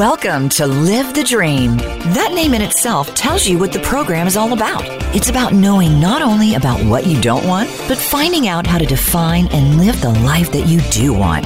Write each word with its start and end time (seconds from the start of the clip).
Welcome 0.00 0.48
to 0.50 0.66
Live 0.66 1.12
the 1.12 1.22
Dream. 1.22 1.76
That 1.76 2.32
name 2.34 2.54
in 2.54 2.62
itself 2.62 3.14
tells 3.14 3.46
you 3.46 3.58
what 3.58 3.70
the 3.70 3.80
program 3.80 4.26
is 4.26 4.34
all 4.34 4.54
about. 4.54 4.82
It's 5.14 5.28
about 5.28 5.52
knowing 5.52 6.00
not 6.00 6.22
only 6.22 6.54
about 6.54 6.82
what 6.86 7.06
you 7.06 7.20
don't 7.20 7.46
want, 7.46 7.68
but 7.86 7.98
finding 7.98 8.48
out 8.48 8.66
how 8.66 8.78
to 8.78 8.86
define 8.86 9.48
and 9.48 9.76
live 9.76 10.00
the 10.00 10.08
life 10.08 10.52
that 10.52 10.66
you 10.66 10.80
do 10.90 11.12
want. 11.12 11.44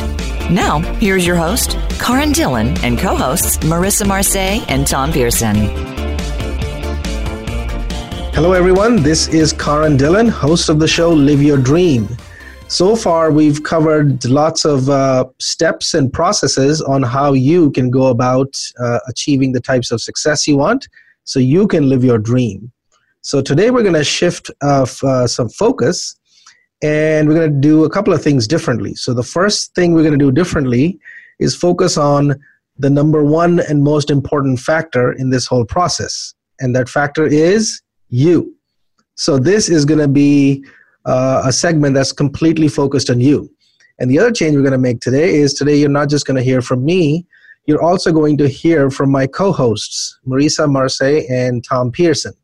Now, 0.53 0.79
here's 1.01 1.27
your 1.27 1.35
host, 1.35 1.77
Karan 1.99 2.31
Dillon, 2.31 2.79
and 2.85 2.97
co 2.97 3.17
hosts 3.17 3.57
Marissa 3.65 4.07
Marseille 4.07 4.65
and 4.69 4.87
Tom 4.87 5.11
Pearson. 5.11 5.57
Hello, 8.35 8.53
everyone. 8.53 9.03
This 9.03 9.27
is 9.27 9.53
Karan 9.53 9.97
Dillon, 9.97 10.29
host 10.29 10.69
of 10.69 10.79
the 10.79 10.87
show 10.87 11.11
Live 11.11 11.43
Your 11.43 11.59
Dream. 11.59 12.07
So 12.69 12.97
far, 12.97 13.31
we've 13.31 13.63
covered 13.63 14.25
lots 14.25 14.65
of 14.65 14.89
uh, 14.89 15.27
steps 15.39 15.93
and 15.93 16.13
processes 16.13 16.81
on 16.81 17.03
how 17.03 17.35
you 17.35 17.71
can 17.71 17.91
go 17.91 18.07
about 18.07 18.57
uh, 18.81 19.01
achieving 19.07 19.53
the 19.53 19.61
types 19.61 19.91
of 19.91 20.01
success 20.01 20.49
you 20.49 20.57
want 20.57 20.89
so 21.25 21.39
you 21.39 21.69
can 21.69 21.89
live 21.89 22.03
your 22.03 22.19
dream. 22.19 22.73
So, 23.21 23.43
today 23.43 23.71
we're 23.71 23.83
going 23.83 23.95
to 23.95 24.05
shift 24.05 24.51
uh, 24.63 24.87
some 25.27 25.49
focus 25.51 26.17
and 26.83 27.29
we're 27.29 27.35
going 27.35 27.53
to 27.53 27.61
do 27.61 27.85
a 27.85 27.91
couple 27.91 28.13
of 28.13 28.23
things 28.23 28.49
differently. 28.49 28.95
So, 28.95 29.13
the 29.13 29.23
first 29.23 29.75
thing 29.75 29.95
we're 29.95 30.03
going 30.03 30.19
to 30.19 30.25
do 30.25 30.33
differently 30.33 30.99
is 31.39 31.55
focus 31.55 31.97
on 31.97 32.35
the 32.79 32.91
number 32.91 33.23
one 33.25 33.61
and 33.61 33.83
most 33.83 34.11
important 34.11 34.59
factor 34.59 35.13
in 35.13 35.31
this 35.31 35.47
whole 35.47 35.65
process, 35.65 36.35
and 36.61 36.75
that 36.75 36.89
factor 36.89 37.27
is 37.27 37.83
you. 38.09 38.57
So, 39.17 39.39
this 39.39 39.69
is 39.69 39.85
going 39.85 40.01
to 40.01 40.09
be 40.09 40.65
uh, 41.05 41.43
a 41.45 41.53
segment 41.53 41.95
that's 41.95 42.13
completely 42.13 42.69
focused 42.69 43.11
on 43.11 43.21
you. 43.21 43.51
And 43.99 44.11
the 44.11 44.19
other 44.19 44.33
change 44.33 44.57
we're 44.57 44.63
going 44.63 44.73
to 44.73 44.79
make 44.79 45.01
today 45.01 45.37
is 45.37 45.55
today 45.55 45.77
you're 45.77 45.89
not 45.89 46.11
just 46.11 46.27
going 46.27 46.37
to 46.37 46.43
hear 46.43 46.61
from 46.61 46.85
me, 46.85 47.27
you're 47.67 47.83
also 47.83 48.13
going 48.13 48.37
to 48.39 48.49
hear 48.49 48.91
from 48.91 49.11
my 49.11 49.27
co 49.27 49.53
hosts, 49.53 50.19
Marissa 50.27 50.71
Marseille 50.71 51.23
and 51.31 51.65
Tom 51.65 51.91
Pearson. 51.91 52.35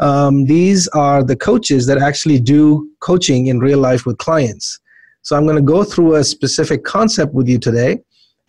Um, 0.00 0.46
these 0.46 0.88
are 0.88 1.22
the 1.22 1.36
coaches 1.36 1.86
that 1.86 1.98
actually 1.98 2.40
do 2.40 2.90
coaching 3.00 3.48
in 3.48 3.58
real 3.58 3.78
life 3.78 4.06
with 4.06 4.18
clients. 4.18 4.80
So 5.22 5.36
I'm 5.36 5.44
going 5.44 5.56
to 5.56 5.62
go 5.62 5.84
through 5.84 6.14
a 6.14 6.24
specific 6.24 6.84
concept 6.84 7.34
with 7.34 7.46
you 7.46 7.58
today, 7.58 7.98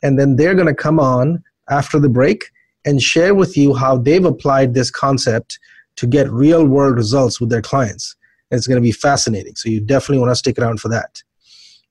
and 0.02 0.18
then 0.18 0.38
they're 0.38 0.56
going 0.56 0.68
to 0.68 0.74
come 0.74 1.00
on 1.00 1.44
after 1.70 2.00
the 2.00 2.10
break 2.10 2.46
and 2.86 3.02
share 3.02 3.36
with 3.36 3.58
you 3.58 3.76
how 3.76 3.98
they've 3.98 4.26
applied 4.26 4.74
this 4.74 4.90
concept 4.90 5.60
to 5.98 6.08
get 6.08 6.32
real 6.32 6.66
world 6.66 6.96
results 6.96 7.40
with 7.40 7.50
their 7.50 7.62
clients. 7.62 8.16
It's 8.52 8.68
going 8.68 8.78
to 8.78 8.82
be 8.82 8.92
fascinating. 8.92 9.56
So 9.56 9.70
you 9.70 9.80
definitely 9.80 10.20
want 10.20 10.32
to 10.32 10.36
stick 10.36 10.60
around 10.60 10.80
for 10.80 10.90
that. 10.90 11.22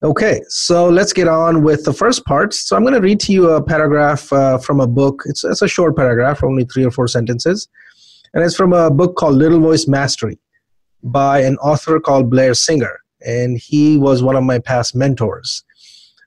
Okay, 0.02 0.40
so 0.48 0.88
let's 0.88 1.12
get 1.12 1.28
on 1.28 1.62
with 1.62 1.84
the 1.84 1.92
first 1.92 2.24
part. 2.24 2.54
So 2.54 2.74
I'm 2.74 2.82
going 2.82 2.94
to 2.94 3.00
read 3.00 3.20
to 3.20 3.32
you 3.32 3.50
a 3.50 3.62
paragraph 3.62 4.32
uh, 4.32 4.56
from 4.56 4.80
a 4.80 4.86
book. 4.86 5.22
It's, 5.26 5.44
it's 5.44 5.60
a 5.60 5.68
short 5.68 5.94
paragraph, 5.94 6.42
only 6.42 6.64
three 6.64 6.84
or 6.84 6.90
four 6.90 7.06
sentences. 7.06 7.68
And 8.32 8.42
it's 8.42 8.56
from 8.56 8.72
a 8.72 8.90
book 8.90 9.16
called 9.16 9.34
Little 9.34 9.60
Voice 9.60 9.86
Mastery 9.86 10.38
by 11.02 11.40
an 11.40 11.56
author 11.58 12.00
called 12.00 12.30
Blair 12.30 12.54
Singer. 12.54 13.00
And 13.26 13.58
he 13.58 13.98
was 13.98 14.22
one 14.22 14.36
of 14.36 14.44
my 14.44 14.58
past 14.58 14.94
mentors. 14.94 15.64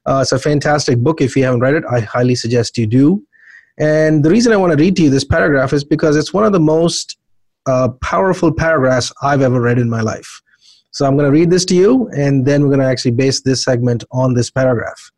Uh, 0.05 0.19
it's 0.21 0.33
a 0.33 0.39
fantastic 0.39 0.99
book. 0.99 1.21
If 1.21 1.35
you 1.35 1.43
haven't 1.43 1.61
read 1.61 1.73
it, 1.73 1.83
I 1.89 2.01
highly 2.01 2.35
suggest 2.35 2.77
you 2.77 2.85
do. 2.85 3.23
And 3.79 4.23
the 4.23 4.29
reason 4.29 4.53
I 4.53 4.57
want 4.57 4.71
to 4.71 4.77
read 4.77 4.95
to 4.97 5.03
you 5.03 5.09
this 5.09 5.23
paragraph 5.23 5.73
is 5.73 5.83
because 5.83 6.15
it's 6.15 6.33
one 6.33 6.43
of 6.43 6.51
the 6.51 6.59
most 6.59 7.17
uh, 7.65 7.89
powerful 8.01 8.51
paragraphs 8.51 9.11
I've 9.21 9.41
ever 9.41 9.61
read 9.61 9.77
in 9.77 9.89
my 9.89 10.01
life. 10.01 10.41
So 10.91 11.05
I'm 11.05 11.15
going 11.17 11.25
to 11.25 11.31
read 11.31 11.49
this 11.49 11.65
to 11.65 11.75
you, 11.75 12.07
and 12.15 12.45
then 12.45 12.61
we're 12.61 12.69
going 12.69 12.79
to 12.79 12.85
actually 12.85 13.11
base 13.11 13.41
this 13.41 13.63
segment 13.63 14.03
on 14.11 14.33
this 14.33 14.51
paragraph. 14.51 15.11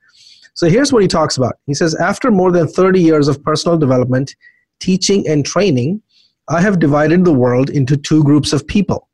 So 0.53 0.69
here's 0.69 0.93
what 0.93 1.01
he 1.01 1.07
talks 1.07 1.35
about. 1.35 1.57
He 1.66 1.73
says, 1.73 1.95
After 1.95 2.31
more 2.31 2.51
than 2.51 2.67
30 2.67 3.01
years 3.01 3.27
of 3.27 3.43
personal 3.43 3.77
development, 3.77 4.35
teaching, 4.79 5.27
and 5.27 5.45
training, 5.45 6.01
I 6.47 6.61
have 6.61 6.79
divided 6.79 7.25
the 7.25 7.34
world 7.34 7.69
into 7.69 7.97
two 7.97 8.23
groups 8.23 8.53
of 8.53 8.66
people 8.66 9.09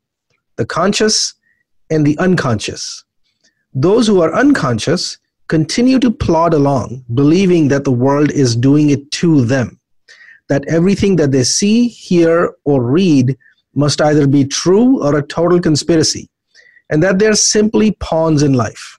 the 0.56 0.66
conscious 0.66 1.34
and 1.90 2.06
the 2.06 2.16
unconscious. 2.18 3.04
Those 3.74 4.06
who 4.06 4.20
are 4.20 4.34
unconscious 4.34 5.18
continue 5.48 5.98
to 5.98 6.10
plod 6.10 6.54
along, 6.54 7.04
believing 7.14 7.68
that 7.68 7.84
the 7.84 7.90
world 7.90 8.30
is 8.30 8.54
doing 8.54 8.90
it 8.90 9.10
to 9.12 9.44
them 9.44 9.80
that 10.48 10.64
everything 10.68 11.16
that 11.16 11.32
they 11.32 11.44
see, 11.44 11.88
hear, 11.88 12.52
or 12.64 12.82
read 12.82 13.36
must 13.74 14.00
either 14.00 14.26
be 14.26 14.44
true 14.44 15.02
or 15.02 15.16
a 15.16 15.26
total 15.26 15.60
conspiracy, 15.60 16.28
and 16.90 17.02
that 17.02 17.18
they're 17.18 17.34
simply 17.34 17.92
pawns 18.00 18.42
in 18.42 18.52
life. 18.52 18.98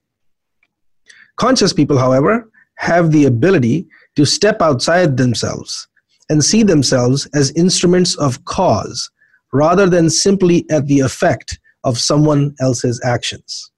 Conscious 1.35 1.73
people, 1.73 1.97
however, 1.97 2.49
have 2.77 3.11
the 3.11 3.25
ability 3.25 3.87
to 4.15 4.25
step 4.25 4.61
outside 4.61 5.17
themselves 5.17 5.87
and 6.29 6.43
see 6.43 6.63
themselves 6.63 7.27
as 7.33 7.51
instruments 7.51 8.15
of 8.15 8.43
cause 8.45 9.09
rather 9.51 9.87
than 9.87 10.09
simply 10.09 10.65
at 10.69 10.85
the 10.87 10.99
effect 10.99 11.59
of 11.83 11.97
someone 11.97 12.55
else's 12.59 12.99
actions. 13.03 13.71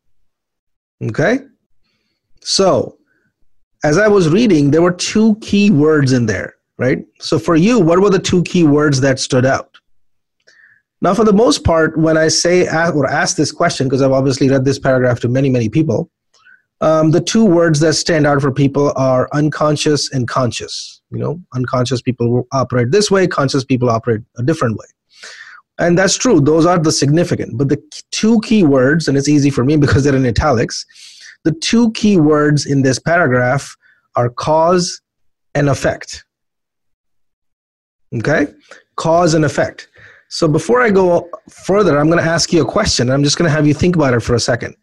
Okay? 1.04 1.40
So, 2.42 2.98
as 3.84 3.98
I 3.98 4.08
was 4.08 4.30
reading, 4.30 4.72
there 4.72 4.82
were 4.82 4.94
two 4.94 5.36
key 5.42 5.72
words 5.72 6.14
in 6.14 6.26
there 6.26 6.55
right? 6.78 7.00
So 7.20 7.40
for 7.40 7.56
you, 7.56 7.80
what 7.80 8.00
were 8.00 8.10
the 8.10 8.20
two 8.20 8.44
key 8.44 8.64
words 8.64 9.02
that 9.02 9.20
stood 9.20 9.46
out? 9.46 9.76
Now, 11.02 11.14
for 11.14 11.24
the 11.24 11.34
most 11.34 11.64
part, 11.64 11.98
when 11.98 12.18
I 12.18 12.30
say 12.30 12.68
or 12.68 13.08
ask 13.08 13.38
this 13.38 13.52
question, 13.52 13.88
because 13.88 14.02
I've 14.02 14.12
obviously 14.12 14.50
read 14.50 14.66
this 14.66 14.80
paragraph 14.80 15.20
to 15.22 15.28
many, 15.28 15.50
many 15.50 15.70
people, 15.70 16.10
um, 16.82 17.12
the 17.12 17.22
two 17.22 17.46
words 17.46 17.80
that 17.82 17.94
stand 17.94 18.28
out 18.28 18.42
for 18.42 18.52
people 18.52 18.92
are 18.96 19.30
unconscious 19.34 20.12
and 20.12 20.28
conscious. 20.28 21.02
You 21.12 21.20
know, 21.20 21.42
unconscious 21.54 22.02
people 22.02 22.48
operate 22.52 22.92
this 22.92 23.10
way, 23.10 23.28
conscious 23.28 23.64
people 23.64 23.90
operate 23.90 24.22
a 24.38 24.44
different 24.44 24.78
way. 24.78 24.86
And 25.78 25.98
that's 25.98 26.16
true, 26.16 26.40
those 26.40 26.66
are 26.66 26.80
the 26.80 26.92
significant. 26.92 27.58
But 27.58 27.70
the 27.70 27.82
two 28.12 28.40
key 28.42 28.64
words, 28.64 29.08
and 29.08 29.18
it's 29.18 29.28
easy 29.28 29.50
for 29.50 29.64
me 29.64 29.78
because 29.78 30.04
they're 30.04 30.16
in 30.16 30.26
italics, 30.26 30.86
the 31.44 31.52
two 31.52 31.92
key 31.92 32.18
words 32.18 32.66
in 32.66 32.82
this 32.82 32.98
paragraph 32.98 33.76
are 34.16 34.30
cause 34.30 35.02
and 35.54 35.70
effect. 35.70 36.25
Okay? 38.18 38.48
Cause 38.96 39.34
and 39.34 39.46
effect. 39.46 39.90
So 40.30 40.48
before 40.48 40.82
I 40.82 40.90
go 40.90 41.30
further, 41.50 42.00
I'm 42.00 42.10
going 42.10 42.24
to 42.24 42.30
ask 42.30 42.52
you 42.52 42.62
a 42.62 42.66
question. 42.66 43.10
I'm 43.10 43.24
just 43.24 43.38
going 43.38 43.50
to 43.50 43.56
have 43.56 43.68
you 43.68 43.74
think 43.74 43.96
about 43.96 44.14
it 44.14 44.22
for 44.22 44.36
a 44.36 44.40
second. 44.40 44.76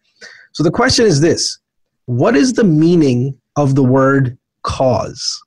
So 0.52 0.62
the 0.62 0.70
question 0.70 1.06
is 1.06 1.20
this 1.20 1.58
What 2.06 2.36
is 2.36 2.52
the 2.52 2.64
meaning 2.64 3.38
of 3.56 3.74
the 3.74 3.82
word 3.82 4.38
cause? 4.62 5.42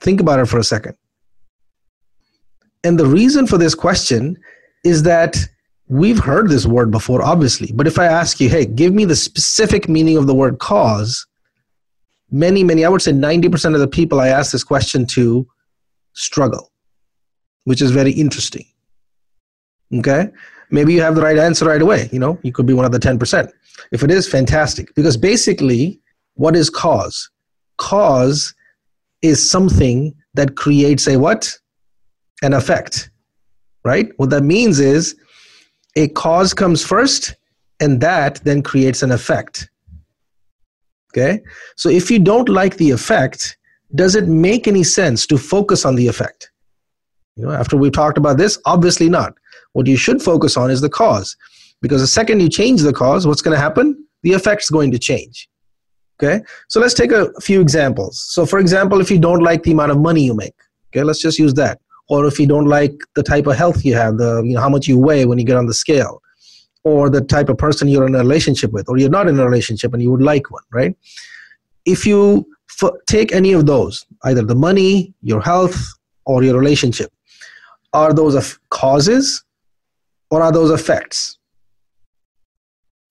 Think 0.00 0.20
about 0.20 0.40
it 0.40 0.46
for 0.46 0.58
a 0.58 0.64
second. 0.64 0.96
And 2.82 2.98
the 2.98 3.06
reason 3.06 3.46
for 3.46 3.58
this 3.58 3.74
question 3.74 4.38
is 4.84 5.02
that 5.02 5.36
we've 5.88 6.18
heard 6.18 6.48
this 6.48 6.66
word 6.66 6.90
before, 6.90 7.22
obviously. 7.22 7.72
But 7.74 7.86
if 7.86 7.98
I 7.98 8.06
ask 8.06 8.40
you, 8.40 8.48
hey, 8.48 8.64
give 8.64 8.94
me 8.94 9.04
the 9.04 9.16
specific 9.16 9.88
meaning 9.88 10.16
of 10.16 10.26
the 10.26 10.34
word 10.34 10.58
cause, 10.58 11.26
many, 12.30 12.64
many, 12.64 12.84
I 12.84 12.88
would 12.88 13.02
say 13.02 13.12
90% 13.12 13.74
of 13.74 13.80
the 13.80 13.88
people 13.88 14.20
I 14.20 14.28
ask 14.28 14.52
this 14.52 14.64
question 14.64 15.04
to 15.06 15.46
struggle, 16.14 16.69
which 17.64 17.82
is 17.82 17.90
very 17.90 18.12
interesting. 18.12 18.66
Okay? 19.94 20.30
Maybe 20.70 20.92
you 20.92 21.02
have 21.02 21.14
the 21.14 21.22
right 21.22 21.38
answer 21.38 21.64
right 21.64 21.82
away. 21.82 22.08
You 22.12 22.20
know, 22.20 22.38
you 22.42 22.52
could 22.52 22.66
be 22.66 22.72
one 22.72 22.84
of 22.84 22.92
the 22.92 22.98
10%. 22.98 23.50
If 23.92 24.02
it 24.02 24.10
is, 24.10 24.28
fantastic. 24.28 24.94
Because 24.94 25.16
basically, 25.16 26.00
what 26.34 26.56
is 26.56 26.70
cause? 26.70 27.30
Cause 27.78 28.54
is 29.22 29.50
something 29.50 30.14
that 30.34 30.56
creates 30.56 31.08
a 31.08 31.18
what? 31.18 31.52
An 32.42 32.54
effect. 32.54 33.10
Right? 33.84 34.10
What 34.16 34.30
that 34.30 34.42
means 34.42 34.78
is 34.78 35.16
a 35.96 36.08
cause 36.08 36.54
comes 36.54 36.84
first, 36.84 37.34
and 37.80 38.00
that 38.00 38.36
then 38.44 38.62
creates 38.62 39.02
an 39.02 39.10
effect. 39.10 39.70
Okay? 41.12 41.42
So 41.76 41.88
if 41.88 42.10
you 42.10 42.18
don't 42.18 42.48
like 42.48 42.76
the 42.76 42.90
effect, 42.90 43.56
does 43.94 44.14
it 44.14 44.28
make 44.28 44.68
any 44.68 44.84
sense 44.84 45.26
to 45.26 45.36
focus 45.36 45.84
on 45.84 45.96
the 45.96 46.06
effect? 46.06 46.49
You 47.36 47.46
know, 47.46 47.52
after 47.52 47.76
we've 47.76 47.92
talked 47.92 48.18
about 48.18 48.38
this, 48.38 48.58
obviously 48.64 49.08
not. 49.08 49.34
What 49.72 49.86
you 49.86 49.96
should 49.96 50.20
focus 50.20 50.56
on 50.56 50.70
is 50.70 50.80
the 50.80 50.88
cause. 50.88 51.36
Because 51.80 52.00
the 52.00 52.06
second 52.06 52.40
you 52.40 52.48
change 52.48 52.82
the 52.82 52.92
cause, 52.92 53.26
what's 53.26 53.42
going 53.42 53.56
to 53.56 53.60
happen? 53.60 54.06
The 54.22 54.32
effect's 54.32 54.68
going 54.68 54.90
to 54.90 54.98
change. 54.98 55.48
Okay? 56.22 56.42
So 56.68 56.80
let's 56.80 56.94
take 56.94 57.12
a 57.12 57.32
few 57.40 57.60
examples. 57.60 58.20
So, 58.20 58.44
for 58.44 58.58
example, 58.58 59.00
if 59.00 59.10
you 59.10 59.18
don't 59.18 59.40
like 59.40 59.62
the 59.62 59.72
amount 59.72 59.92
of 59.92 59.98
money 59.98 60.22
you 60.22 60.34
make, 60.34 60.54
okay, 60.88 61.02
let's 61.02 61.22
just 61.22 61.38
use 61.38 61.54
that. 61.54 61.80
Or 62.10 62.26
if 62.26 62.38
you 62.38 62.46
don't 62.46 62.66
like 62.66 62.92
the 63.14 63.22
type 63.22 63.46
of 63.46 63.56
health 63.56 63.84
you 63.84 63.94
have, 63.94 64.18
the 64.18 64.42
you 64.44 64.54
know 64.54 64.60
how 64.60 64.68
much 64.68 64.88
you 64.88 64.98
weigh 64.98 65.24
when 65.24 65.38
you 65.38 65.44
get 65.44 65.56
on 65.56 65.66
the 65.66 65.74
scale, 65.74 66.20
or 66.82 67.08
the 67.08 67.20
type 67.20 67.48
of 67.48 67.56
person 67.56 67.86
you're 67.86 68.06
in 68.06 68.14
a 68.16 68.18
relationship 68.18 68.72
with, 68.72 68.88
or 68.88 68.98
you're 68.98 69.08
not 69.08 69.28
in 69.28 69.38
a 69.38 69.44
relationship 69.44 69.94
and 69.94 70.02
you 70.02 70.10
would 70.10 70.20
like 70.22 70.50
one, 70.50 70.64
right? 70.72 70.96
If 71.86 72.04
you 72.04 72.46
take 73.06 73.32
any 73.32 73.52
of 73.52 73.66
those, 73.66 74.04
either 74.24 74.42
the 74.42 74.54
money, 74.54 75.14
your 75.22 75.40
health, 75.40 75.78
or 76.24 76.42
your 76.42 76.58
relationship. 76.58 77.12
Are 77.92 78.12
those 78.12 78.58
causes 78.70 79.44
or 80.30 80.42
are 80.42 80.52
those 80.52 80.70
effects? 80.70 81.38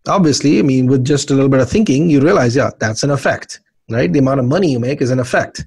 Obviously, 0.07 0.59
I 0.59 0.61
mean, 0.61 0.87
with 0.87 1.05
just 1.05 1.29
a 1.29 1.33
little 1.33 1.49
bit 1.49 1.59
of 1.59 1.69
thinking, 1.69 2.09
you 2.09 2.21
realize, 2.21 2.55
yeah, 2.55 2.71
that's 2.79 3.03
an 3.03 3.11
effect, 3.11 3.59
right? 3.89 4.11
The 4.11 4.19
amount 4.19 4.39
of 4.39 4.45
money 4.45 4.71
you 4.71 4.79
make 4.79 5.01
is 5.01 5.11
an 5.11 5.19
effect. 5.19 5.65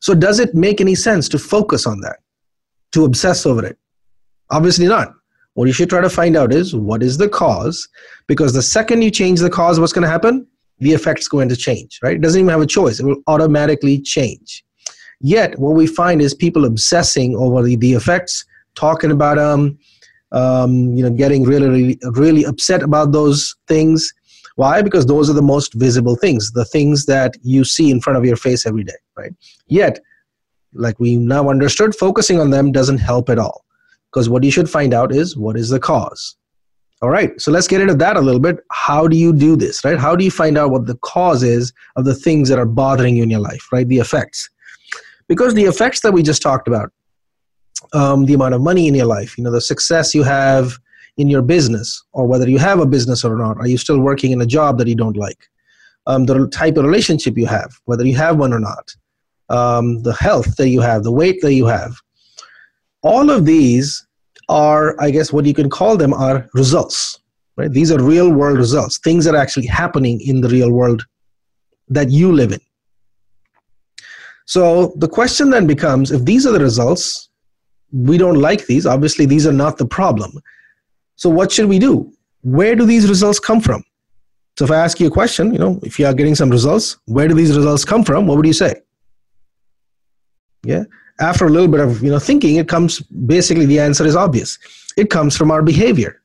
So, 0.00 0.14
does 0.14 0.38
it 0.38 0.54
make 0.54 0.80
any 0.80 0.94
sense 0.94 1.28
to 1.30 1.38
focus 1.38 1.86
on 1.86 2.00
that, 2.00 2.20
to 2.92 3.04
obsess 3.04 3.44
over 3.44 3.66
it? 3.66 3.76
Obviously 4.50 4.86
not. 4.86 5.12
What 5.54 5.66
you 5.66 5.72
should 5.72 5.90
try 5.90 6.00
to 6.00 6.08
find 6.08 6.36
out 6.36 6.54
is 6.54 6.74
what 6.74 7.02
is 7.02 7.18
the 7.18 7.28
cause, 7.28 7.86
because 8.28 8.52
the 8.52 8.62
second 8.62 9.02
you 9.02 9.10
change 9.10 9.40
the 9.40 9.50
cause, 9.50 9.78
what's 9.80 9.92
going 9.92 10.04
to 10.04 10.10
happen? 10.10 10.46
The 10.78 10.92
effect's 10.92 11.28
going 11.28 11.48
to 11.50 11.56
change, 11.56 11.98
right? 12.02 12.14
It 12.14 12.22
doesn't 12.22 12.40
even 12.40 12.50
have 12.50 12.62
a 12.62 12.66
choice, 12.66 13.00
it 13.00 13.04
will 13.04 13.22
automatically 13.26 14.00
change. 14.00 14.64
Yet, 15.20 15.58
what 15.58 15.74
we 15.74 15.86
find 15.86 16.22
is 16.22 16.34
people 16.34 16.64
obsessing 16.64 17.36
over 17.36 17.62
the, 17.62 17.76
the 17.76 17.92
effects, 17.92 18.44
talking 18.74 19.10
about 19.10 19.36
them, 19.36 19.78
um, 20.32 20.94
you 20.94 21.02
know, 21.02 21.10
getting 21.10 21.44
really, 21.44 21.68
really, 21.68 21.98
really 22.12 22.44
upset 22.44 22.82
about 22.82 23.12
those 23.12 23.54
things. 23.68 24.12
Why? 24.56 24.82
Because 24.82 25.06
those 25.06 25.28
are 25.28 25.34
the 25.34 25.42
most 25.42 25.74
visible 25.74 26.16
things, 26.16 26.52
the 26.52 26.64
things 26.64 27.06
that 27.06 27.34
you 27.42 27.64
see 27.64 27.90
in 27.90 28.00
front 28.00 28.18
of 28.18 28.24
your 28.24 28.36
face 28.36 28.66
every 28.66 28.84
day, 28.84 28.96
right? 29.16 29.32
Yet, 29.66 29.98
like 30.72 30.98
we 31.00 31.16
now 31.16 31.50
understood, 31.50 31.94
focusing 31.94 32.40
on 32.40 32.50
them 32.50 32.72
doesn't 32.72 32.98
help 32.98 33.28
at 33.28 33.38
all. 33.38 33.64
Because 34.10 34.28
what 34.28 34.42
you 34.42 34.50
should 34.50 34.68
find 34.68 34.92
out 34.92 35.12
is 35.12 35.36
what 35.36 35.56
is 35.56 35.68
the 35.68 35.80
cause. 35.80 36.36
All 37.02 37.08
right, 37.08 37.40
so 37.40 37.50
let's 37.50 37.66
get 37.66 37.80
into 37.80 37.94
that 37.94 38.16
a 38.16 38.20
little 38.20 38.40
bit. 38.40 38.58
How 38.70 39.08
do 39.08 39.16
you 39.16 39.32
do 39.32 39.56
this, 39.56 39.82
right? 39.84 39.98
How 39.98 40.14
do 40.14 40.22
you 40.22 40.30
find 40.30 40.58
out 40.58 40.70
what 40.70 40.86
the 40.86 40.96
cause 40.96 41.42
is 41.42 41.72
of 41.96 42.04
the 42.04 42.14
things 42.14 42.48
that 42.50 42.58
are 42.58 42.66
bothering 42.66 43.16
you 43.16 43.22
in 43.22 43.30
your 43.30 43.40
life, 43.40 43.66
right? 43.72 43.88
The 43.88 43.98
effects. 43.98 44.50
Because 45.30 45.54
the 45.54 45.64
effects 45.64 46.00
that 46.00 46.12
we 46.12 46.22
just 46.22 46.42
talked 46.42 46.66
about, 46.68 46.90
um, 47.94 48.26
the 48.26 48.34
amount 48.34 48.54
of 48.54 48.60
money 48.60 48.88
in 48.88 48.94
your 48.94 49.06
life, 49.06 49.38
you 49.38 49.44
know, 49.44 49.52
the 49.52 49.60
success 49.60 50.14
you 50.14 50.24
have 50.24 50.76
in 51.16 51.28
your 51.28 51.40
business, 51.40 52.04
or 52.12 52.26
whether 52.26 52.50
you 52.50 52.58
have 52.58 52.80
a 52.80 52.86
business 52.86 53.24
or 53.24 53.36
not, 53.36 53.56
are 53.58 53.68
you 53.68 53.78
still 53.78 54.00
working 54.00 54.32
in 54.32 54.40
a 54.40 54.46
job 54.46 54.76
that 54.78 54.88
you 54.88 54.96
don't 54.96 55.16
like? 55.16 55.48
Um, 56.06 56.26
the 56.26 56.48
type 56.48 56.76
of 56.76 56.84
relationship 56.84 57.38
you 57.38 57.46
have, 57.46 57.70
whether 57.84 58.04
you 58.04 58.16
have 58.16 58.38
one 58.38 58.52
or 58.52 58.58
not, 58.58 58.92
um, 59.48 60.02
the 60.02 60.12
health 60.12 60.56
that 60.56 60.68
you 60.68 60.80
have, 60.80 61.04
the 61.04 61.12
weight 61.12 61.40
that 61.42 61.54
you 61.54 61.66
have, 61.66 61.94
all 63.02 63.30
of 63.30 63.46
these 63.46 64.06
are 64.48 65.00
i 65.00 65.10
guess 65.10 65.32
what 65.32 65.46
you 65.46 65.54
can 65.54 65.70
call 65.70 65.96
them 65.96 66.12
are 66.12 66.48
results 66.54 67.20
right? 67.56 67.72
These 67.72 67.92
are 67.92 68.02
real 68.02 68.30
world 68.32 68.58
results 68.58 68.98
things 68.98 69.24
that 69.24 69.34
are 69.34 69.40
actually 69.40 69.66
happening 69.66 70.20
in 70.20 70.40
the 70.40 70.48
real 70.48 70.70
world 70.70 71.04
that 71.88 72.10
you 72.10 72.32
live 72.32 72.52
in 72.52 72.60
so 74.50 74.92
the 74.96 75.06
question 75.06 75.48
then 75.50 75.68
becomes 75.68 76.10
if 76.10 76.24
these 76.24 76.44
are 76.44 76.50
the 76.50 76.58
results 76.58 77.28
we 77.92 78.18
don't 78.18 78.40
like 78.40 78.66
these 78.66 78.84
obviously 78.84 79.24
these 79.24 79.46
are 79.46 79.52
not 79.52 79.78
the 79.78 79.86
problem. 79.86 80.32
So 81.14 81.30
what 81.30 81.52
should 81.52 81.68
we 81.68 81.78
do? 81.78 82.12
Where 82.40 82.74
do 82.74 82.84
these 82.84 83.08
results 83.08 83.38
come 83.38 83.60
from? 83.60 83.84
So 84.58 84.64
if 84.64 84.72
i 84.72 84.76
ask 84.76 84.98
you 84.98 85.06
a 85.06 85.10
question 85.18 85.52
you 85.52 85.60
know 85.60 85.78
if 85.84 86.00
you 86.00 86.06
are 86.06 86.12
getting 86.12 86.34
some 86.34 86.50
results 86.50 86.96
where 87.04 87.28
do 87.28 87.34
these 87.34 87.56
results 87.56 87.84
come 87.84 88.02
from? 88.02 88.26
What 88.26 88.38
would 88.38 88.46
you 88.46 88.52
say? 88.52 88.74
Yeah. 90.64 90.82
After 91.20 91.46
a 91.46 91.50
little 91.50 91.68
bit 91.68 91.78
of 91.78 92.02
you 92.02 92.10
know 92.10 92.18
thinking 92.18 92.56
it 92.56 92.66
comes 92.66 92.98
basically 93.34 93.66
the 93.66 93.78
answer 93.78 94.04
is 94.04 94.16
obvious. 94.16 94.58
It 94.96 95.10
comes 95.10 95.36
from 95.36 95.52
our 95.52 95.62
behavior. 95.62 96.22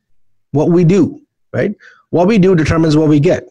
What 0.50 0.72
we 0.72 0.84
do 0.84 1.22
right? 1.54 1.76
What 2.10 2.28
we 2.28 2.40
do 2.40 2.56
determines 2.56 2.98
what 2.98 3.08
we 3.08 3.20
get. 3.20 3.44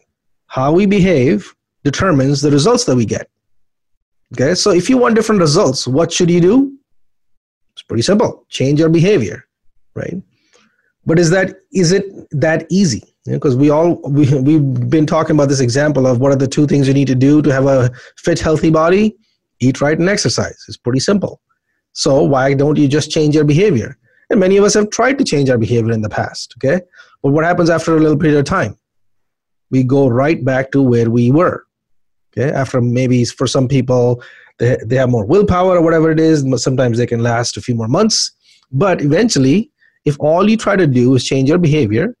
How 0.47 0.73
we 0.73 0.85
behave 0.85 1.55
determines 1.85 2.41
the 2.41 2.51
results 2.51 2.83
that 2.87 2.97
we 2.97 3.05
get 3.05 3.29
okay 4.33 4.55
so 4.55 4.71
if 4.71 4.89
you 4.89 4.97
want 4.97 5.15
different 5.15 5.41
results 5.41 5.87
what 5.87 6.11
should 6.11 6.29
you 6.29 6.41
do 6.41 6.77
it's 7.73 7.83
pretty 7.83 8.03
simple 8.03 8.45
change 8.49 8.79
your 8.79 8.89
behavior 8.89 9.45
right 9.95 10.21
but 11.05 11.19
is 11.19 11.29
that 11.29 11.55
is 11.71 11.91
it 11.91 12.05
that 12.31 12.65
easy 12.69 13.03
because 13.25 13.55
we 13.55 13.69
all 13.69 14.01
we, 14.09 14.31
we've 14.39 14.89
been 14.89 15.05
talking 15.05 15.35
about 15.35 15.49
this 15.49 15.59
example 15.59 16.05
of 16.07 16.19
what 16.19 16.31
are 16.31 16.37
the 16.37 16.47
two 16.47 16.67
things 16.67 16.87
you 16.87 16.93
need 16.93 17.07
to 17.07 17.15
do 17.15 17.41
to 17.41 17.51
have 17.51 17.65
a 17.65 17.91
fit 18.17 18.39
healthy 18.39 18.69
body 18.69 19.15
eat 19.59 19.81
right 19.81 19.97
and 19.97 20.09
exercise. 20.09 20.63
It's 20.67 20.77
pretty 20.77 20.99
simple. 20.99 21.41
So 21.93 22.23
why 22.23 22.53
don't 22.53 22.77
you 22.77 22.87
just 22.87 23.11
change 23.11 23.35
your 23.35 23.45
behavior? 23.45 23.97
And 24.29 24.39
many 24.39 24.57
of 24.57 24.63
us 24.63 24.73
have 24.73 24.89
tried 24.89 25.17
to 25.19 25.23
change 25.23 25.49
our 25.49 25.57
behavior 25.57 25.91
in 25.91 26.01
the 26.01 26.09
past, 26.09 26.55
okay? 26.57 26.81
But 27.21 27.31
what 27.31 27.45
happens 27.45 27.69
after 27.69 27.95
a 27.95 27.99
little 27.99 28.17
period 28.17 28.39
of 28.39 28.45
time? 28.45 28.77
We 29.71 29.83
go 29.83 30.07
right 30.07 30.43
back 30.43 30.71
to 30.71 30.81
where 30.81 31.09
we 31.09 31.31
were. 31.31 31.64
Okay? 32.37 32.51
After 32.51 32.81
maybe 32.81 33.25
for 33.25 33.47
some 33.47 33.67
people 33.67 34.21
they, 34.57 34.77
they 34.85 34.95
have 34.95 35.09
more 35.09 35.25
willpower 35.25 35.77
or 35.77 35.81
whatever 35.81 36.11
it 36.11 36.19
is, 36.19 36.45
sometimes 36.61 36.97
they 36.97 37.07
can 37.07 37.21
last 37.21 37.57
a 37.57 37.61
few 37.61 37.75
more 37.75 37.87
months. 37.87 38.31
But 38.71 39.01
eventually, 39.01 39.71
if 40.05 40.17
all 40.19 40.49
you 40.49 40.57
try 40.57 40.75
to 40.75 40.87
do 40.87 41.15
is 41.15 41.23
change 41.25 41.49
your 41.49 41.57
behavior, 41.57 42.15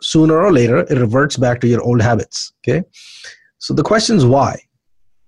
sooner 0.00 0.40
or 0.40 0.52
later 0.52 0.78
it 0.78 0.98
reverts 0.98 1.36
back 1.36 1.60
to 1.60 1.68
your 1.68 1.82
old 1.82 2.02
habits. 2.02 2.52
Okay? 2.60 2.82
So 3.58 3.74
the 3.74 3.82
question 3.82 4.16
is 4.16 4.26
why? 4.26 4.60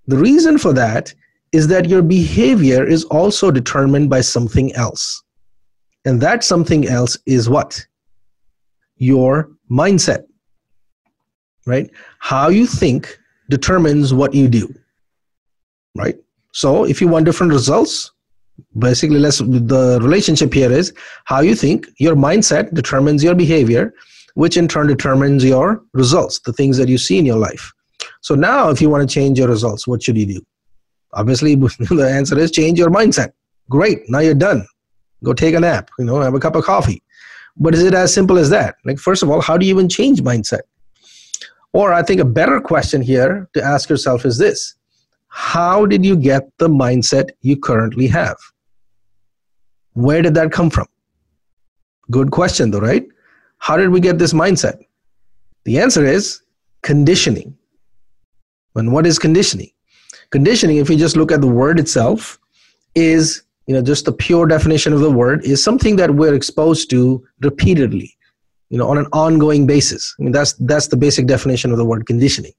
The 0.06 0.16
reason 0.16 0.58
for 0.58 0.72
that 0.74 1.14
is 1.52 1.68
that 1.68 1.88
your 1.88 2.02
behavior 2.02 2.84
is 2.84 3.04
also 3.04 3.50
determined 3.50 4.10
by 4.10 4.20
something 4.20 4.74
else. 4.74 5.22
And 6.04 6.20
that 6.20 6.44
something 6.44 6.86
else 6.86 7.16
is 7.26 7.48
what? 7.48 7.84
Your 8.96 9.50
mindset. 9.70 10.24
Right? 11.66 11.90
How 12.20 12.48
you 12.48 12.66
think 12.66 13.18
determines 13.48 14.12
what 14.12 14.34
you 14.34 14.48
do. 14.48 14.72
Right? 15.94 16.16
So 16.52 16.84
if 16.84 17.00
you 17.00 17.08
want 17.08 17.24
different 17.24 17.52
results, 17.52 18.12
basically 18.78 19.18
let's 19.18 19.38
the 19.38 19.98
relationship 20.02 20.52
here 20.52 20.72
is 20.72 20.92
how 21.24 21.40
you 21.40 21.54
think, 21.54 21.86
your 21.98 22.14
mindset 22.14 22.72
determines 22.74 23.22
your 23.22 23.34
behavior, 23.34 23.92
which 24.34 24.56
in 24.56 24.68
turn 24.68 24.86
determines 24.86 25.44
your 25.44 25.82
results, 25.92 26.40
the 26.40 26.52
things 26.52 26.76
that 26.76 26.88
you 26.88 26.98
see 26.98 27.18
in 27.18 27.26
your 27.26 27.38
life. 27.38 27.72
So 28.20 28.34
now, 28.34 28.70
if 28.70 28.80
you 28.80 28.90
want 28.90 29.08
to 29.08 29.12
change 29.12 29.38
your 29.38 29.48
results, 29.48 29.86
what 29.86 30.02
should 30.02 30.16
you 30.16 30.26
do? 30.26 30.40
Obviously, 31.12 31.54
the 31.54 32.08
answer 32.10 32.38
is 32.38 32.50
change 32.50 32.78
your 32.78 32.90
mindset. 32.90 33.32
Great, 33.70 34.08
now 34.08 34.20
you're 34.20 34.34
done. 34.34 34.66
Go 35.24 35.32
take 35.32 35.54
a 35.54 35.60
nap, 35.60 35.90
you 35.98 36.04
know, 36.04 36.20
have 36.20 36.34
a 36.34 36.40
cup 36.40 36.56
of 36.56 36.64
coffee. 36.64 37.02
But 37.56 37.74
is 37.74 37.82
it 37.82 37.94
as 37.94 38.12
simple 38.12 38.38
as 38.38 38.50
that? 38.50 38.76
Like, 38.84 38.98
first 38.98 39.22
of 39.22 39.30
all, 39.30 39.40
how 39.40 39.56
do 39.56 39.64
you 39.64 39.74
even 39.74 39.88
change 39.88 40.20
mindset? 40.20 40.60
Or 41.76 41.92
I 41.92 42.02
think 42.02 42.22
a 42.22 42.24
better 42.24 42.58
question 42.58 43.02
here 43.02 43.50
to 43.52 43.62
ask 43.62 43.90
yourself 43.90 44.24
is 44.24 44.38
this 44.38 44.76
How 45.28 45.84
did 45.84 46.06
you 46.06 46.16
get 46.16 46.44
the 46.56 46.68
mindset 46.68 47.32
you 47.42 47.58
currently 47.58 48.06
have? 48.06 48.38
Where 49.92 50.22
did 50.22 50.32
that 50.36 50.52
come 50.52 50.70
from? 50.70 50.86
Good 52.10 52.30
question, 52.30 52.70
though, 52.70 52.80
right? 52.80 53.06
How 53.58 53.76
did 53.76 53.90
we 53.90 54.00
get 54.00 54.18
this 54.18 54.32
mindset? 54.32 54.78
The 55.64 55.78
answer 55.78 56.06
is 56.06 56.40
conditioning. 56.82 57.54
And 58.74 58.90
what 58.90 59.06
is 59.06 59.18
conditioning? 59.18 59.70
Conditioning, 60.30 60.78
if 60.78 60.88
you 60.88 60.96
just 60.96 61.14
look 61.14 61.30
at 61.30 61.42
the 61.42 61.54
word 61.62 61.78
itself, 61.78 62.38
is 62.94 63.42
you 63.66 63.74
know 63.74 63.82
just 63.82 64.06
the 64.06 64.12
pure 64.12 64.46
definition 64.46 64.94
of 64.94 65.00
the 65.00 65.10
word 65.10 65.44
is 65.44 65.62
something 65.62 65.96
that 65.96 66.14
we're 66.14 66.34
exposed 66.34 66.88
to 66.88 67.22
repeatedly, 67.42 68.15
you 68.68 68.78
know, 68.78 68.88
on 68.88 68.98
an 68.98 69.06
ongoing 69.12 69.66
basis. 69.66 70.14
I 70.18 70.22
mean 70.22 70.32
that's 70.32 70.54
that's 70.54 70.88
the 70.88 70.96
basic 70.96 71.26
definition 71.26 71.70
of 71.72 71.78
the 71.78 71.84
word 71.84 72.06
conditioning, 72.06 72.52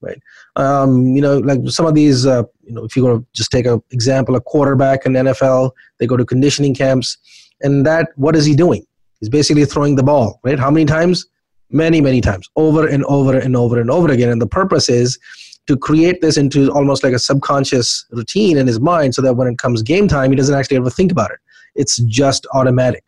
right? 0.00 0.20
Um, 0.56 1.14
you 1.14 1.22
know, 1.22 1.38
like 1.38 1.60
some 1.66 1.86
of 1.86 1.94
these, 1.94 2.26
uh, 2.26 2.44
you 2.62 2.72
know, 2.72 2.84
if 2.84 2.96
you 2.96 3.02
go 3.02 3.18
to 3.18 3.26
just 3.32 3.50
take 3.50 3.66
an 3.66 3.82
example, 3.90 4.36
a 4.36 4.40
quarterback 4.40 5.06
in 5.06 5.12
NFL, 5.12 5.72
they 5.98 6.06
go 6.06 6.16
to 6.16 6.24
conditioning 6.24 6.74
camps, 6.74 7.16
and 7.60 7.84
that 7.86 8.10
what 8.16 8.36
is 8.36 8.44
he 8.44 8.54
doing? 8.54 8.86
He's 9.20 9.28
basically 9.28 9.64
throwing 9.64 9.96
the 9.96 10.02
ball, 10.02 10.40
right? 10.44 10.58
How 10.58 10.70
many 10.70 10.84
times? 10.84 11.26
Many, 11.70 12.00
many 12.00 12.22
times, 12.22 12.48
over 12.56 12.88
and 12.88 13.04
over 13.04 13.38
and 13.38 13.54
over 13.54 13.78
and 13.78 13.90
over 13.90 14.10
again. 14.10 14.30
And 14.30 14.40
the 14.40 14.46
purpose 14.46 14.88
is 14.88 15.18
to 15.68 15.76
create 15.76 16.22
this 16.22 16.38
into 16.38 16.72
almost 16.72 17.04
like 17.04 17.12
a 17.12 17.18
subconscious 17.18 18.06
routine 18.10 18.56
in 18.56 18.66
his 18.66 18.80
mind 18.80 19.14
so 19.14 19.22
that 19.22 19.34
when 19.34 19.46
it 19.46 19.58
comes 19.58 19.82
game 19.82 20.08
time 20.08 20.30
he 20.30 20.36
doesn't 20.36 20.54
actually 20.54 20.78
ever 20.78 20.90
think 20.90 21.12
about 21.12 21.30
it 21.30 21.38
it's 21.74 21.98
just 21.98 22.46
automatic 22.54 23.04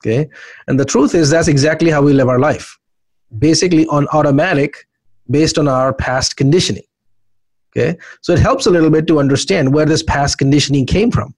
okay? 0.00 0.28
And 0.66 0.78
the 0.78 0.84
truth 0.84 1.14
is 1.14 1.30
that's 1.30 1.48
exactly 1.48 1.90
how 1.90 2.02
we 2.02 2.12
live 2.12 2.28
our 2.28 2.38
life. 2.38 2.78
Basically 3.38 3.86
on 3.86 4.08
automatic 4.08 4.86
based 5.30 5.58
on 5.58 5.68
our 5.68 5.92
past 5.92 6.36
conditioning. 6.36 6.84
Okay? 7.76 7.98
So 8.22 8.32
it 8.32 8.38
helps 8.38 8.66
a 8.66 8.70
little 8.70 8.90
bit 8.90 9.06
to 9.08 9.18
understand 9.20 9.74
where 9.74 9.84
this 9.84 10.02
past 10.02 10.38
conditioning 10.38 10.86
came 10.86 11.10
from. 11.10 11.34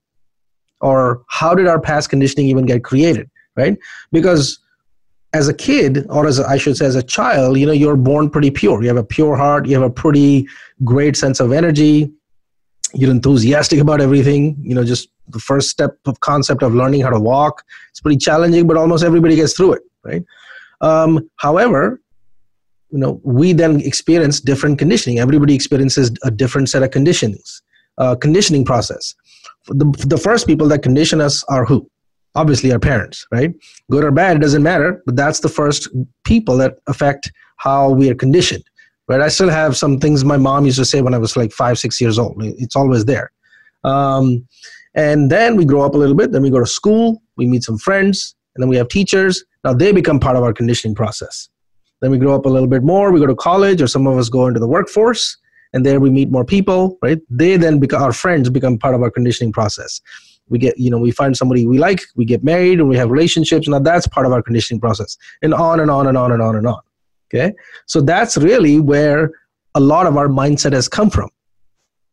Or 0.81 1.23
how 1.29 1.55
did 1.55 1.67
our 1.67 1.81
past 1.81 2.09
conditioning 2.09 2.47
even 2.47 2.65
get 2.65 2.85
created 2.85 3.29
right? 3.57 3.77
Because 4.13 4.59
as 5.33 5.49
a 5.49 5.55
kid 5.55 6.07
or 6.09 6.27
as 6.27 6.39
a, 6.39 6.47
I 6.47 6.57
should 6.57 6.77
say 6.77 6.87
as 6.87 6.97
a 6.97 7.03
child 7.03 7.57
you 7.59 7.67
know 7.67 7.73
you're 7.73 7.97
born 7.97 8.31
pretty 8.31 8.51
pure. 8.51 8.83
You 8.83 8.89
have 8.89 8.97
a 8.97 9.05
pure 9.05 9.37
heart. 9.37 9.67
You 9.67 9.75
have 9.75 9.85
a 9.85 9.91
pretty 9.91 10.49
great 10.85 11.17
sense 11.17 11.41
of 11.41 11.53
energy. 11.53 12.13
You're 12.95 13.13
enthusiastic 13.13 13.79
about 13.79 14.01
everything. 14.01 14.57
You 14.61 14.75
know 14.75 14.85
just 14.85 15.09
the 15.33 15.39
first 15.39 15.71
step 15.71 15.97
of 16.07 16.19
concept 16.21 16.63
of 16.63 16.75
learning 16.75 17.01
how 17.01 17.11
to 17.11 17.21
walk 17.21 17.63
it's 17.91 18.01
pretty 18.01 18.17
challenging 18.17 18.67
but 18.67 18.77
almost 18.77 19.05
everybody 19.05 19.37
gets 19.37 19.55
through 19.55 19.73
it 19.73 19.83
right 20.05 20.25
um, 20.81 21.29
however 21.37 22.01
you 22.91 22.99
know 22.99 23.21
we 23.23 23.53
then 23.53 23.81
experience 23.81 24.41
different 24.41 24.79
conditioning 24.79 25.19
everybody 25.19 25.55
experiences 25.55 26.11
a 26.25 26.31
different 26.31 26.69
set 26.69 26.83
of 26.83 26.91
conditionings 26.91 27.63
uh, 27.99 28.15
conditioning 28.15 28.65
process 28.65 29.15
the, 29.69 29.85
the 30.07 30.17
first 30.17 30.47
people 30.47 30.67
that 30.69 30.83
condition 30.83 31.21
us 31.21 31.45
are 31.45 31.65
who 31.65 31.89
obviously 32.35 32.73
our 32.73 32.79
parents, 32.79 33.27
right? 33.33 33.53
Good 33.91 34.05
or 34.05 34.11
bad, 34.11 34.37
it 34.37 34.41
doesn't 34.41 34.63
matter, 34.63 35.03
but 35.07 35.17
that's 35.17 35.41
the 35.41 35.49
first 35.49 35.89
people 36.25 36.57
that 36.59 36.79
affect 36.87 37.33
how 37.57 37.91
we 37.91 38.09
are 38.11 38.15
conditioned, 38.15 38.65
right? 39.09 39.21
I 39.21 39.29
still 39.29 39.51
have 39.51 39.77
some 39.77 39.99
things 39.99 40.25
my 40.25 40.37
mom 40.37 40.65
used 40.65 40.79
to 40.79 40.85
say 40.85 41.03
when 41.03 41.15
I 41.15 41.19
was 41.19 41.37
like 41.37 41.53
five, 41.53 41.79
six 41.79 42.01
years 42.01 42.19
old. 42.19 42.37
It's 42.41 42.77
always 42.77 43.05
there. 43.05 43.33
Um, 43.85 44.47
and 44.95 45.31
then 45.31 45.57
we 45.57 45.65
grow 45.65 45.83
up 45.83 45.95
a 45.95 45.99
little 45.99 46.17
bit. 46.17 46.33
Then 46.33 46.43
we 46.43 46.51
go 46.51 46.61
to 46.61 46.67
school. 46.67 47.23
We 47.37 47.47
meet 47.47 47.65
some 47.65 47.79
friends, 47.79 48.35
and 48.55 48.63
then 48.63 48.69
we 48.69 48.77
have 48.77 48.89
teachers. 48.89 49.45
Now 49.65 49.75
they 49.75 49.93
become 49.93 50.19
part 50.21 50.37
of 50.37 50.43
our 50.43 50.53
conditioning 50.53 50.95
process. 50.95 51.49
Then 52.01 52.11
we 52.11 52.19
grow 52.19 52.35
up 52.35 52.47
a 52.47 52.49
little 52.49 52.69
bit 52.69 52.83
more. 52.83 53.13
We 53.13 53.21
go 53.21 53.27
to 53.27 53.35
college, 53.35 53.83
or 53.83 53.87
some 53.87 54.07
of 54.07 54.17
us 54.17 54.29
go 54.29 54.47
into 54.47 54.59
the 54.59 54.67
workforce, 54.67 55.37
and 55.73 55.85
there 55.85 56.01
we 56.01 56.11
meet 56.11 56.31
more 56.31 56.45
people. 56.45 56.99
Right? 57.03 57.19
They 57.31 57.57
then 57.57 57.79
become 57.79 58.03
our 58.03 58.13
friends, 58.13 58.51
become 58.51 58.79
part 58.79 58.95
of 58.95 59.03
our 59.03 59.11
conditioning 59.11 59.53
process. 59.53 60.01
We 60.49 60.59
get, 60.59 60.77
you 60.77 60.91
know, 60.91 60.99
we 60.99 61.13
find 61.13 61.37
somebody 61.37 61.65
we 61.65 61.79
like, 61.79 62.03
we 62.17 62.25
get 62.25 62.43
married, 62.43 62.81
and 62.81 62.89
we 62.89 62.97
have 62.97 63.11
relationships. 63.11 63.69
Now 63.69 63.79
that's 63.79 64.09
part 64.09 64.27
of 64.27 64.33
our 64.33 64.43
conditioning 64.43 64.81
process, 64.81 65.17
and 65.43 65.55
on 65.55 65.79
and 65.79 65.91
on 65.91 66.09
and 66.09 66.17
on 66.17 66.33
and 66.33 66.43
on 66.43 66.57
and 66.57 66.67
on. 66.67 66.81
Okay, 67.33 67.55
so 67.87 68.01
that's 68.01 68.37
really 68.37 68.81
where 68.81 69.31
a 69.77 69.81
lot 69.81 70.09
of 70.09 70.17
our 70.17 70.27
mindset 70.27 70.73
has 70.73 70.89
come 70.89 71.11
from. 71.11 71.31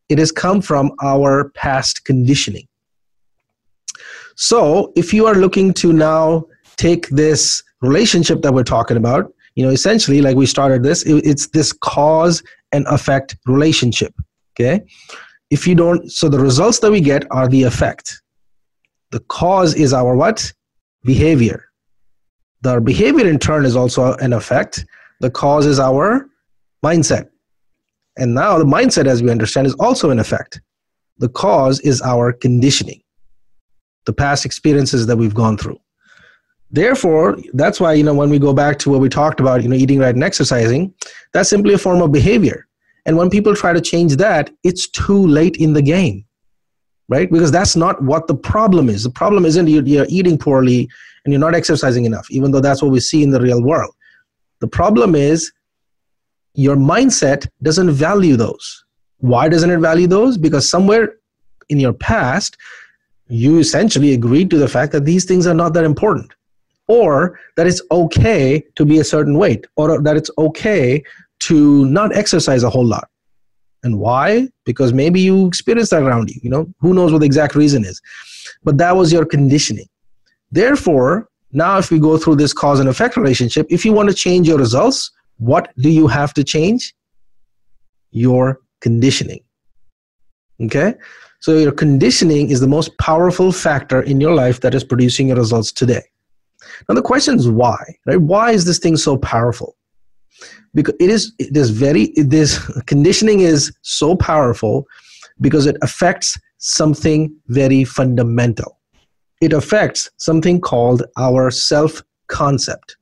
It 0.08 0.18
has 0.18 0.30
come 0.30 0.62
from 0.62 0.92
our 1.02 1.50
past 1.56 2.04
conditioning. 2.04 2.67
So 4.40 4.92
if 4.94 5.12
you 5.12 5.26
are 5.26 5.34
looking 5.34 5.74
to 5.74 5.92
now 5.92 6.44
take 6.76 7.08
this 7.08 7.60
relationship 7.80 8.40
that 8.42 8.54
we're 8.54 8.62
talking 8.62 8.96
about, 8.96 9.32
you 9.56 9.64
know, 9.64 9.70
essentially, 9.70 10.22
like 10.22 10.36
we 10.36 10.46
started 10.46 10.84
this, 10.84 11.02
it's 11.06 11.48
this 11.48 11.72
cause 11.72 12.40
and 12.70 12.86
effect 12.86 13.36
relationship. 13.46 14.14
Okay. 14.52 14.84
If 15.50 15.66
you 15.66 15.74
don't, 15.74 16.08
so 16.08 16.28
the 16.28 16.38
results 16.38 16.78
that 16.80 16.92
we 16.92 17.00
get 17.00 17.26
are 17.32 17.48
the 17.48 17.64
effect. 17.64 18.22
The 19.10 19.18
cause 19.26 19.74
is 19.74 19.92
our 19.92 20.14
what? 20.14 20.52
Behavior. 21.02 21.64
The 22.60 22.80
behavior 22.80 23.26
in 23.26 23.40
turn 23.40 23.64
is 23.64 23.74
also 23.74 24.14
an 24.18 24.32
effect. 24.32 24.86
The 25.18 25.30
cause 25.30 25.66
is 25.66 25.80
our 25.80 26.28
mindset. 26.84 27.28
And 28.16 28.34
now 28.34 28.56
the 28.56 28.64
mindset, 28.64 29.06
as 29.06 29.20
we 29.20 29.32
understand, 29.32 29.66
is 29.66 29.74
also 29.80 30.10
an 30.10 30.20
effect. 30.20 30.60
The 31.18 31.28
cause 31.28 31.80
is 31.80 32.00
our 32.02 32.32
conditioning, 32.32 33.00
the 34.08 34.12
past 34.14 34.46
experiences 34.46 35.06
that 35.06 35.18
we've 35.18 35.34
gone 35.34 35.58
through. 35.58 35.78
Therefore, 36.70 37.36
that's 37.52 37.78
why, 37.78 37.92
you 37.92 38.02
know, 38.02 38.14
when 38.14 38.30
we 38.30 38.38
go 38.38 38.54
back 38.54 38.78
to 38.78 38.90
what 38.90 39.00
we 39.00 39.10
talked 39.10 39.38
about, 39.38 39.62
you 39.62 39.68
know, 39.68 39.76
eating 39.76 39.98
right 39.98 40.14
and 40.14 40.24
exercising, 40.24 40.94
that's 41.34 41.50
simply 41.50 41.74
a 41.74 41.78
form 41.78 42.00
of 42.00 42.10
behavior. 42.10 42.66
And 43.04 43.18
when 43.18 43.28
people 43.28 43.54
try 43.54 43.74
to 43.74 43.82
change 43.82 44.16
that, 44.16 44.48
it's 44.64 44.88
too 44.88 45.26
late 45.26 45.56
in 45.58 45.74
the 45.74 45.82
game, 45.82 46.24
right? 47.10 47.30
Because 47.30 47.52
that's 47.52 47.76
not 47.76 48.02
what 48.02 48.28
the 48.28 48.34
problem 48.34 48.88
is. 48.88 49.02
The 49.02 49.10
problem 49.10 49.44
isn't 49.44 49.68
you're, 49.68 50.06
eating 50.08 50.38
poorly 50.38 50.88
and 51.24 51.32
you're 51.32 51.46
not 51.46 51.54
exercising 51.54 52.06
enough, 52.06 52.26
even 52.30 52.50
though 52.50 52.60
that's 52.60 52.82
what 52.82 52.92
we 52.92 53.00
see 53.00 53.22
in 53.22 53.30
the 53.30 53.40
real 53.40 53.62
world. 53.62 53.94
The 54.60 54.68
problem 54.68 55.14
is 55.14 55.52
your 56.54 56.76
mindset 56.76 57.46
doesn't 57.62 57.90
value 57.90 58.36
those. 58.36 58.84
Why 59.18 59.50
doesn't 59.50 59.70
it 59.70 59.80
value 59.80 60.06
those? 60.06 60.38
Because 60.38 60.70
somewhere 60.70 61.16
in 61.68 61.78
your 61.78 61.92
past, 61.92 62.56
you 63.28 63.58
essentially 63.58 64.14
agreed 64.14 64.50
to 64.50 64.58
the 64.58 64.68
fact 64.68 64.92
that 64.92 65.04
these 65.04 65.24
things 65.24 65.46
are 65.46 65.54
not 65.54 65.74
that 65.74 65.84
important, 65.84 66.32
or 66.86 67.38
that 67.56 67.66
it's 67.66 67.82
okay 67.90 68.64
to 68.74 68.84
be 68.84 68.98
a 68.98 69.04
certain 69.04 69.36
weight, 69.36 69.66
or 69.76 70.00
that 70.00 70.16
it's 70.16 70.30
okay 70.38 71.02
to 71.40 71.84
not 71.86 72.14
exercise 72.16 72.62
a 72.62 72.70
whole 72.70 72.86
lot. 72.86 73.08
And 73.84 73.98
why? 74.00 74.48
Because 74.64 74.92
maybe 74.92 75.20
you 75.20 75.46
experienced 75.46 75.92
that 75.92 76.02
around 76.02 76.30
you. 76.30 76.40
You 76.42 76.50
know, 76.50 76.74
who 76.80 76.94
knows 76.94 77.12
what 77.12 77.20
the 77.20 77.26
exact 77.26 77.54
reason 77.54 77.84
is. 77.84 78.00
But 78.64 78.78
that 78.78 78.96
was 78.96 79.12
your 79.12 79.24
conditioning. 79.24 79.88
Therefore, 80.50 81.28
now 81.52 81.78
if 81.78 81.90
we 81.90 82.00
go 82.00 82.18
through 82.18 82.36
this 82.36 82.52
cause 82.52 82.80
and 82.80 82.88
effect 82.88 83.16
relationship, 83.16 83.66
if 83.70 83.84
you 83.84 83.92
want 83.92 84.08
to 84.08 84.14
change 84.14 84.48
your 84.48 84.58
results, 84.58 85.10
what 85.36 85.72
do 85.78 85.90
you 85.90 86.06
have 86.08 86.34
to 86.34 86.44
change? 86.44 86.94
Your 88.10 88.60
conditioning. 88.80 89.40
Okay? 90.60 90.94
So, 91.40 91.56
your 91.56 91.72
conditioning 91.72 92.50
is 92.50 92.60
the 92.60 92.66
most 92.66 92.96
powerful 92.98 93.52
factor 93.52 94.02
in 94.02 94.20
your 94.20 94.34
life 94.34 94.60
that 94.60 94.74
is 94.74 94.84
producing 94.84 95.28
your 95.28 95.36
results 95.36 95.72
today. 95.72 96.02
Now, 96.88 96.94
the 96.94 97.02
question 97.02 97.36
is 97.36 97.48
why, 97.48 97.82
right? 98.06 98.20
Why 98.20 98.50
is 98.50 98.64
this 98.64 98.78
thing 98.78 98.96
so 98.96 99.16
powerful? 99.16 99.76
Because 100.74 100.94
it 101.00 101.10
is, 101.10 101.32
it 101.38 101.56
is 101.56 101.70
very, 101.70 102.12
this 102.16 102.58
conditioning 102.86 103.40
is 103.40 103.72
so 103.82 104.16
powerful 104.16 104.86
because 105.40 105.66
it 105.66 105.76
affects 105.82 106.36
something 106.58 107.34
very 107.46 107.84
fundamental. 107.84 108.78
It 109.40 109.52
affects 109.52 110.10
something 110.16 110.60
called 110.60 111.04
our 111.16 111.50
self 111.50 112.02
concept 112.26 112.96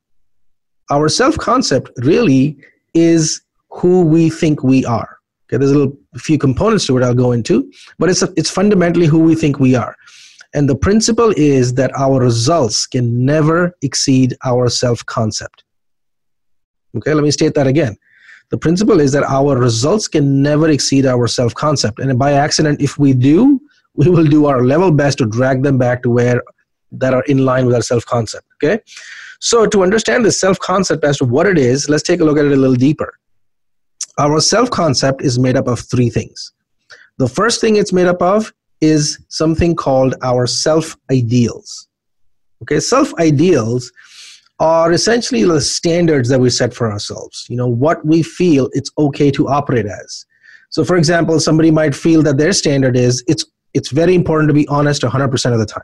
our 0.89 1.09
self 1.09 1.37
concept 1.37 1.91
really 1.97 2.57
is 2.93 3.41
who 3.69 4.01
we 4.01 4.29
think 4.29 4.63
we 4.63 4.85
are. 4.85 5.16
Okay, 5.47 5.57
there's 5.57 5.71
a 5.71 5.77
little, 5.77 5.97
few 6.17 6.37
components 6.37 6.85
to 6.87 6.97
it 6.97 7.03
I'll 7.03 7.13
go 7.13 7.31
into, 7.31 7.71
but 7.99 8.09
it's, 8.09 8.21
a, 8.21 8.29
it's 8.35 8.49
fundamentally 8.49 9.05
who 9.05 9.19
we 9.19 9.33
think 9.33 9.59
we 9.59 9.75
are. 9.75 9.95
And 10.53 10.67
the 10.67 10.75
principle 10.75 11.33
is 11.37 11.73
that 11.75 11.91
our 11.97 12.19
results 12.19 12.85
can 12.85 13.25
never 13.25 13.75
exceed 13.81 14.35
our 14.45 14.69
self 14.69 15.05
concept. 15.05 15.63
Okay, 16.97 17.13
let 17.13 17.23
me 17.23 17.31
state 17.31 17.53
that 17.53 17.67
again. 17.67 17.95
The 18.49 18.57
principle 18.57 18.99
is 18.99 19.11
that 19.11 19.23
our 19.23 19.57
results 19.57 20.07
can 20.07 20.41
never 20.41 20.69
exceed 20.69 21.05
our 21.05 21.27
self 21.27 21.53
concept. 21.53 21.99
And 21.99 22.17
by 22.17 22.33
accident, 22.33 22.81
if 22.81 22.97
we 22.97 23.13
do, 23.13 23.59
we 23.95 24.09
will 24.09 24.25
do 24.25 24.45
our 24.45 24.63
level 24.63 24.91
best 24.91 25.17
to 25.19 25.25
drag 25.25 25.63
them 25.63 25.77
back 25.77 26.03
to 26.03 26.09
where 26.09 26.41
that 26.91 27.13
are 27.13 27.23
in 27.23 27.39
line 27.39 27.65
with 27.65 27.75
our 27.75 27.81
self 27.81 28.05
concept. 28.05 28.45
Okay, 28.55 28.81
so, 29.39 29.67
to 29.67 29.83
understand 29.83 30.25
the 30.25 30.31
self 30.31 30.57
concept 30.59 31.03
as 31.03 31.17
to 31.17 31.25
what 31.25 31.45
it 31.45 31.57
is, 31.57 31.89
let's 31.89 32.03
take 32.03 32.21
a 32.21 32.23
look 32.23 32.37
at 32.37 32.45
it 32.45 32.51
a 32.51 32.55
little 32.55 32.75
deeper. 32.75 33.13
Our 34.19 34.39
self 34.39 34.69
concept 34.71 35.21
is 35.21 35.37
made 35.37 35.55
up 35.55 35.67
of 35.67 35.79
three 35.79 36.09
things. 36.09 36.53
The 37.17 37.27
first 37.27 37.61
thing 37.61 37.75
it's 37.75 37.93
made 37.93 38.07
up 38.07 38.21
of 38.21 38.53
is 38.81 39.23
something 39.29 39.75
called 39.75 40.15
our 40.21 40.47
self 40.47 40.95
ideals. 41.11 41.87
Okay, 42.63 42.79
self 42.79 43.13
ideals 43.19 43.91
are 44.59 44.91
essentially 44.91 45.43
the 45.43 45.61
standards 45.61 46.29
that 46.29 46.39
we 46.39 46.49
set 46.49 46.73
for 46.73 46.91
ourselves. 46.91 47.45
You 47.49 47.57
know, 47.57 47.67
what 47.67 48.03
we 48.05 48.23
feel 48.23 48.69
it's 48.73 48.91
okay 48.97 49.29
to 49.31 49.47
operate 49.47 49.85
as. 49.85 50.25
So, 50.69 50.83
for 50.83 50.97
example, 50.97 51.39
somebody 51.39 51.71
might 51.71 51.95
feel 51.95 52.23
that 52.23 52.37
their 52.37 52.53
standard 52.53 52.97
is 52.97 53.23
it's 53.27 53.45
it's 53.73 53.91
very 53.91 54.15
important 54.15 54.49
to 54.49 54.53
be 54.53 54.67
honest 54.67 55.03
100% 55.03 55.53
of 55.53 55.59
the 55.59 55.65
time. 55.65 55.83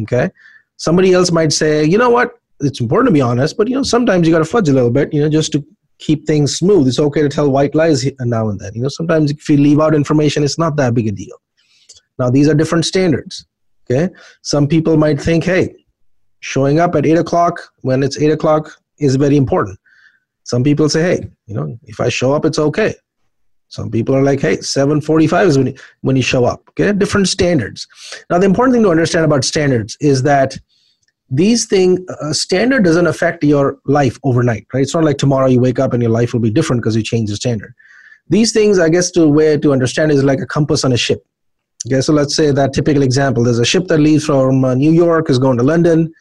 Okay, 0.00 0.30
somebody 0.76 1.12
else 1.12 1.30
might 1.30 1.52
say, 1.52 1.84
you 1.84 1.98
know 1.98 2.10
what, 2.10 2.38
it's 2.60 2.80
important 2.80 3.08
to 3.08 3.12
be 3.12 3.20
honest, 3.20 3.56
but 3.56 3.68
you 3.68 3.74
know 3.74 3.82
sometimes 3.82 4.26
you 4.26 4.32
got 4.32 4.38
to 4.38 4.44
fudge 4.44 4.68
a 4.68 4.72
little 4.72 4.90
bit, 4.90 5.12
you 5.12 5.22
know, 5.22 5.28
just 5.28 5.52
to 5.52 5.64
keep 5.98 6.26
things 6.26 6.56
smooth. 6.56 6.88
It's 6.88 6.98
okay 6.98 7.22
to 7.22 7.28
tell 7.28 7.50
white 7.50 7.74
lies 7.74 8.08
now 8.20 8.48
and 8.48 8.58
then. 8.58 8.72
You 8.74 8.82
know, 8.82 8.88
sometimes 8.88 9.30
if 9.30 9.48
you 9.48 9.56
leave 9.56 9.80
out 9.80 9.94
information, 9.94 10.44
it's 10.44 10.58
not 10.58 10.76
that 10.76 10.94
big 10.94 11.08
a 11.08 11.12
deal. 11.12 11.36
Now 12.18 12.30
these 12.30 12.48
are 12.48 12.54
different 12.54 12.84
standards. 12.84 13.46
Okay, 13.90 14.12
some 14.42 14.66
people 14.66 14.96
might 14.96 15.20
think, 15.20 15.44
hey, 15.44 15.74
showing 16.40 16.78
up 16.78 16.94
at 16.94 17.06
eight 17.06 17.16
o'clock 17.16 17.58
when 17.80 18.02
it's 18.02 18.20
eight 18.20 18.30
o'clock 18.30 18.70
is 18.98 19.16
very 19.16 19.36
important. 19.36 19.78
Some 20.44 20.62
people 20.62 20.88
say, 20.88 21.02
hey, 21.02 21.28
you 21.46 21.54
know, 21.54 21.78
if 21.84 22.00
I 22.00 22.08
show 22.08 22.32
up, 22.32 22.44
it's 22.44 22.58
okay. 22.58 22.94
Some 23.68 23.90
people 23.90 24.14
are 24.14 24.22
like, 24.22 24.40
hey, 24.40 24.60
745 24.60 25.46
is 25.46 25.58
when 25.58 25.66
you, 25.68 25.74
when 26.00 26.16
you 26.16 26.22
show 26.22 26.46
up. 26.46 26.62
Okay, 26.70 26.90
different 26.92 27.28
standards. 27.28 27.86
Now, 28.30 28.38
the 28.38 28.46
important 28.46 28.74
thing 28.74 28.82
to 28.84 28.90
understand 28.90 29.26
about 29.26 29.44
standards 29.44 29.96
is 30.00 30.22
that 30.22 30.56
these 31.30 31.66
things 31.66 32.00
uh, 32.08 32.32
standard 32.32 32.84
doesn't 32.84 33.06
affect 33.06 33.44
your 33.44 33.78
life 33.84 34.18
overnight 34.24 34.66
right? 34.72 34.82
It's 34.82 34.94
not 34.94 35.04
like 35.04 35.18
tomorrow 35.18 35.46
you 35.46 35.60
wake 35.60 35.78
up 35.78 35.92
and 35.92 36.02
your 36.02 36.12
life 36.12 36.32
will 36.32 36.40
be 36.40 36.50
different 36.50 36.82
because 36.82 36.96
you 36.96 37.02
change 37.02 37.28
the 37.28 37.36
standard. 37.36 37.74
These 38.30 38.52
things 38.52 38.78
i 38.78 38.88
guess 38.88 39.10
to 39.12 39.26
way 39.28 39.56
to 39.58 39.72
understand 39.72 40.12
is 40.12 40.24
like 40.24 40.40
a 40.40 40.46
compass 40.46 40.84
on 40.84 40.92
a 40.92 40.96
ship. 40.96 41.24
Okay 41.86 42.00
so 42.00 42.12
let's 42.12 42.34
say 42.34 42.50
that 42.50 42.72
typical 42.72 43.02
example. 43.02 43.44
There's 43.44 43.58
a 43.58 43.64
ship 43.64 43.86
that 43.88 43.98
leaves 43.98 44.24
from 44.24 44.64
uh, 44.64 44.74
new 44.74 44.90
york 44.90 45.28
is 45.28 45.38
going 45.38 45.58
to 45.58 45.64
london. 45.64 46.12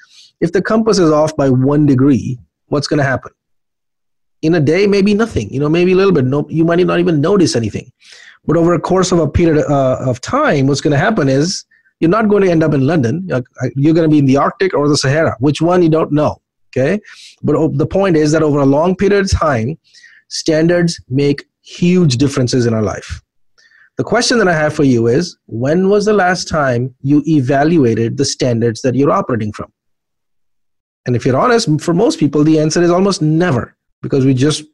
If 0.41 0.51
the 0.51 0.61
compass 0.61 0.99
is 0.99 1.11
off 1.11 1.35
by 1.35 1.49
one 1.49 1.85
degree 1.85 2.37
what's 2.67 2.87
going 2.87 2.99
to 2.99 3.05
happen? 3.05 3.31
In 4.41 4.55
a 4.55 4.59
day 4.59 4.87
maybe 4.87 5.13
nothing 5.13 5.49
you 5.53 5.59
know 5.59 5.69
maybe 5.69 5.93
a 5.93 5.95
little 5.95 6.13
bit 6.13 6.25
no 6.25 6.45
you 6.49 6.65
might 6.65 6.85
not 6.85 6.99
even 6.99 7.21
notice 7.21 7.55
anything. 7.55 7.91
But 8.45 8.57
over 8.57 8.73
a 8.73 8.79
course 8.79 9.11
of 9.11 9.19
a 9.19 9.27
period 9.27 9.65
uh, 9.69 9.97
of 10.01 10.19
time 10.19 10.67
what's 10.67 10.81
going 10.81 10.91
to 10.91 10.97
happen 10.97 11.29
is 11.29 11.65
you're 11.99 12.09
not 12.09 12.29
going 12.29 12.43
to 12.43 12.51
end 12.51 12.63
up 12.63 12.73
in 12.73 12.85
London. 12.85 13.27
You're 13.75 13.93
going 13.93 14.09
to 14.09 14.13
be 14.13 14.19
in 14.19 14.25
the 14.25 14.37
Arctic 14.37 14.73
or 14.73 14.87
the 14.87 14.97
Sahara. 14.97 15.35
Which 15.39 15.61
one 15.61 15.81
you 15.81 15.89
don't 15.89 16.11
know. 16.11 16.41
Okay, 16.75 16.99
but 17.41 17.55
oh, 17.55 17.69
the 17.69 17.87
point 17.87 18.17
is 18.17 18.31
that 18.33 18.43
over 18.43 18.59
a 18.59 18.65
long 18.65 18.95
period 18.95 19.25
of 19.25 19.31
time, 19.31 19.77
standards 20.27 21.01
make 21.09 21.45
huge 21.61 22.17
differences 22.17 22.65
in 22.65 22.73
our 22.73 22.81
life. 22.81 23.21
The 23.97 24.03
question 24.03 24.37
that 24.37 24.47
I 24.47 24.53
have 24.53 24.75
for 24.75 24.83
you 24.83 25.07
is 25.07 25.37
when 25.47 25.89
was 25.89 26.05
the 26.05 26.13
last 26.13 26.47
time 26.47 26.93
you 27.01 27.23
evaluated 27.25 28.17
the 28.17 28.25
standards 28.25 28.81
that 28.83 28.93
you're 28.93 29.11
operating 29.11 29.51
from? 29.53 29.71
And 31.07 31.15
if 31.15 31.25
you're 31.25 31.37
honest, 31.37 31.81
for 31.81 31.93
most 31.93 32.19
people, 32.19 32.43
the 32.43 32.59
answer 32.59 32.83
is 32.83 32.91
almost 32.91 33.21
never 33.21 33.75
because 34.03 34.25
we 34.25 34.33
just 34.33 34.65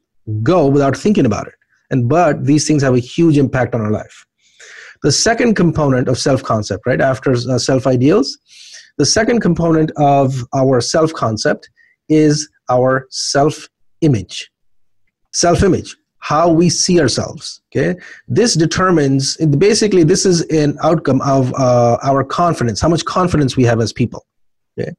go 0.42 0.66
without 0.66 0.96
thinking 0.96 1.24
about 1.24 1.46
it. 1.46 1.54
And 1.90 2.08
but 2.08 2.44
these 2.44 2.66
things 2.66 2.82
have 2.82 2.94
a 2.94 2.98
huge 2.98 3.38
impact 3.38 3.74
on 3.74 3.80
our 3.80 3.90
life. 3.90 4.26
The 5.04 5.12
second 5.12 5.54
component 5.54 6.08
of 6.08 6.18
self 6.18 6.42
concept, 6.42 6.86
right, 6.86 7.00
after 7.00 7.32
uh, 7.32 7.58
self 7.58 7.86
ideals, 7.86 8.38
the 8.96 9.04
second 9.04 9.40
component 9.40 9.92
of 9.98 10.42
our 10.54 10.80
self 10.80 11.12
concept 11.12 11.68
is 12.08 12.48
our 12.70 13.06
self 13.10 13.68
image. 14.00 14.50
Self 15.32 15.62
image. 15.62 15.94
how 16.20 16.48
we 16.50 16.70
see 16.70 16.98
ourselves. 17.02 17.60
Okay, 17.68 18.00
this 18.26 18.54
determines 18.54 19.36
basically 19.58 20.04
this 20.04 20.24
is 20.24 20.40
an 20.62 20.78
outcome 20.82 21.20
of 21.20 21.52
uh, 21.52 21.98
our 22.02 22.24
confidence, 22.24 22.80
how 22.80 22.88
much 22.88 23.04
confidence 23.04 23.58
we 23.58 23.64
have 23.64 23.82
as 23.82 23.92
people. 23.92 24.24
Okay, 24.72 24.92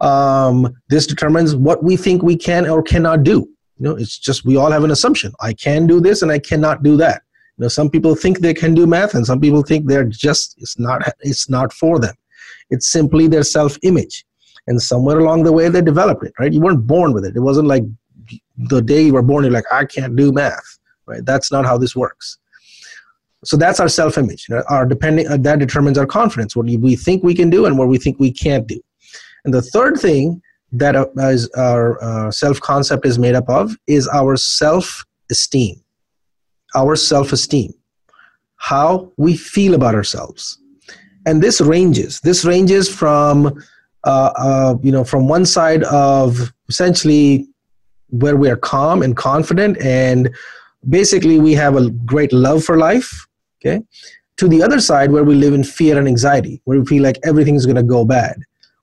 um, 0.00 0.74
this 0.88 1.06
determines 1.06 1.54
what 1.54 1.84
we 1.84 1.96
think 1.96 2.20
we 2.20 2.36
can 2.36 2.68
or 2.68 2.82
cannot 2.82 3.22
do. 3.22 3.48
You 3.78 3.84
know, 3.84 3.94
it's 3.94 4.18
just 4.18 4.44
we 4.44 4.56
all 4.56 4.72
have 4.72 4.82
an 4.82 4.90
assumption. 4.90 5.32
I 5.40 5.52
can 5.52 5.86
do 5.86 6.00
this 6.00 6.22
and 6.22 6.32
I 6.32 6.40
cannot 6.40 6.82
do 6.82 6.96
that. 6.96 7.22
You 7.58 7.62
know, 7.62 7.68
some 7.68 7.88
people 7.88 8.14
think 8.14 8.40
they 8.40 8.54
can 8.54 8.74
do 8.74 8.86
math, 8.86 9.14
and 9.14 9.26
some 9.26 9.40
people 9.40 9.62
think 9.62 9.86
they're 9.86 10.04
just 10.04 10.54
it's 10.58 10.78
not 10.78 11.02
it's 11.20 11.48
not 11.48 11.72
for 11.72 11.98
them. 11.98 12.14
It's 12.70 12.88
simply 12.88 13.28
their 13.28 13.44
self-image, 13.44 14.24
and 14.66 14.80
somewhere 14.80 15.18
along 15.18 15.44
the 15.44 15.52
way 15.52 15.68
they 15.68 15.82
developed 15.82 16.24
it. 16.24 16.34
Right? 16.38 16.52
You 16.52 16.60
weren't 16.60 16.86
born 16.86 17.12
with 17.12 17.24
it. 17.24 17.36
It 17.36 17.40
wasn't 17.40 17.68
like 17.68 17.84
the 18.56 18.82
day 18.82 19.02
you 19.02 19.12
were 19.12 19.22
born, 19.22 19.44
you're 19.44 19.52
like, 19.52 19.70
I 19.70 19.84
can't 19.84 20.16
do 20.16 20.32
math, 20.32 20.78
right? 21.06 21.24
That's 21.24 21.52
not 21.52 21.64
how 21.64 21.78
this 21.78 21.94
works. 21.94 22.38
So 23.44 23.56
that's 23.56 23.80
our 23.80 23.88
self-image. 23.88 24.48
Our 24.68 24.86
depending 24.86 25.28
uh, 25.28 25.36
that 25.38 25.58
determines 25.58 25.98
our 25.98 26.06
confidence, 26.06 26.56
what 26.56 26.66
we 26.66 26.96
think 26.96 27.22
we 27.22 27.34
can 27.34 27.50
do 27.50 27.66
and 27.66 27.78
what 27.78 27.88
we 27.88 27.98
think 27.98 28.18
we 28.18 28.32
can't 28.32 28.66
do. 28.66 28.80
And 29.44 29.54
the 29.54 29.62
third 29.62 29.98
thing 29.98 30.42
that 30.72 30.96
uh, 30.96 31.06
is 31.16 31.48
our 31.50 32.02
uh, 32.02 32.30
self-concept 32.30 33.06
is 33.06 33.18
made 33.18 33.34
up 33.34 33.48
of 33.48 33.76
is 33.86 34.08
our 34.08 34.36
self-esteem. 34.36 35.80
Our 36.74 36.96
self-esteem, 36.96 37.72
how 38.56 39.12
we 39.16 39.36
feel 39.36 39.74
about 39.74 39.94
ourselves, 39.94 40.58
and 41.26 41.42
this 41.42 41.60
ranges. 41.60 42.20
This 42.20 42.44
ranges 42.44 42.92
from 42.92 43.62
uh, 44.06 44.30
uh, 44.36 44.76
you 44.82 44.92
know 44.92 45.04
from 45.04 45.28
one 45.28 45.44
side 45.44 45.82
of 45.84 46.52
essentially 46.68 47.48
where 48.10 48.36
we 48.36 48.48
are 48.48 48.56
calm 48.56 49.02
and 49.02 49.16
confident 49.16 49.76
and 49.80 50.30
basically 50.88 51.40
we 51.40 51.52
have 51.52 51.76
a 51.76 51.90
great 51.90 52.32
love 52.32 52.62
for 52.62 52.78
life 52.78 53.26
okay 53.60 53.82
to 54.36 54.46
the 54.46 54.62
other 54.62 54.80
side 54.80 55.10
where 55.10 55.24
we 55.24 55.34
live 55.34 55.54
in 55.54 55.64
fear 55.64 55.98
and 55.98 56.06
anxiety 56.06 56.60
where 56.64 56.78
we 56.78 56.86
feel 56.86 57.02
like 57.02 57.18
everything's 57.24 57.66
going 57.66 57.76
to 57.76 57.82
go 57.82 58.04
bad 58.04 58.36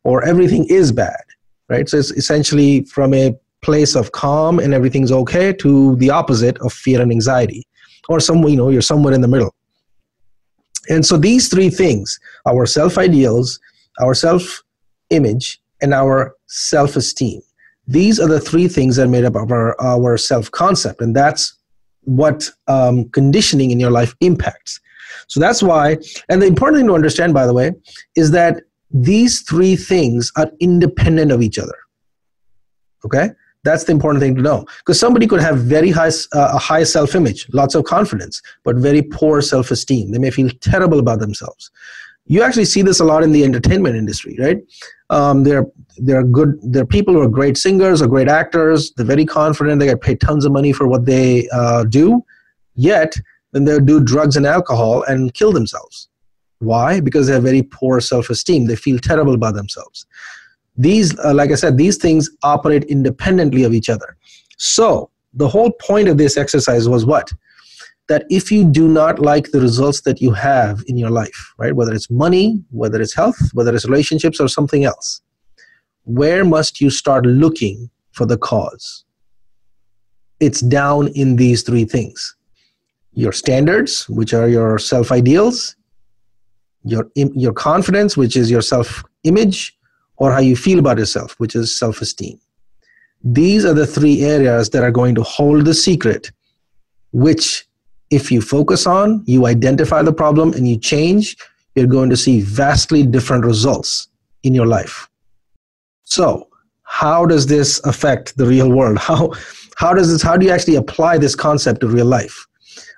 or 0.03 0.23
everything 0.25 0.65
is 0.65 0.91
bad 0.91 1.23
right 1.69 1.87
so 1.87 1.97
it's 1.97 2.11
essentially 2.11 2.83
from 2.83 3.13
a 3.13 3.33
place 3.61 3.95
of 3.95 4.11
calm 4.11 4.59
and 4.59 4.73
everything's 4.73 5.11
okay 5.11 5.53
to 5.53 5.95
the 5.95 6.09
opposite 6.09 6.57
of 6.59 6.73
fear 6.73 7.01
and 7.01 7.11
anxiety 7.11 7.65
or 8.09 8.19
somewhere 8.19 8.49
you 8.49 8.57
know 8.57 8.69
you're 8.69 8.81
somewhere 8.81 9.13
in 9.13 9.21
the 9.21 9.27
middle 9.27 9.53
and 10.89 11.05
so 11.05 11.17
these 11.17 11.49
three 11.49 11.69
things 11.69 12.19
our 12.45 12.65
self 12.65 12.97
ideals 12.97 13.59
our 14.01 14.13
self 14.13 14.63
image 15.09 15.61
and 15.81 15.93
our 15.93 16.35
self 16.47 16.95
esteem 16.95 17.41
these 17.87 18.19
are 18.19 18.27
the 18.27 18.39
three 18.39 18.67
things 18.67 18.95
that 18.95 19.07
made 19.07 19.25
up 19.25 19.35
of 19.35 19.51
our, 19.51 19.79
our 19.81 20.17
self 20.17 20.49
concept, 20.51 21.01
and 21.01 21.15
that's 21.15 21.57
what 22.03 22.49
um, 22.67 23.09
conditioning 23.09 23.71
in 23.71 23.79
your 23.79 23.91
life 23.91 24.15
impacts. 24.21 24.79
So 25.27 25.39
that's 25.39 25.61
why, 25.61 25.97
and 26.29 26.41
the 26.41 26.45
important 26.45 26.79
thing 26.79 26.87
to 26.87 26.95
understand, 26.95 27.33
by 27.33 27.45
the 27.45 27.53
way, 27.53 27.71
is 28.15 28.31
that 28.31 28.61
these 28.91 29.41
three 29.41 29.75
things 29.75 30.31
are 30.37 30.51
independent 30.59 31.31
of 31.31 31.41
each 31.41 31.57
other. 31.57 31.75
Okay? 33.05 33.29
That's 33.63 33.85
the 33.85 33.91
important 33.93 34.21
thing 34.21 34.35
to 34.35 34.41
know. 34.41 34.65
Because 34.79 34.99
somebody 34.99 35.25
could 35.25 35.41
have 35.41 35.59
very 35.59 35.89
high, 35.89 36.09
uh, 36.33 36.51
a 36.53 36.57
high 36.57 36.83
self 36.83 37.15
image, 37.15 37.47
lots 37.53 37.75
of 37.75 37.85
confidence, 37.85 38.41
but 38.63 38.75
very 38.75 39.01
poor 39.01 39.41
self 39.41 39.71
esteem. 39.71 40.11
They 40.11 40.19
may 40.19 40.31
feel 40.31 40.49
terrible 40.61 40.99
about 40.99 41.19
themselves 41.19 41.71
you 42.25 42.41
actually 42.41 42.65
see 42.65 42.81
this 42.81 42.99
a 42.99 43.03
lot 43.03 43.23
in 43.23 43.31
the 43.31 43.43
entertainment 43.43 43.95
industry, 43.95 44.37
right? 44.39 44.57
Um, 45.09 45.43
they're 45.43 45.65
they're 45.97 46.23
good. 46.23 46.57
They're 46.63 46.85
people 46.85 47.13
who 47.13 47.21
are 47.21 47.29
great 47.29 47.57
singers 47.57 48.01
or 48.01 48.07
great 48.07 48.27
actors. 48.27 48.93
They're 48.93 49.05
very 49.05 49.25
confident. 49.25 49.79
They 49.79 49.87
get 49.87 50.01
paid 50.01 50.21
tons 50.21 50.45
of 50.45 50.51
money 50.51 50.73
for 50.73 50.87
what 50.87 51.05
they 51.05 51.47
uh, 51.49 51.83
do. 51.83 52.23
Yet, 52.75 53.15
then 53.51 53.65
they 53.65 53.79
do 53.79 53.99
drugs 53.99 54.35
and 54.35 54.47
alcohol 54.47 55.03
and 55.03 55.33
kill 55.33 55.51
themselves. 55.51 56.09
Why? 56.59 56.99
Because 57.01 57.27
they 57.27 57.33
have 57.33 57.43
very 57.43 57.61
poor 57.61 57.99
self-esteem. 57.99 58.65
They 58.65 58.75
feel 58.75 58.97
terrible 58.97 59.35
about 59.35 59.53
themselves. 59.53 60.07
These, 60.75 61.17
uh, 61.19 61.33
like 61.33 61.51
I 61.51 61.55
said, 61.55 61.77
these 61.77 61.97
things 61.97 62.29
operate 62.43 62.83
independently 62.85 63.63
of 63.63 63.73
each 63.73 63.89
other. 63.89 64.17
So 64.57 65.09
the 65.33 65.47
whole 65.47 65.71
point 65.71 66.07
of 66.07 66.17
this 66.17 66.37
exercise 66.37 66.89
was 66.89 67.05
what? 67.05 67.31
that 68.09 68.25
if 68.29 68.51
you 68.51 68.65
do 68.65 68.87
not 68.87 69.19
like 69.19 69.51
the 69.51 69.61
results 69.61 70.01
that 70.01 70.21
you 70.21 70.31
have 70.31 70.83
in 70.87 70.97
your 70.97 71.09
life, 71.09 71.53
right, 71.57 71.75
whether 71.75 71.93
it's 71.93 72.09
money, 72.09 72.61
whether 72.71 73.01
it's 73.01 73.15
health, 73.15 73.37
whether 73.53 73.73
it's 73.73 73.85
relationships 73.85 74.39
or 74.39 74.47
something 74.47 74.83
else, 74.83 75.21
where 76.03 76.43
must 76.43 76.81
you 76.81 76.89
start 76.89 77.25
looking 77.25 77.89
for 78.11 78.25
the 78.25 78.37
cause? 78.37 79.05
It's 80.39 80.59
down 80.59 81.07
in 81.09 81.37
these 81.37 81.63
three 81.63 81.85
things 81.85 82.35
your 83.15 83.31
standards, 83.31 84.09
which 84.09 84.33
are 84.33 84.49
your 84.49 84.79
self 84.79 85.11
ideals, 85.11 85.75
your, 86.83 87.09
your 87.15 87.53
confidence, 87.53 88.17
which 88.17 88.35
is 88.35 88.49
your 88.49 88.61
self 88.61 89.03
image, 89.23 89.77
or 90.17 90.31
how 90.31 90.39
you 90.39 90.55
feel 90.55 90.79
about 90.79 90.97
yourself, 90.97 91.33
which 91.39 91.55
is 91.55 91.77
self 91.77 92.01
esteem. 92.01 92.39
These 93.23 93.65
are 93.65 93.73
the 93.73 93.87
three 93.87 94.23
areas 94.23 94.69
that 94.71 94.83
are 94.83 94.91
going 94.91 95.15
to 95.15 95.23
hold 95.23 95.65
the 95.65 95.73
secret, 95.73 96.31
which 97.11 97.65
if 98.11 98.31
you 98.31 98.41
focus 98.41 98.85
on, 98.85 99.23
you 99.25 99.45
identify 99.45 100.01
the 100.01 100.13
problem, 100.13 100.53
and 100.53 100.67
you 100.67 100.77
change, 100.77 101.35
you're 101.75 101.87
going 101.87 102.09
to 102.09 102.17
see 102.17 102.41
vastly 102.41 103.03
different 103.03 103.45
results 103.45 104.09
in 104.43 104.53
your 104.53 104.67
life. 104.67 105.09
So, 106.03 106.47
how 106.83 107.25
does 107.25 107.47
this 107.47 107.79
affect 107.85 108.37
the 108.37 108.45
real 108.45 108.69
world? 108.69 108.97
How, 109.09 109.31
how 109.75 109.93
does 109.93 110.11
this, 110.11 110.21
how 110.21 110.37
do 110.37 110.45
you 110.45 110.51
actually 110.51 110.75
apply 110.75 111.17
this 111.17 111.33
concept 111.33 111.81
to 111.81 111.87
real 111.87 112.05
life? 112.05 112.45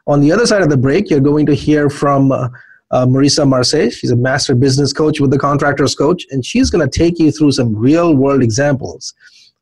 On 0.08 0.20
the 0.20 0.32
other 0.32 0.46
side 0.46 0.62
of 0.62 0.70
the 0.70 0.76
break, 0.76 1.10
you're 1.10 1.22
going 1.22 1.46
to 1.46 1.56
hear 1.56 1.90
from 1.90 2.34
uh, 2.34 2.50
uh, 2.92 3.06
Marisa 3.06 3.48
Marseille. 3.48 3.90
She's 3.90 4.12
a 4.12 4.16
master 4.16 4.56
business 4.56 4.94
coach 4.94 5.20
with 5.20 5.32
the 5.32 5.40
Contractors 5.40 5.96
Coach, 5.96 6.26
and 6.32 6.46
she's 6.46 6.70
going 6.70 6.88
to 6.88 7.00
take 7.00 7.20
you 7.20 7.32
through 7.32 7.52
some 7.52 7.76
real 7.76 8.16
world 8.16 8.44
examples 8.44 9.14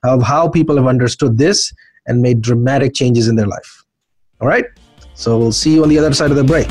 of 0.04 0.22
how 0.22 0.50
people 0.50 0.76
have 0.76 0.88
understood 0.88 1.38
this 1.38 1.74
and 2.08 2.22
made 2.22 2.42
dramatic 2.42 2.94
changes 2.94 3.28
in 3.28 3.36
their 3.36 3.48
life. 3.48 3.86
All 4.42 4.48
right? 4.48 4.66
So 5.16 5.38
we'll 5.38 5.52
see 5.52 5.74
you 5.74 5.84
on 5.84 5.90
the 5.90 5.98
other 5.98 6.14
side 6.14 6.32
of 6.32 6.38
the 6.38 6.44
break. 6.44 6.68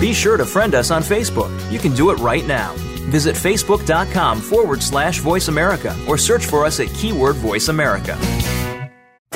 Be 0.00 0.12
sure 0.12 0.36
to 0.36 0.44
friend 0.44 0.74
us 0.74 0.90
on 0.90 1.02
Facebook. 1.02 1.50
You 1.72 1.78
can 1.78 1.94
do 1.94 2.10
it 2.10 2.18
right 2.18 2.46
now. 2.46 2.74
Visit 3.08 3.36
facebook.com 3.36 4.40
forward 4.40 4.82
slash 4.82 5.20
voice 5.20 5.48
America 5.48 5.96
or 6.08 6.18
search 6.18 6.46
for 6.46 6.64
us 6.64 6.80
at 6.80 6.88
keyword 6.94 7.36
voice 7.36 7.68
America. 7.68 8.18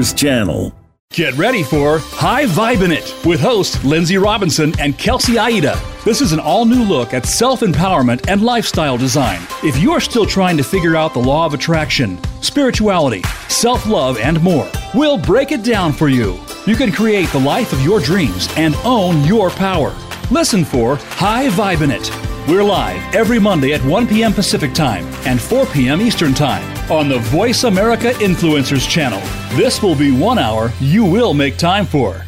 channel. 0.00 0.74
Get 1.12 1.34
ready 1.34 1.64
for 1.64 1.98
High 1.98 2.44
Vibe 2.46 2.88
It 2.88 3.26
with 3.26 3.40
host 3.40 3.84
Lindsay 3.84 4.16
Robinson 4.16 4.72
and 4.78 4.96
Kelsey 4.96 5.38
Aida. 5.38 5.76
This 6.04 6.20
is 6.20 6.32
an 6.32 6.38
all 6.38 6.64
new 6.64 6.84
look 6.84 7.12
at 7.12 7.26
self 7.26 7.60
empowerment 7.60 8.28
and 8.28 8.42
lifestyle 8.42 8.96
design. 8.96 9.40
If 9.64 9.76
you 9.76 9.92
are 9.92 10.00
still 10.00 10.24
trying 10.24 10.56
to 10.56 10.62
figure 10.62 10.96
out 10.96 11.12
the 11.12 11.18
law 11.18 11.46
of 11.46 11.52
attraction, 11.52 12.18
spirituality, 12.42 13.22
self 13.48 13.86
love, 13.86 14.18
and 14.18 14.40
more, 14.40 14.70
we'll 14.94 15.18
break 15.18 15.50
it 15.50 15.64
down 15.64 15.92
for 15.92 16.08
you. 16.08 16.38
You 16.66 16.76
can 16.76 16.92
create 16.92 17.28
the 17.30 17.40
life 17.40 17.72
of 17.72 17.82
your 17.82 18.00
dreams 18.00 18.48
and 18.56 18.74
own 18.84 19.24
your 19.24 19.50
power. 19.50 19.94
Listen 20.30 20.64
for 20.64 20.96
High 20.96 21.48
Vibe 21.48 21.90
It. 21.90 22.29
We're 22.48 22.64
live 22.64 23.14
every 23.14 23.38
Monday 23.38 23.74
at 23.74 23.84
1 23.84 24.08
p.m. 24.08 24.32
Pacific 24.32 24.72
Time 24.72 25.04
and 25.26 25.40
4 25.40 25.66
p.m. 25.66 26.00
Eastern 26.00 26.32
Time 26.32 26.64
on 26.90 27.06
the 27.06 27.18
Voice 27.18 27.64
America 27.64 28.12
Influencers 28.12 28.88
channel. 28.88 29.20
This 29.56 29.82
will 29.82 29.94
be 29.94 30.10
one 30.10 30.38
hour 30.38 30.72
you 30.80 31.04
will 31.04 31.34
make 31.34 31.58
time 31.58 31.84
for. 31.84 32.24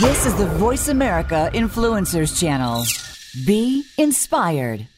This 0.00 0.24
is 0.24 0.34
the 0.36 0.46
Voice 0.46 0.88
America 0.88 1.50
Influencers 1.52 2.40
channel. 2.40 2.82
Be 3.46 3.84
inspired. 3.98 4.88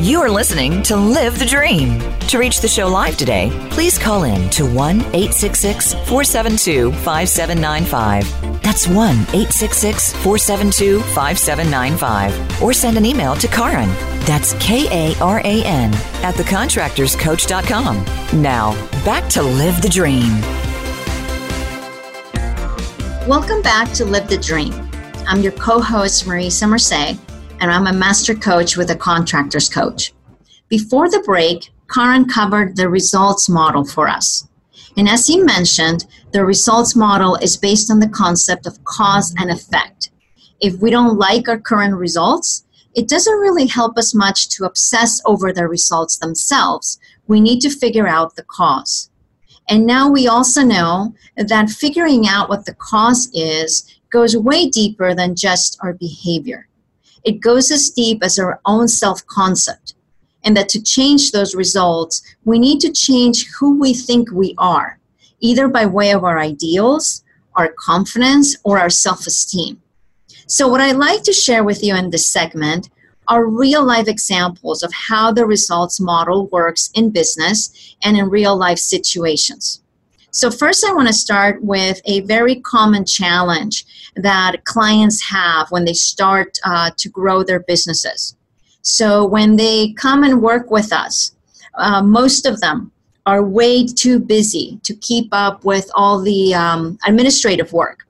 You 0.00 0.20
are 0.20 0.30
listening 0.30 0.82
to 0.82 0.96
Live 0.96 1.38
the 1.38 1.46
Dream. 1.46 2.00
To 2.32 2.38
reach 2.38 2.62
the 2.62 2.68
show 2.68 2.88
live 2.88 3.18
today, 3.18 3.50
please 3.72 3.98
call 3.98 4.24
in 4.24 4.48
to 4.52 4.64
1 4.64 5.00
866 5.00 5.92
472 5.92 6.90
5795. 6.90 8.62
That's 8.62 8.88
1 8.88 8.96
866 8.96 10.14
472 10.14 11.02
5795. 11.12 12.62
Or 12.62 12.72
send 12.72 12.96
an 12.96 13.04
email 13.04 13.34
to 13.34 13.46
Karan. 13.48 13.90
That's 14.24 14.54
K 14.54 14.88
A 14.90 15.14
R 15.20 15.40
A 15.40 15.62
N 15.62 15.92
at 16.22 16.34
thecontractorscoach.com. 16.36 18.40
Now, 18.40 18.72
back 19.04 19.28
to 19.32 19.42
Live 19.42 19.82
the 19.82 19.90
Dream. 19.90 20.40
Welcome 23.28 23.60
back 23.60 23.92
to 23.92 24.06
Live 24.06 24.30
the 24.30 24.38
Dream. 24.38 24.72
I'm 25.26 25.42
your 25.42 25.52
co 25.52 25.82
host, 25.82 26.26
Marie 26.26 26.48
Merced, 26.62 27.18
and 27.60 27.70
I'm 27.70 27.88
a 27.88 27.92
master 27.92 28.34
coach 28.34 28.78
with 28.78 28.88
a 28.88 28.96
contractor's 28.96 29.68
coach. 29.68 30.14
Before 30.70 31.10
the 31.10 31.22
break, 31.26 31.71
Karan 31.92 32.26
covered 32.26 32.76
the 32.76 32.88
results 32.88 33.48
model 33.48 33.84
for 33.84 34.08
us. 34.08 34.48
And 34.96 35.08
as 35.08 35.26
he 35.26 35.38
mentioned, 35.38 36.06
the 36.32 36.44
results 36.44 36.96
model 36.96 37.36
is 37.36 37.56
based 37.56 37.90
on 37.90 38.00
the 38.00 38.08
concept 38.08 38.66
of 38.66 38.82
cause 38.84 39.34
and 39.36 39.50
effect. 39.50 40.10
If 40.60 40.80
we 40.80 40.90
don't 40.90 41.18
like 41.18 41.48
our 41.48 41.58
current 41.58 41.94
results, 41.94 42.64
it 42.94 43.08
doesn't 43.08 43.40
really 43.40 43.66
help 43.66 43.98
us 43.98 44.14
much 44.14 44.48
to 44.50 44.64
obsess 44.64 45.20
over 45.26 45.52
the 45.52 45.68
results 45.68 46.18
themselves. 46.18 46.98
We 47.26 47.40
need 47.40 47.60
to 47.60 47.70
figure 47.70 48.08
out 48.08 48.36
the 48.36 48.44
cause. 48.44 49.10
And 49.68 49.86
now 49.86 50.10
we 50.10 50.26
also 50.26 50.62
know 50.62 51.14
that 51.36 51.70
figuring 51.70 52.26
out 52.26 52.48
what 52.48 52.64
the 52.64 52.74
cause 52.74 53.30
is 53.32 53.98
goes 54.10 54.36
way 54.36 54.68
deeper 54.68 55.14
than 55.14 55.36
just 55.36 55.78
our 55.82 55.94
behavior. 55.94 56.68
It 57.24 57.40
goes 57.40 57.70
as 57.70 57.90
deep 57.90 58.22
as 58.22 58.38
our 58.38 58.60
own 58.66 58.88
self 58.88 59.24
concept 59.26 59.94
and 60.44 60.56
that 60.56 60.68
to 60.70 60.82
change 60.82 61.30
those 61.30 61.54
results, 61.54 62.22
we 62.44 62.58
need 62.58 62.80
to 62.80 62.92
change 62.92 63.48
who 63.58 63.78
we 63.78 63.94
think 63.94 64.30
we 64.30 64.54
are, 64.58 64.98
either 65.40 65.68
by 65.68 65.86
way 65.86 66.12
of 66.12 66.24
our 66.24 66.38
ideals, 66.38 67.22
our 67.54 67.72
confidence, 67.78 68.56
or 68.64 68.78
our 68.78 68.90
self 68.90 69.26
esteem. 69.26 69.80
So, 70.46 70.68
what 70.68 70.80
I'd 70.80 70.96
like 70.96 71.22
to 71.24 71.32
share 71.32 71.64
with 71.64 71.82
you 71.82 71.94
in 71.94 72.10
this 72.10 72.28
segment 72.28 72.90
are 73.28 73.46
real 73.46 73.84
life 73.84 74.08
examples 74.08 74.82
of 74.82 74.92
how 74.92 75.32
the 75.32 75.46
results 75.46 76.00
model 76.00 76.48
works 76.48 76.90
in 76.94 77.10
business 77.10 77.94
and 78.02 78.16
in 78.16 78.28
real 78.28 78.56
life 78.56 78.78
situations. 78.78 79.80
So, 80.30 80.50
first, 80.50 80.84
I 80.84 80.94
want 80.94 81.08
to 81.08 81.14
start 81.14 81.62
with 81.62 82.00
a 82.06 82.20
very 82.22 82.56
common 82.56 83.04
challenge 83.04 83.84
that 84.16 84.64
clients 84.64 85.22
have 85.30 85.70
when 85.70 85.84
they 85.84 85.92
start 85.92 86.58
uh, 86.64 86.90
to 86.96 87.08
grow 87.08 87.42
their 87.42 87.60
businesses. 87.60 88.36
So 88.82 89.24
when 89.24 89.56
they 89.56 89.92
come 89.92 90.24
and 90.24 90.42
work 90.42 90.70
with 90.70 90.92
us, 90.92 91.32
uh, 91.74 92.02
most 92.02 92.46
of 92.46 92.60
them 92.60 92.90
are 93.24 93.44
way 93.44 93.86
too 93.86 94.18
busy 94.18 94.80
to 94.82 94.94
keep 94.96 95.28
up 95.32 95.64
with 95.64 95.88
all 95.94 96.20
the 96.20 96.54
um, 96.54 96.98
administrative 97.06 97.72
work 97.72 98.06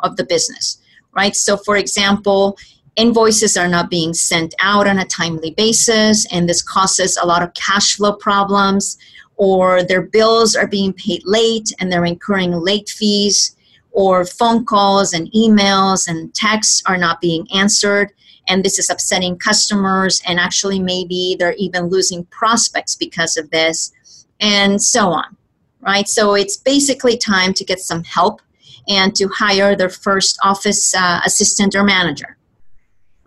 of 0.00 0.16
the 0.16 0.24
business, 0.24 0.78
right? 1.14 1.36
So, 1.36 1.58
for 1.58 1.76
example, 1.76 2.56
invoices 2.96 3.56
are 3.58 3.68
not 3.68 3.90
being 3.90 4.14
sent 4.14 4.54
out 4.60 4.86
on 4.86 4.98
a 4.98 5.04
timely 5.04 5.50
basis, 5.50 6.26
and 6.32 6.48
this 6.48 6.62
causes 6.62 7.18
a 7.22 7.26
lot 7.26 7.42
of 7.42 7.52
cash 7.52 7.96
flow 7.96 8.14
problems, 8.14 8.96
or 9.36 9.82
their 9.82 10.02
bills 10.02 10.56
are 10.56 10.66
being 10.66 10.92
paid 10.94 11.22
late 11.24 11.72
and 11.78 11.92
they're 11.92 12.04
incurring 12.04 12.52
late 12.52 12.88
fees, 12.88 13.54
or 13.90 14.24
phone 14.24 14.64
calls 14.64 15.12
and 15.12 15.30
emails 15.32 16.08
and 16.08 16.34
texts 16.34 16.82
are 16.86 16.96
not 16.96 17.20
being 17.20 17.46
answered 17.54 18.12
and 18.48 18.64
this 18.64 18.78
is 18.78 18.90
upsetting 18.90 19.36
customers 19.38 20.22
and 20.26 20.38
actually 20.38 20.78
maybe 20.78 21.36
they're 21.38 21.54
even 21.54 21.86
losing 21.86 22.24
prospects 22.26 22.94
because 22.94 23.36
of 23.36 23.50
this 23.50 23.92
and 24.40 24.82
so 24.82 25.08
on 25.08 25.36
right? 25.80 26.08
So 26.08 26.34
it's 26.34 26.56
basically 26.56 27.18
time 27.18 27.52
to 27.54 27.64
get 27.64 27.78
some 27.78 28.04
help 28.04 28.40
and 28.88 29.14
to 29.16 29.28
hire 29.28 29.76
their 29.76 29.90
first 29.90 30.38
office 30.42 30.94
uh, 30.94 31.20
assistant 31.24 31.74
or 31.74 31.84
manager 31.84 32.36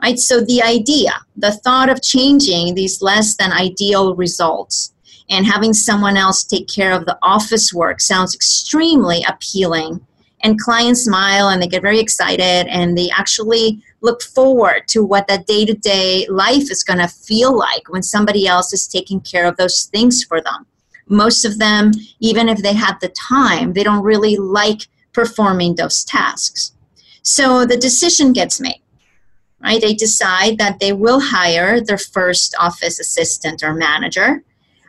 right? 0.02 0.20
So 0.20 0.42
the 0.42 0.62
idea 0.62 1.12
the 1.36 1.52
thought 1.52 1.90
of 1.90 2.02
changing 2.02 2.76
these 2.76 3.02
less 3.02 3.36
than 3.36 3.52
ideal 3.52 4.16
results 4.16 4.94
and 5.30 5.46
having 5.46 5.74
someone 5.74 6.18
else 6.18 6.44
take 6.44 6.68
care 6.68 6.94
of 6.94 7.06
the 7.06 7.18
office 7.22 7.74
work 7.74 8.00
sounds 8.00 8.34
extremely 8.34 9.24
appealing 9.28 10.06
and 10.42 10.60
clients 10.60 11.04
smile 11.04 11.50
and 11.50 11.62
they 11.62 11.68
get 11.68 11.82
very 11.82 12.00
excited 12.00 12.68
and 12.68 12.98
they 12.98 13.10
actually 13.10 13.82
look 14.02 14.22
forward 14.22 14.84
to 14.88 15.04
what 15.04 15.28
that 15.28 15.48
day 15.48 15.66
to 15.66 15.74
day 15.74 16.28
life 16.30 16.70
is 16.72 16.84
going 16.84 17.00
to 17.00 17.08
feel 17.08 17.58
like 17.58 17.90
when 17.90 18.04
somebody 18.04 18.48
else 18.48 18.74
is 18.74 18.88
taking 18.88 19.20
care 19.22 19.46
of 19.46 19.58
those 19.58 19.86
things 19.86 20.24
for 20.24 20.42
them. 20.42 20.66
Most 21.10 21.46
of 21.46 21.58
them, 21.58 21.92
even 22.20 22.50
if 22.50 22.62
they 22.62 22.74
have 22.74 23.00
the 23.00 23.10
time, 23.10 23.74
they 23.74 23.84
don't 23.84 24.04
really 24.04 24.36
like 24.38 24.88
performing 25.14 25.76
those 25.76 26.04
tasks. 26.04 26.74
So 27.24 27.66
the 27.66 27.78
decision 27.78 28.34
gets 28.34 28.60
made, 28.60 28.82
right? 29.62 29.82
They 29.82 29.94
decide 29.94 30.58
that 30.60 30.80
they 30.80 30.94
will 30.94 31.20
hire 31.20 31.82
their 31.82 31.98
first 31.98 32.56
office 32.60 33.00
assistant 33.00 33.64
or 33.64 33.74
manager. 33.74 34.44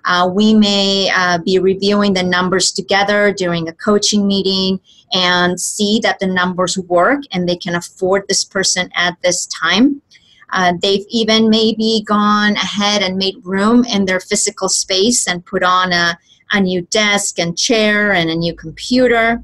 Uh, 0.04 0.30
we 0.32 0.54
may 0.54 1.10
uh, 1.14 1.38
be 1.38 1.58
reviewing 1.58 2.12
the 2.12 2.22
numbers 2.22 2.72
together 2.72 3.32
during 3.32 3.68
a 3.68 3.72
coaching 3.74 4.26
meeting 4.26 4.80
and 5.12 5.60
see 5.60 6.00
that 6.02 6.18
the 6.18 6.26
numbers 6.26 6.78
work 6.78 7.22
and 7.32 7.48
they 7.48 7.56
can 7.56 7.74
afford 7.74 8.24
this 8.28 8.44
person 8.44 8.90
at 8.94 9.16
this 9.22 9.46
time. 9.46 10.00
Uh, 10.50 10.72
they've 10.80 11.04
even 11.10 11.50
maybe 11.50 12.02
gone 12.06 12.52
ahead 12.52 13.02
and 13.02 13.16
made 13.16 13.36
room 13.44 13.84
in 13.84 14.04
their 14.04 14.20
physical 14.20 14.68
space 14.68 15.28
and 15.28 15.44
put 15.44 15.62
on 15.62 15.92
a, 15.92 16.18
a 16.52 16.60
new 16.60 16.82
desk 16.82 17.38
and 17.38 17.58
chair 17.58 18.12
and 18.12 18.30
a 18.30 18.34
new 18.34 18.54
computer. 18.54 19.42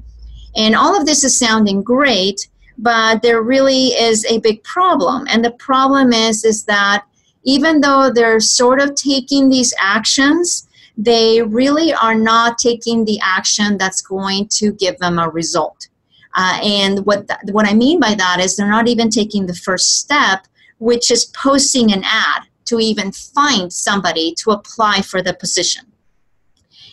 And 0.55 0.75
all 0.75 0.99
of 0.99 1.05
this 1.05 1.23
is 1.23 1.37
sounding 1.37 1.83
great, 1.83 2.47
but 2.77 3.21
there 3.21 3.41
really 3.41 3.87
is 3.87 4.25
a 4.25 4.39
big 4.39 4.63
problem. 4.63 5.27
And 5.29 5.45
the 5.45 5.51
problem 5.51 6.11
is, 6.11 6.43
is 6.43 6.63
that 6.65 7.05
even 7.45 7.81
though 7.81 8.11
they're 8.13 8.39
sort 8.39 8.81
of 8.81 8.95
taking 8.95 9.49
these 9.49 9.73
actions, 9.79 10.67
they 10.97 11.41
really 11.41 11.93
are 11.93 12.15
not 12.15 12.57
taking 12.57 13.05
the 13.05 13.19
action 13.21 13.77
that's 13.77 14.01
going 14.01 14.47
to 14.49 14.71
give 14.73 14.97
them 14.97 15.19
a 15.19 15.29
result. 15.29 15.87
Uh, 16.35 16.59
and 16.61 17.05
what 17.05 17.27
th- 17.27 17.39
what 17.51 17.67
I 17.67 17.73
mean 17.73 17.99
by 17.99 18.13
that 18.15 18.39
is 18.41 18.55
they're 18.55 18.69
not 18.69 18.87
even 18.87 19.09
taking 19.09 19.45
the 19.45 19.53
first 19.53 19.99
step, 19.99 20.47
which 20.79 21.11
is 21.11 21.25
posting 21.25 21.93
an 21.93 22.03
ad 22.03 22.43
to 22.65 22.79
even 22.79 23.11
find 23.11 23.71
somebody 23.71 24.33
to 24.39 24.51
apply 24.51 25.01
for 25.01 25.21
the 25.21 25.33
position. 25.33 25.85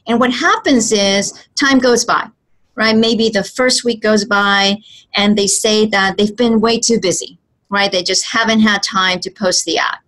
And 0.07 0.21
what 0.21 0.33
happens 0.33 0.93
is 0.93 1.33
time 1.59 1.79
goes 1.79 2.05
by, 2.05 2.29
right? 2.75 2.97
Maybe 2.97 3.31
the 3.31 3.45
first 3.45 3.85
week 3.85 4.03
goes 4.03 4.25
by 4.25 4.79
and 5.15 5.37
they 5.37 5.47
say 5.47 5.87
that 5.87 6.17
they've 6.17 6.37
been 6.37 6.61
way 6.61 6.79
too 6.79 7.01
busy, 7.01 7.39
right? 7.69 7.91
They 7.91 8.03
just 8.03 8.27
haven't 8.27 8.61
had 8.61 8.83
time 8.83 9.21
to 9.21 9.31
post 9.31 9.65
the 9.65 9.79
ad. 9.79 9.99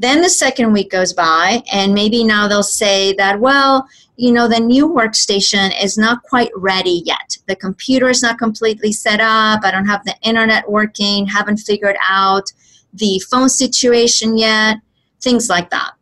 Then 0.00 0.22
the 0.22 0.30
second 0.30 0.72
week 0.72 0.92
goes 0.92 1.12
by, 1.12 1.60
and 1.72 1.92
maybe 1.92 2.22
now 2.22 2.46
they'll 2.46 2.62
say 2.62 3.14
that, 3.14 3.40
well, 3.40 3.88
you 4.14 4.32
know, 4.32 4.46
the 4.46 4.60
new 4.60 4.88
workstation 4.88 5.72
is 5.82 5.98
not 5.98 6.22
quite 6.22 6.50
ready 6.54 7.02
yet. 7.04 7.36
The 7.46 7.56
computer 7.56 8.08
is 8.08 8.22
not 8.22 8.38
completely 8.38 8.92
set 8.92 9.20
up. 9.20 9.64
I 9.64 9.72
don't 9.72 9.86
have 9.86 10.04
the 10.04 10.14
internet 10.22 10.70
working, 10.70 11.26
haven't 11.26 11.58
figured 11.58 11.96
out 12.08 12.44
the 12.92 13.20
phone 13.28 13.48
situation 13.48 14.38
yet, 14.38 14.76
things 15.20 15.48
like 15.48 15.68
that. 15.70 15.92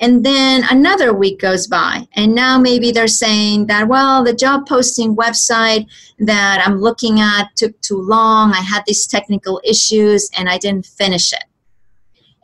And 0.00 0.24
then 0.24 0.64
another 0.70 1.12
week 1.12 1.38
goes 1.38 1.66
by, 1.66 2.08
and 2.14 2.34
now 2.34 2.58
maybe 2.58 2.90
they're 2.90 3.06
saying 3.06 3.66
that, 3.66 3.86
well, 3.86 4.24
the 4.24 4.34
job 4.34 4.66
posting 4.66 5.14
website 5.14 5.86
that 6.20 6.62
I'm 6.66 6.80
looking 6.80 7.20
at 7.20 7.54
took 7.54 7.78
too 7.82 8.00
long. 8.00 8.52
I 8.52 8.60
had 8.60 8.82
these 8.86 9.06
technical 9.06 9.60
issues 9.62 10.30
and 10.38 10.48
I 10.48 10.56
didn't 10.56 10.86
finish 10.86 11.34
it 11.34 11.44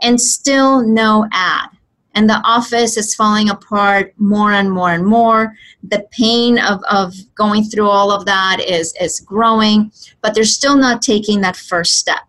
and 0.03 0.21
still 0.21 0.83
no 0.83 1.27
ad. 1.33 1.69
And 2.15 2.29
the 2.29 2.43
office 2.45 2.97
is 2.97 3.15
falling 3.15 3.49
apart 3.49 4.13
more 4.19 4.53
and 4.53 4.71
more 4.71 4.91
and 4.91 5.07
more. 5.07 5.55
The 5.83 6.07
pain 6.11 6.59
of, 6.59 6.83
of 6.91 7.15
going 7.35 7.65
through 7.65 7.89
all 7.89 8.11
of 8.11 8.27
that 8.27 8.61
is, 8.61 8.95
is 9.01 9.21
growing, 9.21 9.91
but 10.21 10.35
they're 10.35 10.45
still 10.45 10.77
not 10.77 11.01
taking 11.01 11.41
that 11.41 11.57
first 11.57 11.95
step. 11.95 12.21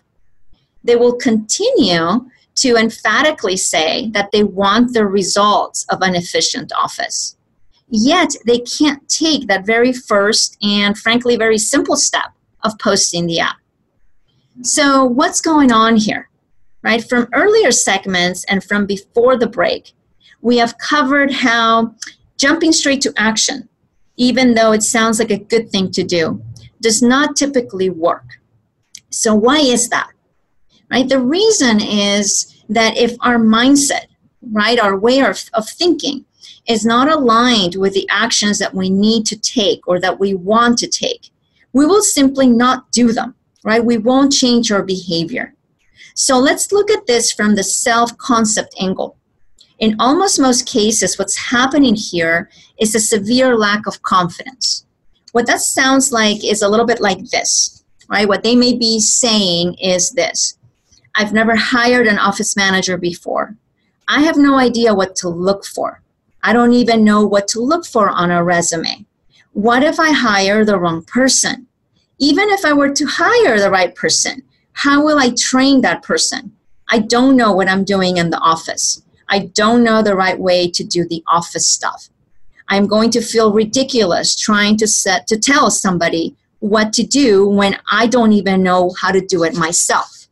They 0.86 0.96
will 0.96 1.16
continue 1.16 2.30
to 2.56 2.76
emphatically 2.76 3.58
say 3.58 4.10
that 4.12 4.32
they 4.32 4.44
want 4.44 4.94
the 4.94 5.06
results 5.06 5.86
of 5.90 6.02
an 6.02 6.16
efficient 6.16 6.72
office. 6.74 7.36
Yet 7.90 8.36
they 8.46 8.60
can't 8.60 9.08
take 9.10 9.48
that 9.48 9.66
very 9.66 9.92
first 9.92 10.58
and 10.62 10.98
frankly 10.98 11.36
very 11.36 11.58
simple 11.58 11.96
step 11.96 12.32
of 12.64 12.78
posting 12.80 13.28
the 13.28 13.40
app. 13.40 13.58
So, 14.62 15.04
what's 15.04 15.42
going 15.42 15.72
on 15.72 15.98
here? 15.98 16.30
Right? 16.84 17.04
From 17.08 17.28
earlier 17.34 17.72
segments 17.72 18.43
and 18.46 18.63
from 18.63 18.86
before 18.86 19.38
the 19.38 19.48
break, 19.48 19.93
we 20.41 20.58
have 20.58 20.78
covered 20.78 21.32
how 21.32 21.96
jumping 22.38 22.74
straight 22.74 23.02
to 23.02 23.13
action, 23.17 23.69
even 24.17 24.54
though 24.54 24.74
it 24.74 24.84
sounds 24.84 25.19
like 25.19 25.32
a 25.32 25.38
good 25.38 25.69
thing 25.69 25.91
to 25.91 26.04
do, 26.04 26.43
does 26.82 27.02
not 27.02 27.36
typically 27.36 27.89
work. 27.89 28.39
So, 29.10 29.34
why 29.34 29.60
is 29.60 29.89
that? 29.89 30.10
Right? 30.91 31.08
The 31.08 31.19
reason 31.19 31.82
is 31.82 32.63
that 32.69 32.98
if 32.98 33.15
our 33.22 33.38
mindset, 33.38 34.08
right, 34.52 34.80
our 34.80 34.98
way 34.98 35.22
of, 35.22 35.50
of 35.54 35.67
thinking, 35.69 36.26
is 36.67 36.86
not 36.86 37.12
aligned 37.12 37.76
with 37.76 37.93
the 37.93 38.08
actions 38.10 38.60
that 38.60 38.74
we 38.74 38.89
need 38.89 39.26
to 39.26 39.39
take 39.39 39.88
or 39.88 40.00
that 40.00 40.19
we 40.19 40.34
want 40.34 40.78
to 40.80 40.88
take, 40.88 41.30
we 41.74 41.86
will 41.86 42.02
simply 42.02 42.48
not 42.48 42.91
do 42.91 43.12
them, 43.12 43.36
right? 43.63 43.84
We 43.84 43.98
won't 43.98 44.34
change 44.34 44.72
our 44.72 44.84
behavior. 44.84 45.56
So 46.15 46.38
let's 46.38 46.71
look 46.71 46.91
at 46.91 47.08
this 47.08 47.32
from 47.32 47.56
the 47.56 47.63
self 47.63 48.17
concept 48.17 48.76
angle. 48.80 49.17
In 49.80 49.95
almost 49.99 50.39
most 50.39 50.67
cases, 50.67 51.17
what's 51.17 51.49
happening 51.49 51.95
here 51.95 52.49
is 52.80 52.95
a 52.95 52.99
severe 52.99 53.58
lack 53.58 53.88
of 53.88 54.02
confidence. 54.04 54.86
What 55.32 55.47
that 55.47 55.62
sounds 55.62 56.12
like 56.12 56.43
is 56.43 56.62
a 56.62 56.69
little 56.69 56.86
bit 56.86 57.02
like 57.02 57.30
this, 57.32 57.84
right? 58.08 58.28
What 58.28 58.43
they 58.43 58.56
may 58.56 58.78
be 58.78 58.99
saying 58.99 59.76
is 59.82 60.12
this 60.12 60.58
I've 61.15 61.34
never 61.34 61.56
hired 61.56 62.08
an 62.08 62.19
office 62.19 62.56
manager 62.56 62.97
before. 62.97 63.56
I 64.08 64.21
have 64.21 64.38
no 64.38 64.58
idea 64.58 64.93
what 64.93 65.15
to 65.17 65.30
look 65.30 65.65
for. 65.65 66.02
I 66.43 66.54
don't 66.54 66.73
even 66.73 67.04
know 67.04 67.26
what 67.26 67.47
to 67.49 67.62
look 67.62 67.86
for 67.86 68.10
on 68.10 68.30
a 68.30 68.43
resume. 68.43 69.06
What 69.54 69.84
if 69.84 69.99
I 69.99 70.12
hire 70.12 70.65
the 70.65 70.80
wrong 70.80 71.04
person? 71.04 71.67
Even 72.19 72.49
if 72.49 72.65
I 72.65 72.73
were 72.73 72.91
to 72.91 73.06
hire 73.06 73.60
the 73.60 73.71
right 73.71 73.93
person, 73.95 74.43
how 74.74 75.04
will 75.04 75.18
I 75.18 75.32
train 75.38 75.82
that 75.82 76.04
person? 76.04 76.56
I 76.90 77.00
don't 77.00 77.36
know 77.36 77.54
what 77.54 77.70
I'm 77.70 77.84
doing 77.84 78.18
in 78.18 78.30
the 78.30 78.40
office. 78.40 79.02
I 79.30 79.50
don't 79.54 79.84
know 79.84 80.02
the 80.02 80.16
right 80.16 80.40
way 80.40 80.70
to 80.70 80.84
do 80.84 81.08
the 81.08 81.24
office 81.28 81.68
stuff. 81.68 82.10
I'm 82.70 82.88
going 82.88 83.10
to 83.12 83.22
feel 83.22 83.54
ridiculous 83.54 84.36
trying 84.36 84.78
to 84.78 84.88
set 84.88 85.28
to 85.28 85.38
tell 85.38 85.72
somebody 85.72 86.36
what 86.60 86.94
to 86.94 87.04
do 87.04 87.48
when 87.48 87.78
I 87.92 88.08
don't 88.08 88.32
even 88.32 88.64
know 88.64 88.94
how 89.00 89.12
to 89.12 89.22
do 89.22 89.44
it 89.44 89.56
myself. 89.56 90.28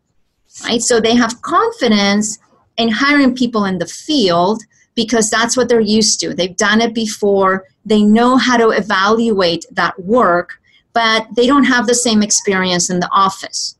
Right? 0.63 0.82
So 0.82 0.99
they 0.99 1.15
have 1.15 1.41
confidence 1.41 2.39
in 2.77 2.89
hiring 2.89 3.36
people 3.36 3.65
in 3.65 3.80
the 3.80 3.86
field 3.86 4.63
because 4.95 5.30
that's 5.30 5.58
what 5.58 5.69
they're 5.69 5.80
used 5.80 6.19
to. 6.21 6.34
They've 6.34 6.56
done 6.56 6.82
it 6.82 6.93
before. 6.93 7.65
They 7.86 8.04
know 8.04 8.38
how 8.38 8.58
to 8.58 8.69
evaluate 8.69 9.65
that 9.71 9.99
work, 9.99 10.60
but 10.93 11.27
they 11.36 11.47
don't 11.47 11.63
have 11.63 11.88
the 11.88 11.95
same 11.95 12.21
experience 12.21 12.89
in 12.89 12.99
the 12.99 13.10
office. 13.12 13.75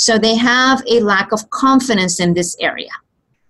So 0.00 0.16
they 0.16 0.34
have 0.34 0.82
a 0.88 1.00
lack 1.00 1.30
of 1.30 1.50
confidence 1.50 2.20
in 2.20 2.32
this 2.32 2.56
area. 2.58 2.88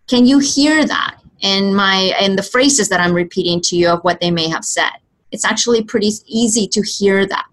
Can 0.09 0.27
you 0.27 0.41
hear 0.41 0.85
that 0.85 1.19
in 1.43 1.73
my 1.73 2.13
in 2.21 2.35
the 2.35 2.43
phrases 2.43 2.89
that 2.89 2.99
I'm 2.99 3.15
repeating 3.15 3.61
to 3.67 3.77
you 3.77 3.89
of 3.89 4.01
what 4.01 4.19
they 4.19 4.33
may 4.33 4.49
have 4.49 4.65
said? 4.65 4.91
It's 5.31 5.45
actually 5.45 5.85
pretty 5.85 6.11
easy 6.27 6.67
to 6.67 6.83
hear 6.83 7.25
that. 7.25 7.47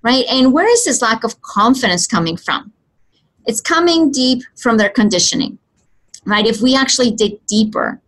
Right? 0.00 0.24
And 0.30 0.54
where 0.54 0.66
is 0.72 0.86
this 0.86 1.02
lack 1.02 1.22
of 1.22 1.42
confidence 1.42 2.06
coming 2.06 2.38
from? 2.38 2.72
It's 3.44 3.60
coming 3.60 4.10
deep 4.10 4.42
from 4.56 4.78
their 4.78 4.88
conditioning. 4.88 5.58
Right? 6.24 6.46
If 6.46 6.62
we 6.62 6.74
actually 6.74 7.10
dig 7.10 7.44
deeper, 7.44 8.00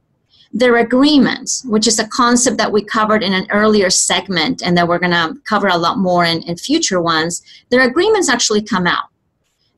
their 0.50 0.78
agreements, 0.78 1.62
which 1.66 1.86
is 1.86 1.98
a 1.98 2.08
concept 2.08 2.56
that 2.56 2.72
we 2.72 2.82
covered 2.82 3.22
in 3.22 3.34
an 3.34 3.46
earlier 3.50 3.90
segment 3.90 4.62
and 4.62 4.78
that 4.78 4.88
we're 4.88 4.98
going 4.98 5.12
to 5.12 5.34
cover 5.44 5.68
a 5.68 5.76
lot 5.76 5.98
more 5.98 6.24
in, 6.24 6.40
in 6.44 6.56
future 6.56 7.02
ones, 7.02 7.42
their 7.68 7.82
agreements 7.82 8.30
actually 8.30 8.62
come 8.62 8.86
out. 8.86 9.11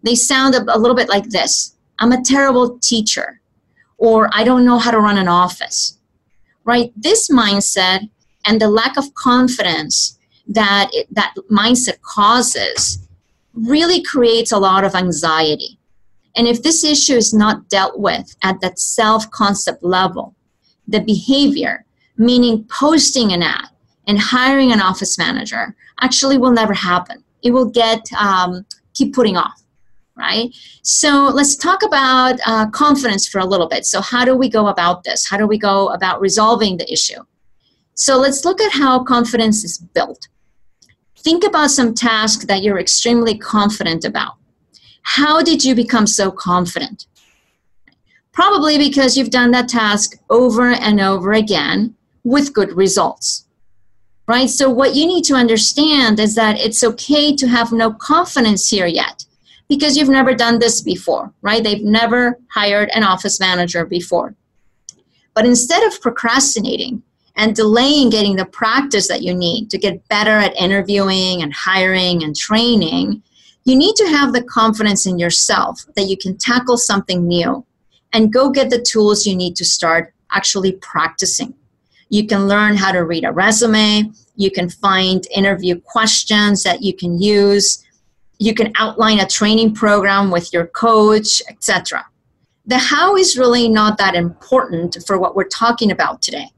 They 0.04 0.14
sound 0.14 0.54
a, 0.54 0.62
a 0.74 0.78
little 0.78 0.96
bit 0.96 1.08
like 1.08 1.30
this 1.30 1.74
I'm 1.98 2.12
a 2.12 2.22
terrible 2.22 2.78
teacher, 2.78 3.40
or 3.98 4.28
I 4.32 4.44
don't 4.44 4.64
know 4.64 4.78
how 4.78 4.90
to 4.90 5.00
run 5.00 5.18
an 5.18 5.28
office. 5.28 5.98
Right? 6.64 6.92
This 6.96 7.28
mindset 7.28 8.08
and 8.46 8.60
the 8.60 8.68
lack 8.68 8.96
of 8.96 9.14
confidence 9.14 10.18
that 10.46 10.90
it, 10.92 11.06
that 11.14 11.34
mindset 11.50 12.00
causes 12.02 13.06
really 13.54 14.02
creates 14.02 14.52
a 14.52 14.58
lot 14.58 14.84
of 14.84 14.94
anxiety. 14.94 15.78
And 16.36 16.46
if 16.46 16.62
this 16.62 16.84
issue 16.84 17.14
is 17.14 17.32
not 17.32 17.68
dealt 17.68 17.98
with 17.98 18.34
at 18.42 18.60
that 18.60 18.78
self 18.78 19.30
concept 19.30 19.82
level, 19.82 20.34
the 20.88 21.00
behavior, 21.00 21.84
meaning 22.16 22.64
posting 22.64 23.32
an 23.32 23.42
ad 23.42 23.68
and 24.06 24.18
hiring 24.18 24.72
an 24.72 24.80
office 24.80 25.16
manager, 25.16 25.74
actually 26.00 26.38
will 26.38 26.50
never 26.50 26.74
happen. 26.74 27.22
It 27.42 27.52
will 27.52 27.70
get 27.70 28.00
um, 28.18 28.66
keep 28.94 29.14
putting 29.14 29.36
off, 29.36 29.62
right? 30.16 30.55
So 30.83 31.31
let's 31.33 31.57
talk 31.57 31.83
about 31.83 32.38
uh, 32.46 32.68
confidence 32.70 33.27
for 33.27 33.40
a 33.40 33.44
little 33.44 33.68
bit. 33.68 33.85
So 33.87 34.00
how 34.00 34.24
do 34.24 34.37
we 34.37 34.48
go 34.48 34.68
about 34.68 35.05
this? 35.05 35.29
How 35.29 35.37
do 35.37 35.46
we 35.46 35.59
go 35.59 35.88
about 35.88 36.20
resolving 36.20 36.77
the 36.77 36.90
issue? 36.92 37.20
So 37.94 38.16
let's 38.18 38.44
look 38.44 38.61
at 38.61 38.72
how 38.72 39.05
confidence 39.05 39.64
is 39.64 39.79
built. 39.79 40.29
Think 41.18 41.44
about 41.44 41.70
some 41.70 41.94
task 41.94 42.42
that 42.42 42.62
you're 42.62 42.79
extremely 42.79 43.37
confident 43.37 44.05
about. 44.05 44.35
How 45.03 45.42
did 45.42 45.64
you 45.64 45.74
become 45.74 46.07
so 46.07 46.31
confident? 46.31 47.07
Probably 48.33 48.79
because 48.79 49.16
you've 49.16 49.31
done 49.31 49.53
that 49.53 49.68
task 49.68 50.16
over 50.29 50.70
and 50.70 51.00
over 51.00 51.33
again 51.33 51.94
with 52.24 52.53
good 52.53 52.77
results. 52.77 53.46
Right? 54.27 54.48
So, 54.48 54.70
what 54.70 54.94
you 54.94 55.07
need 55.07 55.22
to 55.24 55.35
understand 55.35 56.18
is 56.18 56.35
that 56.35 56.59
it's 56.59 56.83
okay 56.83 57.37
to 57.37 57.46
have 57.46 57.72
no 57.72 57.92
confidence 57.92 58.70
here 58.70 58.87
yet 58.87 59.27
because 59.68 59.96
you've 59.96 60.09
never 60.09 60.35
done 60.35 60.59
this 60.59 60.81
before, 60.81 61.33
right? 61.42 61.62
They've 61.62 61.83
never 61.83 62.38
hired 62.50 62.90
an 62.94 63.03
office 63.03 63.40
manager 63.40 63.85
before. 63.85 64.35
But 65.35 65.46
instead 65.46 65.83
of 65.83 66.00
procrastinating 66.00 67.03
and 67.37 67.57
delaying 67.57 68.11
getting 68.11 68.37
the 68.37 68.44
practice 68.44 69.09
that 69.09 69.22
you 69.22 69.35
need 69.35 69.70
to 69.70 69.79
get 69.79 70.07
better 70.09 70.31
at 70.38 70.57
interviewing 70.57 71.42
and 71.42 71.53
hiring 71.53 72.22
and 72.22 72.37
training, 72.37 73.22
you 73.64 73.74
need 73.74 73.96
to 73.96 74.09
have 74.09 74.33
the 74.33 74.42
confidence 74.42 75.07
in 75.07 75.18
yourself 75.18 75.85
that 75.96 76.09
you 76.09 76.16
can 76.16 76.37
tackle 76.37 76.77
something 76.77 77.27
new 77.27 77.64
and 78.12 78.33
go 78.33 78.50
get 78.50 78.70
the 78.70 78.81
tools 78.81 79.27
you 79.27 79.35
need 79.35 79.57
to 79.57 79.64
start 79.64 80.14
actually 80.31 80.72
practicing. 80.72 81.55
You 82.11 82.27
can 82.27 82.46
learn 82.46 82.77
how 82.77 82.92
to 82.92 83.05
read 83.05 83.24
a 83.24 83.33
resume, 83.33 84.12
you 84.37 84.50
can 84.50 84.68
find 84.68 85.27
interview 85.35 85.81
questions 85.81 86.62
that 86.62 86.83
you 86.83 86.94
can 86.94 87.20
use, 87.20 87.85
you 88.38 88.55
can 88.55 88.73
outline 88.77 89.20
a 89.20 89.27
training 89.27 89.75
program 89.75 90.31
with 90.31 90.53
your 90.53 90.66
coach, 90.66 91.42
etc. 91.49 92.05
The 92.66 92.79
how 92.79 93.16
is 93.16 93.38
really 93.38 93.68
not 93.68 93.99
that 93.99 94.14
important 94.14 94.97
for 95.07 95.18
what 95.18 95.37
we're 95.37 95.49
talking 95.49 95.90
about 95.90 96.23
today. 96.23 96.49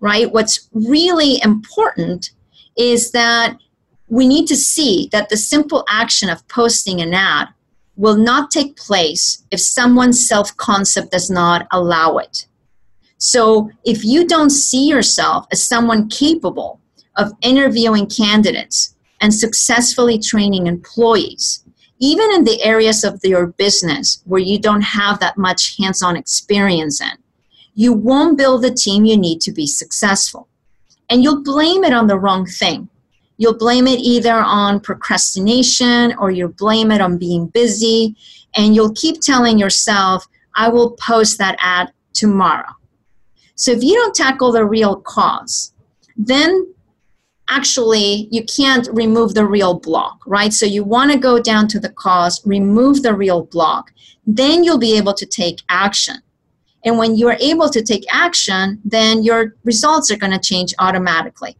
Right? 0.00 0.32
What's 0.32 0.68
really 0.72 1.40
important 1.42 2.30
is 2.76 3.10
that 3.10 3.58
we 4.08 4.26
need 4.26 4.46
to 4.46 4.56
see 4.56 5.08
that 5.12 5.28
the 5.28 5.36
simple 5.36 5.84
action 5.88 6.30
of 6.30 6.46
posting 6.48 7.00
an 7.00 7.12
ad 7.12 7.48
will 7.96 8.16
not 8.16 8.50
take 8.50 8.76
place 8.76 9.44
if 9.50 9.60
someone's 9.60 10.26
self 10.26 10.56
concept 10.56 11.10
does 11.10 11.30
not 11.30 11.66
allow 11.72 12.16
it. 12.18 12.46
So, 13.18 13.70
if 13.84 14.04
you 14.04 14.26
don't 14.26 14.50
see 14.50 14.88
yourself 14.88 15.46
as 15.50 15.62
someone 15.62 16.08
capable 16.08 16.80
of 17.16 17.32
interviewing 17.42 18.06
candidates 18.06 18.94
and 19.20 19.34
successfully 19.34 20.18
training 20.18 20.66
employees, 20.66 21.64
even 22.00 22.32
in 22.32 22.44
the 22.44 22.62
areas 22.62 23.04
of 23.04 23.20
your 23.24 23.48
business 23.48 24.22
where 24.24 24.40
you 24.40 24.58
don't 24.58 24.82
have 24.82 25.18
that 25.20 25.36
much 25.36 25.76
hands 25.78 26.02
on 26.02 26.16
experience 26.16 27.00
in, 27.00 27.18
you 27.74 27.92
won't 27.92 28.38
build 28.38 28.62
the 28.62 28.74
team 28.74 29.04
you 29.04 29.16
need 29.16 29.40
to 29.40 29.52
be 29.52 29.66
successful. 29.66 30.48
And 31.10 31.22
you'll 31.22 31.42
blame 31.42 31.84
it 31.84 31.92
on 31.92 32.06
the 32.06 32.18
wrong 32.18 32.46
thing. 32.46 32.88
You'll 33.36 33.56
blame 33.56 33.86
it 33.86 34.00
either 34.00 34.34
on 34.34 34.80
procrastination 34.80 36.14
or 36.18 36.30
you'll 36.30 36.48
blame 36.48 36.90
it 36.90 37.00
on 37.00 37.18
being 37.18 37.46
busy. 37.46 38.16
And 38.56 38.74
you'll 38.74 38.94
keep 38.94 39.20
telling 39.20 39.58
yourself, 39.58 40.26
I 40.56 40.68
will 40.68 40.92
post 40.92 41.38
that 41.38 41.56
ad 41.60 41.92
tomorrow. 42.12 42.72
So 43.54 43.70
if 43.70 43.82
you 43.82 43.94
don't 43.94 44.14
tackle 44.14 44.52
the 44.52 44.64
real 44.64 44.96
cause, 44.96 45.72
then 46.16 46.74
actually 47.48 48.28
you 48.30 48.44
can't 48.44 48.88
remove 48.92 49.34
the 49.34 49.46
real 49.46 49.74
block, 49.78 50.20
right? 50.26 50.52
So 50.52 50.66
you 50.66 50.84
want 50.84 51.12
to 51.12 51.18
go 51.18 51.40
down 51.40 51.68
to 51.68 51.80
the 51.80 51.90
cause, 51.90 52.40
remove 52.46 53.02
the 53.02 53.14
real 53.14 53.44
block, 53.44 53.92
then 54.26 54.64
you'll 54.64 54.78
be 54.78 54.96
able 54.96 55.14
to 55.14 55.26
take 55.26 55.62
action. 55.68 56.16
And 56.84 56.98
when 56.98 57.16
you 57.16 57.28
are 57.28 57.36
able 57.40 57.68
to 57.70 57.82
take 57.82 58.04
action, 58.10 58.80
then 58.84 59.22
your 59.22 59.56
results 59.64 60.10
are 60.10 60.16
going 60.16 60.32
to 60.32 60.38
change 60.38 60.74
automatically 60.78 61.56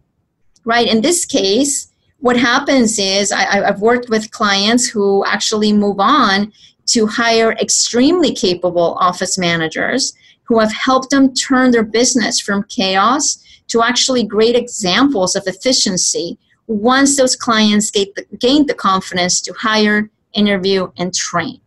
right? 0.69 0.87
In 0.87 1.01
this 1.01 1.25
case, 1.25 1.91
what 2.19 2.37
happens 2.37 2.99
is 2.99 3.33
I, 3.33 3.67
have 3.67 3.81
worked 3.81 4.11
with 4.11 4.31
clients 4.31 4.87
who 4.87 5.25
actually 5.25 5.73
move 5.73 5.97
on 5.99 6.53
to 6.89 7.07
hire 7.07 7.53
extremely 7.53 8.35
capable 8.35 8.99
office 9.01 9.39
managers 9.39 10.13
who 10.43 10.59
have 10.59 10.73
helped 10.73 11.09
them 11.09 11.33
turn 11.35 11.71
their 11.71 11.83
business 11.83 12.39
from 12.39 12.65
chaos 12.65 13.43
to 13.69 13.83
actually 13.83 14.25
great 14.25 14.57
examples 14.57 15.37
of 15.37 15.43
efficiency 15.47 16.39
once 16.67 17.17
those 17.17 17.35
clients 17.35 17.91
gained 17.91 18.13
the, 18.17 18.25
gained 18.37 18.69
the 18.69 18.75
confidence 18.75 19.41
to 19.41 19.53
hire, 19.55 20.11
interview, 20.35 20.91
and 20.99 21.15
train. 21.15 21.61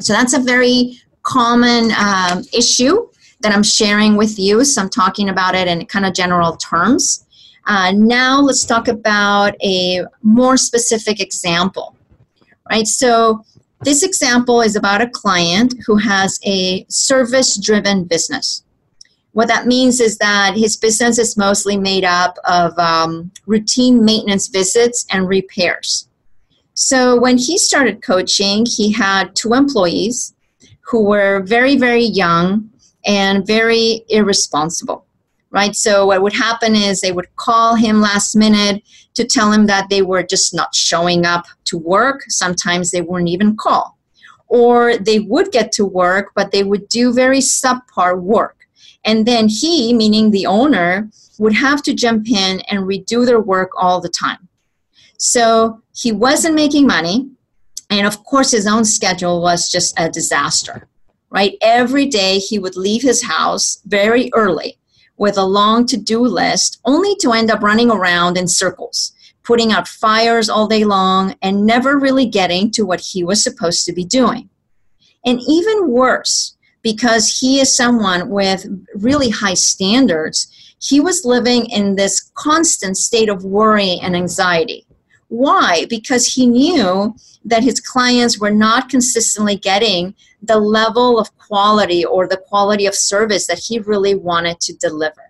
So 0.00 0.12
that's 0.12 0.34
a 0.34 0.40
very 0.40 0.98
common 1.22 1.92
um, 1.92 2.42
issue 2.52 3.08
that 3.40 3.54
I'm 3.54 3.62
sharing 3.62 4.16
with 4.16 4.38
you. 4.38 4.64
So 4.64 4.82
I'm 4.82 4.90
talking 4.90 5.28
about 5.28 5.54
it 5.54 5.68
in 5.68 5.84
kind 5.86 6.04
of 6.04 6.12
general 6.12 6.56
terms. 6.56 7.24
Uh, 7.66 7.92
now 7.92 8.40
let's 8.40 8.64
talk 8.64 8.88
about 8.88 9.54
a 9.62 10.04
more 10.22 10.56
specific 10.56 11.20
example, 11.20 11.96
right? 12.70 12.86
So 12.86 13.44
this 13.82 14.02
example 14.02 14.60
is 14.60 14.74
about 14.74 15.00
a 15.00 15.08
client 15.08 15.74
who 15.86 15.96
has 15.96 16.40
a 16.44 16.84
service-driven 16.88 18.04
business. 18.04 18.64
What 19.38 19.46
that 19.46 19.68
means 19.68 20.00
is 20.00 20.18
that 20.18 20.56
his 20.56 20.76
business 20.76 21.16
is 21.16 21.36
mostly 21.36 21.76
made 21.76 22.02
up 22.02 22.38
of 22.42 22.76
um, 22.76 23.30
routine 23.46 24.04
maintenance 24.04 24.48
visits 24.48 25.06
and 25.12 25.28
repairs. 25.28 26.08
So 26.74 27.16
when 27.20 27.38
he 27.38 27.56
started 27.56 28.02
coaching, 28.02 28.66
he 28.66 28.90
had 28.90 29.36
two 29.36 29.54
employees 29.54 30.34
who 30.80 31.04
were 31.04 31.44
very, 31.44 31.76
very 31.76 32.02
young 32.02 32.68
and 33.06 33.46
very 33.46 34.04
irresponsible, 34.08 35.06
right? 35.50 35.76
So 35.76 36.06
what 36.06 36.20
would 36.20 36.34
happen 36.34 36.74
is 36.74 37.00
they 37.00 37.12
would 37.12 37.36
call 37.36 37.76
him 37.76 38.00
last 38.00 38.34
minute 38.34 38.82
to 39.14 39.24
tell 39.24 39.52
him 39.52 39.66
that 39.66 39.88
they 39.88 40.02
were 40.02 40.24
just 40.24 40.52
not 40.52 40.74
showing 40.74 41.24
up 41.24 41.46
to 41.66 41.78
work. 41.78 42.22
Sometimes 42.26 42.90
they 42.90 43.02
wouldn't 43.02 43.30
even 43.30 43.56
call. 43.56 43.96
Or 44.48 44.96
they 44.96 45.20
would 45.20 45.52
get 45.52 45.70
to 45.74 45.84
work, 45.84 46.32
but 46.34 46.50
they 46.50 46.64
would 46.64 46.88
do 46.88 47.12
very 47.12 47.38
subpar 47.38 48.20
work. 48.20 48.57
And 49.08 49.24
then 49.24 49.48
he, 49.48 49.94
meaning 49.94 50.30
the 50.30 50.44
owner, 50.44 51.08
would 51.38 51.54
have 51.54 51.82
to 51.84 51.94
jump 51.94 52.28
in 52.28 52.60
and 52.68 52.80
redo 52.80 53.24
their 53.24 53.40
work 53.40 53.70
all 53.78 54.02
the 54.02 54.10
time. 54.10 54.48
So 55.16 55.82
he 55.96 56.12
wasn't 56.12 56.54
making 56.54 56.86
money. 56.86 57.30
And 57.88 58.06
of 58.06 58.22
course, 58.24 58.50
his 58.50 58.66
own 58.66 58.84
schedule 58.84 59.40
was 59.40 59.72
just 59.72 59.98
a 59.98 60.10
disaster, 60.10 60.88
right? 61.30 61.56
Every 61.62 62.04
day 62.04 62.38
he 62.38 62.58
would 62.58 62.76
leave 62.76 63.00
his 63.00 63.22
house 63.22 63.80
very 63.86 64.30
early 64.34 64.78
with 65.16 65.38
a 65.38 65.42
long 65.42 65.86
to 65.86 65.96
do 65.96 66.20
list, 66.20 66.78
only 66.84 67.16
to 67.20 67.32
end 67.32 67.50
up 67.50 67.62
running 67.62 67.90
around 67.90 68.36
in 68.36 68.46
circles, 68.46 69.12
putting 69.42 69.72
out 69.72 69.88
fires 69.88 70.50
all 70.50 70.68
day 70.68 70.84
long, 70.84 71.34
and 71.40 71.64
never 71.64 71.98
really 71.98 72.26
getting 72.26 72.70
to 72.72 72.84
what 72.84 73.00
he 73.00 73.24
was 73.24 73.42
supposed 73.42 73.86
to 73.86 73.92
be 73.94 74.04
doing. 74.04 74.50
And 75.24 75.40
even 75.48 75.88
worse, 75.88 76.57
because 76.92 77.38
he 77.38 77.60
is 77.60 77.76
someone 77.76 78.30
with 78.30 78.64
really 78.94 79.28
high 79.28 79.52
standards, 79.52 80.48
he 80.80 81.00
was 81.00 81.22
living 81.22 81.66
in 81.66 81.96
this 81.96 82.30
constant 82.32 82.96
state 82.96 83.28
of 83.28 83.44
worry 83.44 83.98
and 84.02 84.16
anxiety. 84.16 84.86
Why? 85.28 85.84
Because 85.90 86.24
he 86.24 86.46
knew 86.46 87.14
that 87.44 87.62
his 87.62 87.78
clients 87.78 88.40
were 88.40 88.50
not 88.50 88.88
consistently 88.88 89.56
getting 89.56 90.14
the 90.40 90.58
level 90.58 91.18
of 91.18 91.36
quality 91.36 92.06
or 92.06 92.26
the 92.26 92.38
quality 92.48 92.86
of 92.86 92.94
service 92.94 93.46
that 93.48 93.58
he 93.58 93.80
really 93.80 94.14
wanted 94.14 94.58
to 94.60 94.72
deliver. 94.74 95.24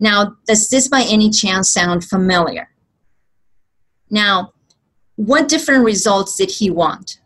Now, 0.00 0.34
does 0.48 0.68
this 0.70 0.88
by 0.88 1.02
any 1.02 1.30
chance 1.30 1.70
sound 1.70 2.02
familiar? 2.02 2.68
Now, 4.10 4.54
what 5.14 5.46
different 5.46 5.84
results 5.84 6.34
did 6.34 6.50
he 6.50 6.68
want? 6.68 7.20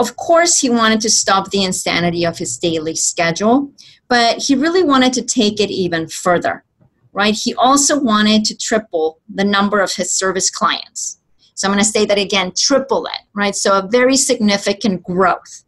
Of 0.00 0.16
course, 0.16 0.58
he 0.58 0.68
wanted 0.68 1.00
to 1.02 1.10
stop 1.10 1.50
the 1.50 1.62
insanity 1.62 2.24
of 2.24 2.38
his 2.38 2.58
daily 2.58 2.96
schedule, 2.96 3.70
but 4.08 4.38
he 4.38 4.56
really 4.56 4.82
wanted 4.82 5.12
to 5.12 5.22
take 5.22 5.60
it 5.60 5.70
even 5.70 6.08
further 6.08 6.64
right? 7.12 7.34
He 7.34 7.54
also 7.54 7.98
wanted 7.98 8.44
to 8.46 8.56
triple 8.56 9.20
the 9.28 9.44
number 9.44 9.80
of 9.80 9.92
his 9.92 10.12
service 10.12 10.50
clients. 10.50 11.18
So 11.54 11.68
I'm 11.68 11.74
going 11.74 11.84
to 11.84 11.90
say 11.90 12.06
that 12.06 12.18
again 12.18 12.52
triple 12.56 13.06
it, 13.06 13.20
right? 13.34 13.54
So 13.54 13.78
a 13.78 13.86
very 13.86 14.16
significant 14.16 15.02
growth. 15.02 15.64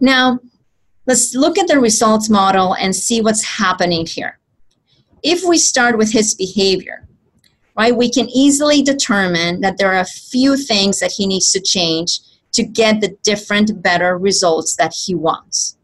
Now, 0.00 0.40
let's 1.06 1.34
look 1.34 1.58
at 1.58 1.68
the 1.68 1.78
results 1.78 2.28
model 2.28 2.74
and 2.74 2.94
see 2.94 3.20
what's 3.20 3.44
happening 3.44 4.06
here. 4.06 4.38
If 5.22 5.44
we 5.44 5.58
start 5.58 5.98
with 5.98 6.12
his 6.12 6.34
behavior, 6.34 7.06
right, 7.76 7.96
we 7.96 8.10
can 8.10 8.28
easily 8.28 8.82
determine 8.82 9.60
that 9.60 9.78
there 9.78 9.92
are 9.92 10.00
a 10.00 10.04
few 10.04 10.56
things 10.56 11.00
that 11.00 11.12
he 11.12 11.26
needs 11.26 11.52
to 11.52 11.60
change 11.60 12.20
to 12.52 12.62
get 12.62 13.00
the 13.00 13.16
different, 13.22 13.82
better 13.82 14.18
results 14.18 14.76
that 14.76 14.94
he 14.94 15.14
wants. 15.14 15.76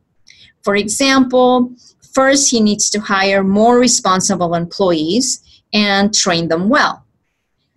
For 0.62 0.76
example, 0.76 1.74
First, 2.14 2.52
he 2.52 2.60
needs 2.60 2.88
to 2.90 3.00
hire 3.00 3.42
more 3.42 3.76
responsible 3.78 4.54
employees 4.54 5.42
and 5.72 6.14
train 6.14 6.46
them 6.46 6.68
well. 6.68 7.04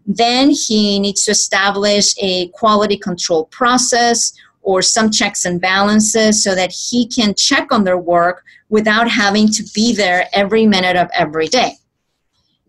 Then 0.06 0.52
he 0.52 1.00
needs 1.00 1.26
to 1.26 1.32
establish 1.32 2.14
a 2.22 2.50
quality 2.50 2.98
control 2.98 3.46
process 3.46 4.32
or 4.62 4.84
some 4.84 5.10
checks 5.10 5.46
and 5.46 5.60
balances 5.60 6.44
so 6.44 6.54
that 6.54 6.72
he 6.72 7.08
can 7.08 7.34
check 7.34 7.72
on 7.72 7.84
their 7.84 7.98
work 7.98 8.44
without 8.70 9.10
having 9.10 9.50
to 9.50 9.64
be 9.74 9.94
there 9.94 10.28
every 10.34 10.68
minute 10.68 10.96
of 10.96 11.10
every 11.16 11.48
day. 11.48 11.72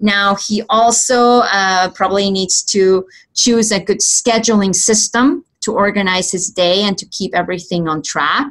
Now, 0.00 0.36
he 0.36 0.62
also 0.70 1.40
uh, 1.40 1.90
probably 1.90 2.30
needs 2.30 2.62
to 2.62 3.06
choose 3.34 3.72
a 3.72 3.80
good 3.80 3.98
scheduling 3.98 4.74
system 4.74 5.44
to 5.60 5.72
organize 5.72 6.30
his 6.30 6.50
day 6.50 6.82
and 6.82 6.96
to 6.98 7.06
keep 7.06 7.34
everything 7.34 7.88
on 7.88 8.02
track. 8.02 8.50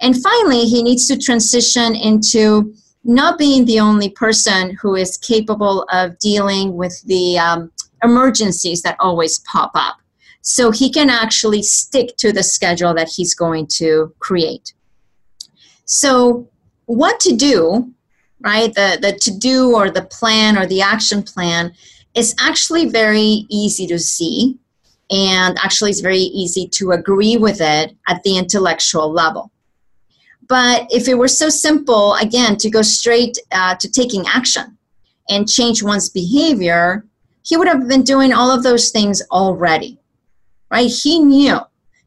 And 0.00 0.20
finally, 0.20 0.64
he 0.64 0.82
needs 0.82 1.06
to 1.08 1.18
transition 1.18 1.94
into 1.94 2.74
not 3.04 3.38
being 3.38 3.64
the 3.64 3.80
only 3.80 4.10
person 4.10 4.76
who 4.80 4.96
is 4.96 5.16
capable 5.16 5.86
of 5.92 6.18
dealing 6.18 6.74
with 6.74 7.00
the 7.02 7.38
um, 7.38 7.70
emergencies 8.02 8.82
that 8.82 8.96
always 9.00 9.38
pop 9.40 9.70
up. 9.74 9.96
So 10.42 10.70
he 10.70 10.92
can 10.92 11.10
actually 11.10 11.62
stick 11.62 12.16
to 12.18 12.32
the 12.32 12.42
schedule 12.42 12.94
that 12.94 13.08
he's 13.08 13.34
going 13.34 13.66
to 13.78 14.14
create. 14.18 14.74
So, 15.86 16.48
what 16.86 17.18
to 17.20 17.34
do, 17.34 17.92
right? 18.40 18.72
The, 18.74 18.98
the 19.00 19.12
to 19.12 19.36
do 19.36 19.74
or 19.74 19.90
the 19.90 20.04
plan 20.04 20.56
or 20.56 20.66
the 20.66 20.82
action 20.82 21.22
plan 21.22 21.72
is 22.14 22.34
actually 22.40 22.88
very 22.88 23.46
easy 23.48 23.86
to 23.88 23.98
see. 23.98 24.58
And 25.10 25.56
actually, 25.62 25.90
it's 25.90 26.00
very 26.00 26.18
easy 26.18 26.68
to 26.74 26.92
agree 26.92 27.36
with 27.36 27.60
it 27.60 27.96
at 28.08 28.22
the 28.24 28.36
intellectual 28.36 29.10
level. 29.10 29.52
But 30.48 30.86
if 30.90 31.08
it 31.08 31.18
were 31.18 31.28
so 31.28 31.48
simple, 31.48 32.14
again, 32.14 32.56
to 32.58 32.70
go 32.70 32.82
straight 32.82 33.38
uh, 33.52 33.74
to 33.76 33.90
taking 33.90 34.24
action 34.26 34.78
and 35.28 35.48
change 35.48 35.82
one's 35.82 36.08
behavior, 36.08 37.04
he 37.42 37.56
would 37.56 37.68
have 37.68 37.88
been 37.88 38.02
doing 38.02 38.32
all 38.32 38.50
of 38.50 38.62
those 38.62 38.90
things 38.90 39.22
already, 39.30 39.98
right? 40.70 40.90
He 40.90 41.18
knew. 41.18 41.58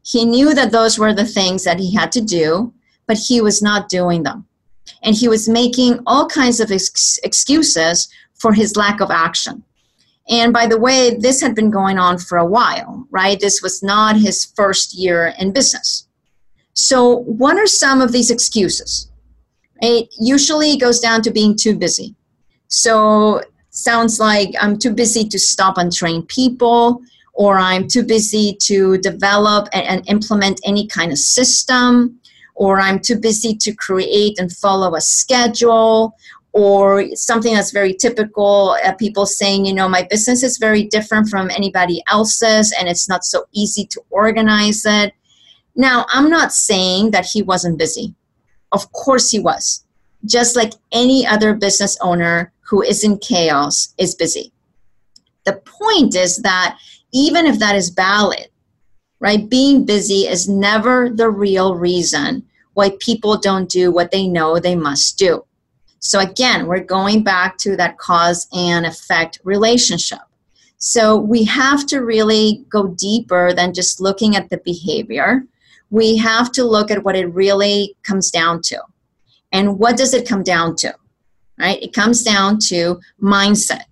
He 0.02 0.24
knew 0.24 0.54
that 0.54 0.72
those 0.72 0.98
were 0.98 1.14
the 1.14 1.26
things 1.26 1.64
that 1.64 1.78
he 1.78 1.94
had 1.94 2.12
to 2.12 2.20
do, 2.20 2.72
but 3.06 3.18
he 3.18 3.40
was 3.40 3.62
not 3.62 3.88
doing 3.88 4.22
them. 4.22 4.46
And 5.02 5.14
he 5.14 5.28
was 5.28 5.48
making 5.48 6.00
all 6.06 6.26
kinds 6.26 6.60
of 6.60 6.70
ex- 6.70 7.18
excuses 7.22 8.08
for 8.34 8.52
his 8.52 8.76
lack 8.76 9.00
of 9.00 9.10
action. 9.10 9.62
And 10.28 10.52
by 10.52 10.66
the 10.66 10.78
way, 10.78 11.16
this 11.18 11.40
had 11.40 11.54
been 11.54 11.70
going 11.70 11.98
on 11.98 12.18
for 12.18 12.38
a 12.38 12.46
while, 12.46 13.06
right? 13.10 13.40
This 13.40 13.62
was 13.62 13.82
not 13.82 14.16
his 14.16 14.52
first 14.56 14.94
year 14.94 15.34
in 15.38 15.52
business. 15.52 16.06
So, 16.74 17.16
what 17.22 17.56
are 17.56 17.66
some 17.66 18.00
of 18.00 18.12
these 18.12 18.30
excuses? 18.30 19.10
It 19.82 20.08
usually 20.20 20.76
goes 20.76 21.00
down 21.00 21.22
to 21.22 21.30
being 21.30 21.56
too 21.56 21.76
busy. 21.76 22.14
So, 22.68 23.42
sounds 23.70 24.20
like 24.20 24.54
I'm 24.60 24.78
too 24.78 24.92
busy 24.92 25.24
to 25.28 25.38
stop 25.38 25.78
and 25.78 25.92
train 25.92 26.22
people, 26.26 27.02
or 27.34 27.58
I'm 27.58 27.88
too 27.88 28.02
busy 28.04 28.56
to 28.62 28.98
develop 28.98 29.68
and, 29.72 30.08
implement 30.08 30.60
any 30.64 30.86
kind 30.86 31.10
of 31.10 31.18
system, 31.18 32.20
or 32.54 32.80
I'm 32.80 33.00
too 33.00 33.18
busy 33.18 33.56
to 33.56 33.72
create 33.74 34.38
and 34.38 34.52
follow 34.52 34.94
a 34.94 35.00
schedule, 35.00 36.14
or 36.52 37.06
something 37.14 37.54
that's 37.54 37.70
very 37.70 37.94
typical 37.94 38.76
uh, 38.84 38.92
people 38.94 39.24
saying 39.24 39.64
you 39.64 39.72
know 39.72 39.88
my 39.88 40.06
business 40.10 40.42
is 40.42 40.58
very 40.58 40.84
different 40.84 41.28
from 41.28 41.48
anybody 41.50 42.02
else's 42.08 42.74
and 42.78 42.88
it's 42.88 43.08
not 43.08 43.24
so 43.24 43.44
easy 43.52 43.86
to 43.86 44.00
organize 44.10 44.84
it 44.84 45.14
now, 45.76 46.06
I'm 46.10 46.28
not 46.28 46.52
saying 46.52 47.12
that 47.12 47.26
he 47.26 47.42
wasn't 47.42 47.78
busy. 47.78 48.14
Of 48.72 48.92
course 48.92 49.30
he 49.30 49.38
was. 49.38 49.84
Just 50.24 50.56
like 50.56 50.74
any 50.92 51.26
other 51.26 51.54
business 51.54 51.96
owner 52.00 52.52
who 52.60 52.82
is 52.82 53.04
in 53.04 53.18
chaos 53.18 53.94
is 53.98 54.14
busy. 54.14 54.52
The 55.44 55.62
point 55.64 56.14
is 56.14 56.36
that 56.38 56.78
even 57.12 57.46
if 57.46 57.58
that 57.58 57.74
is 57.74 57.88
valid, 57.88 58.48
right, 59.20 59.48
being 59.48 59.84
busy 59.84 60.26
is 60.26 60.48
never 60.48 61.08
the 61.08 61.30
real 61.30 61.74
reason 61.74 62.46
why 62.74 62.92
people 63.00 63.36
don't 63.38 63.68
do 63.68 63.90
what 63.90 64.10
they 64.10 64.26
know 64.26 64.58
they 64.58 64.76
must 64.76 65.18
do. 65.18 65.44
So 66.00 66.18
again, 66.20 66.66
we're 66.66 66.84
going 66.84 67.22
back 67.22 67.56
to 67.58 67.76
that 67.76 67.98
cause 67.98 68.48
and 68.52 68.84
effect 68.84 69.40
relationship. 69.44 70.20
So 70.78 71.16
we 71.16 71.44
have 71.44 71.86
to 71.86 72.00
really 72.00 72.64
go 72.68 72.88
deeper 72.88 73.52
than 73.52 73.74
just 73.74 74.00
looking 74.00 74.34
at 74.34 74.50
the 74.50 74.58
behavior 74.58 75.44
we 75.90 76.16
have 76.16 76.52
to 76.52 76.64
look 76.64 76.90
at 76.90 77.04
what 77.04 77.16
it 77.16 77.26
really 77.34 77.96
comes 78.02 78.30
down 78.30 78.62
to. 78.62 78.80
And 79.52 79.78
what 79.78 79.96
does 79.96 80.14
it 80.14 80.28
come 80.28 80.42
down 80.42 80.76
to? 80.76 80.94
Right? 81.58 81.82
It 81.82 81.92
comes 81.92 82.22
down 82.22 82.58
to 82.68 83.00
mindset. 83.20 83.84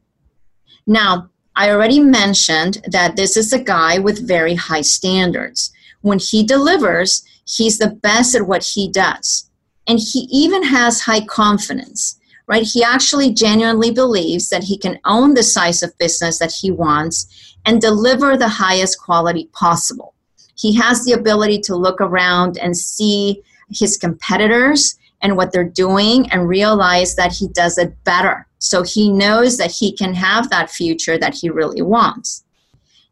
Now, 0.86 1.28
I 1.56 1.70
already 1.70 1.98
mentioned 1.98 2.80
that 2.90 3.16
this 3.16 3.36
is 3.36 3.52
a 3.52 3.62
guy 3.62 3.98
with 3.98 4.26
very 4.26 4.54
high 4.54 4.80
standards. 4.82 5.72
When 6.00 6.20
he 6.20 6.44
delivers, 6.44 7.24
he's 7.44 7.78
the 7.78 7.90
best 7.90 8.36
at 8.36 8.46
what 8.46 8.62
he 8.62 8.88
does. 8.88 9.47
And 9.88 9.98
he 9.98 10.28
even 10.30 10.62
has 10.62 11.00
high 11.00 11.24
confidence, 11.24 12.20
right? 12.46 12.62
He 12.62 12.84
actually 12.84 13.32
genuinely 13.32 13.90
believes 13.90 14.50
that 14.50 14.64
he 14.64 14.78
can 14.78 15.00
own 15.04 15.34
the 15.34 15.42
size 15.42 15.82
of 15.82 15.96
business 15.98 16.38
that 16.38 16.52
he 16.52 16.70
wants 16.70 17.56
and 17.66 17.80
deliver 17.80 18.36
the 18.36 18.48
highest 18.48 19.00
quality 19.00 19.48
possible 19.52 20.14
he 20.58 20.74
has 20.74 21.04
the 21.04 21.12
ability 21.12 21.60
to 21.60 21.76
look 21.76 22.00
around 22.00 22.58
and 22.58 22.76
see 22.76 23.42
his 23.70 23.96
competitors 23.96 24.98
and 25.22 25.36
what 25.36 25.52
they're 25.52 25.64
doing 25.64 26.30
and 26.30 26.48
realize 26.48 27.14
that 27.14 27.32
he 27.32 27.48
does 27.48 27.78
it 27.78 27.92
better. 28.04 28.46
So 28.58 28.82
he 28.82 29.08
knows 29.08 29.56
that 29.58 29.70
he 29.70 29.92
can 29.92 30.14
have 30.14 30.50
that 30.50 30.70
future 30.70 31.16
that 31.18 31.34
he 31.34 31.48
really 31.48 31.82
wants. 31.82 32.44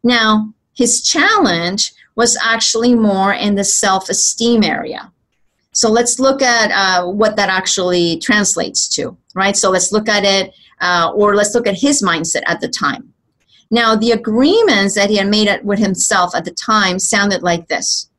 Now, 0.03 0.53
His 0.75 1.01
challenge 1.01 1.91
was 2.15 2.37
actually 2.39 2.93
more 2.93 3.33
in 3.33 3.55
the 3.55 3.63
self 3.63 4.09
esteem 4.09 4.63
area. 4.63 5.11
So 5.77 5.91
let's 5.91 6.17
look 6.17 6.41
at 6.41 6.71
uh, 6.71 7.05
what 7.05 7.35
that 7.35 7.49
actually 7.49 8.17
translates 8.17 8.87
to, 8.95 9.15
right? 9.35 9.55
So 9.55 9.69
let's 9.69 9.91
look 9.91 10.09
at 10.09 10.23
it, 10.25 10.51
uh, 10.81 11.11
or 11.13 11.35
let's 11.35 11.53
look 11.53 11.67
at 11.67 11.77
his 11.77 12.01
mindset 12.01 12.41
at 12.47 12.61
the 12.61 12.67
time. 12.67 13.13
Now, 13.69 13.95
the 13.95 14.09
agreements 14.09 14.95
that 14.95 15.11
he 15.11 15.17
had 15.17 15.27
made 15.27 15.47
with 15.63 15.77
himself 15.77 16.33
at 16.33 16.45
the 16.45 16.51
time 16.51 16.97
sounded 16.97 17.43
like 17.43 17.67
this 17.67 18.09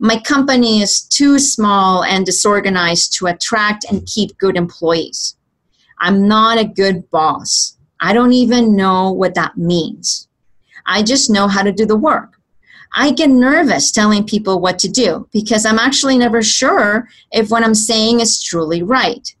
My 0.00 0.18
company 0.18 0.82
is 0.82 1.02
too 1.02 1.38
small 1.38 2.02
and 2.02 2.26
disorganized 2.26 3.12
to 3.18 3.28
attract 3.28 3.84
and 3.88 4.04
keep 4.04 4.36
good 4.38 4.56
employees. 4.56 5.36
I'm 6.00 6.26
not 6.26 6.58
a 6.58 6.64
good 6.64 7.08
boss. 7.08 7.78
I 8.00 8.12
don't 8.12 8.32
even 8.32 8.74
know 8.74 9.12
what 9.12 9.36
that 9.36 9.56
means. 9.56 10.26
I 10.86 11.04
just 11.04 11.30
know 11.30 11.46
how 11.46 11.62
to 11.62 11.70
do 11.70 11.86
the 11.86 11.96
work. 12.10 12.40
I 12.96 13.10
get 13.10 13.28
nervous 13.28 13.90
telling 13.90 14.24
people 14.24 14.60
what 14.60 14.78
to 14.80 14.88
do 14.88 15.28
because 15.32 15.66
I'm 15.66 15.80
actually 15.80 16.16
never 16.16 16.42
sure 16.42 17.08
if 17.32 17.50
what 17.50 17.64
I'm 17.64 17.74
saying 17.74 18.20
is 18.20 18.42
truly 18.42 18.84
right. 18.84 19.34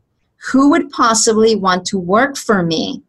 Who 0.50 0.70
would 0.70 0.90
possibly 0.90 1.54
want 1.54 1.86
to 1.86 1.98
work 1.98 2.36
for 2.36 2.64
me 2.64 3.02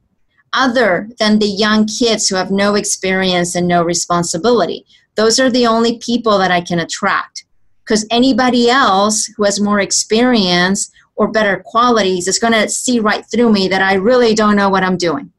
other 0.53 1.09
than 1.17 1.39
the 1.39 1.47
young 1.47 1.87
kids 1.87 2.27
who 2.27 2.35
have 2.35 2.51
no 2.51 2.75
experience 2.75 3.55
and 3.55 3.67
no 3.67 3.83
responsibility? 3.83 4.85
Those 5.15 5.39
are 5.39 5.49
the 5.49 5.65
only 5.65 5.97
people 5.97 6.37
that 6.37 6.51
I 6.51 6.61
can 6.61 6.79
attract 6.79 7.45
because 7.83 8.05
anybody 8.11 8.69
else 8.69 9.25
who 9.25 9.45
has 9.45 9.59
more 9.59 9.79
experience 9.79 10.91
or 11.15 11.31
better 11.31 11.63
qualities 11.65 12.27
is 12.27 12.39
going 12.39 12.53
to 12.53 12.69
see 12.69 12.99
right 12.99 13.25
through 13.31 13.51
me 13.51 13.67
that 13.67 13.81
I 13.81 13.95
really 13.95 14.35
don't 14.35 14.55
know 14.55 14.69
what 14.69 14.83
I'm 14.83 14.97
doing. 14.97 15.31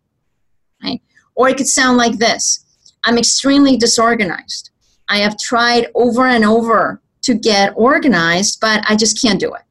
Right? 0.82 1.00
Or 1.36 1.48
it 1.48 1.56
could 1.56 1.68
sound 1.68 1.96
like 1.96 2.18
this 2.18 2.64
I'm 3.04 3.18
extremely 3.18 3.76
disorganized. 3.76 4.70
I 5.08 5.18
have 5.18 5.38
tried 5.38 5.88
over 5.94 6.26
and 6.26 6.44
over 6.44 7.00
to 7.22 7.34
get 7.34 7.72
organized, 7.76 8.60
but 8.60 8.84
I 8.88 8.96
just 8.96 9.20
can't 9.20 9.40
do 9.40 9.52
it. 9.54 9.62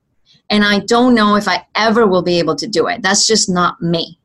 And 0.50 0.64
I 0.64 0.80
don't 0.80 1.16
know 1.16 1.36
if 1.36 1.48
I 1.48 1.66
ever 1.76 2.06
will 2.06 2.22
be 2.22 2.40
able 2.40 2.56
to 2.56 2.68
do 2.68 2.88
it. 2.88 3.02
That's 3.02 3.26
just 3.26 3.50
not 3.50 3.82
me. 3.82 4.20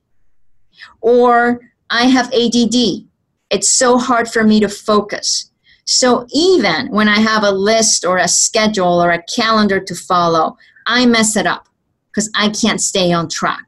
Or 1.01 1.61
I 1.89 2.05
have 2.05 2.33
ADD. 2.33 3.07
It's 3.51 3.71
so 3.71 3.99
hard 3.99 4.29
for 4.29 4.45
me 4.45 4.61
to 4.61 4.69
focus. 4.69 5.51
So 5.85 6.27
even 6.33 6.89
when 6.91 7.09
I 7.09 7.19
have 7.19 7.43
a 7.43 7.51
list 7.51 8.05
or 8.05 8.19
a 8.19 8.29
schedule 8.29 9.03
or 9.03 9.11
a 9.11 9.23
calendar 9.25 9.81
to 9.81 9.95
follow, 9.95 10.57
I 10.87 11.07
mess 11.07 11.37
it 11.37 11.47
up 11.47 11.69
because 12.11 12.31
I 12.37 12.51
can't 12.51 12.81
stay 12.81 13.13
on 13.13 13.29
track. 13.29 13.65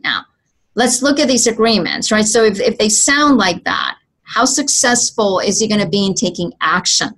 Now, 0.00 0.24
let's 0.74 1.02
look 1.02 1.20
at 1.20 1.28
these 1.28 1.46
agreements, 1.46 2.10
right? 2.10 2.24
So 2.24 2.42
if, 2.44 2.60
if 2.60 2.78
they 2.78 2.88
sound 2.88 3.36
like 3.36 3.64
that, 3.64 3.97
how 4.28 4.44
successful 4.44 5.40
is 5.40 5.60
he 5.60 5.68
going 5.68 5.80
to 5.80 5.88
be 5.88 6.04
in 6.04 6.14
taking 6.14 6.52
action? 6.60 7.08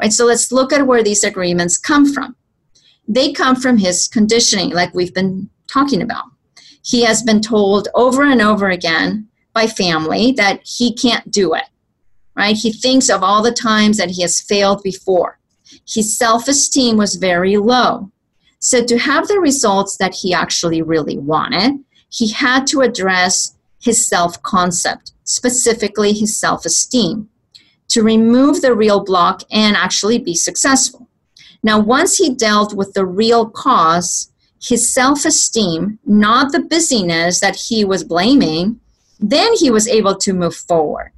Right? 0.00 0.12
So 0.12 0.26
let's 0.26 0.50
look 0.50 0.72
at 0.72 0.86
where 0.86 1.02
these 1.02 1.24
agreements 1.24 1.78
come 1.78 2.12
from. 2.12 2.36
They 3.06 3.32
come 3.32 3.56
from 3.56 3.78
his 3.78 4.08
conditioning, 4.08 4.70
like 4.70 4.94
we've 4.94 5.14
been 5.14 5.50
talking 5.68 6.02
about. 6.02 6.24
He 6.82 7.02
has 7.04 7.22
been 7.22 7.40
told 7.40 7.88
over 7.94 8.24
and 8.24 8.40
over 8.40 8.68
again 8.68 9.28
by 9.52 9.66
family 9.66 10.32
that 10.32 10.60
he 10.64 10.94
can't 10.94 11.30
do 11.30 11.54
it. 11.54 11.64
Right? 12.34 12.56
He 12.56 12.72
thinks 12.72 13.08
of 13.08 13.22
all 13.22 13.42
the 13.42 13.52
times 13.52 13.98
that 13.98 14.10
he 14.10 14.22
has 14.22 14.40
failed 14.40 14.82
before. 14.82 15.38
His 15.86 16.16
self 16.16 16.48
esteem 16.48 16.96
was 16.96 17.16
very 17.16 17.56
low. 17.56 18.10
So, 18.58 18.84
to 18.84 18.98
have 18.98 19.28
the 19.28 19.40
results 19.40 19.96
that 19.98 20.14
he 20.14 20.34
actually 20.34 20.82
really 20.82 21.18
wanted, 21.18 21.84
he 22.08 22.32
had 22.32 22.66
to 22.68 22.80
address 22.80 23.56
his 23.80 24.06
self 24.06 24.42
concept, 24.42 25.12
specifically 25.30 26.12
his 26.12 26.38
self 26.38 26.64
esteem, 26.64 27.28
to 27.88 28.02
remove 28.02 28.60
the 28.60 28.74
real 28.74 29.04
block 29.04 29.42
and 29.50 29.76
actually 29.76 30.18
be 30.18 30.34
successful. 30.34 31.08
Now, 31.62 31.78
once 31.78 32.16
he 32.16 32.34
dealt 32.34 32.74
with 32.74 32.94
the 32.94 33.06
real 33.06 33.48
cause, 33.48 34.32
his 34.62 34.92
self 34.92 35.24
esteem, 35.24 35.98
not 36.04 36.52
the 36.52 36.60
busyness 36.60 37.40
that 37.40 37.56
he 37.56 37.84
was 37.84 38.04
blaming, 38.04 38.80
then 39.18 39.54
he 39.54 39.70
was 39.70 39.86
able 39.86 40.16
to 40.16 40.32
move 40.32 40.54
forward, 40.54 41.12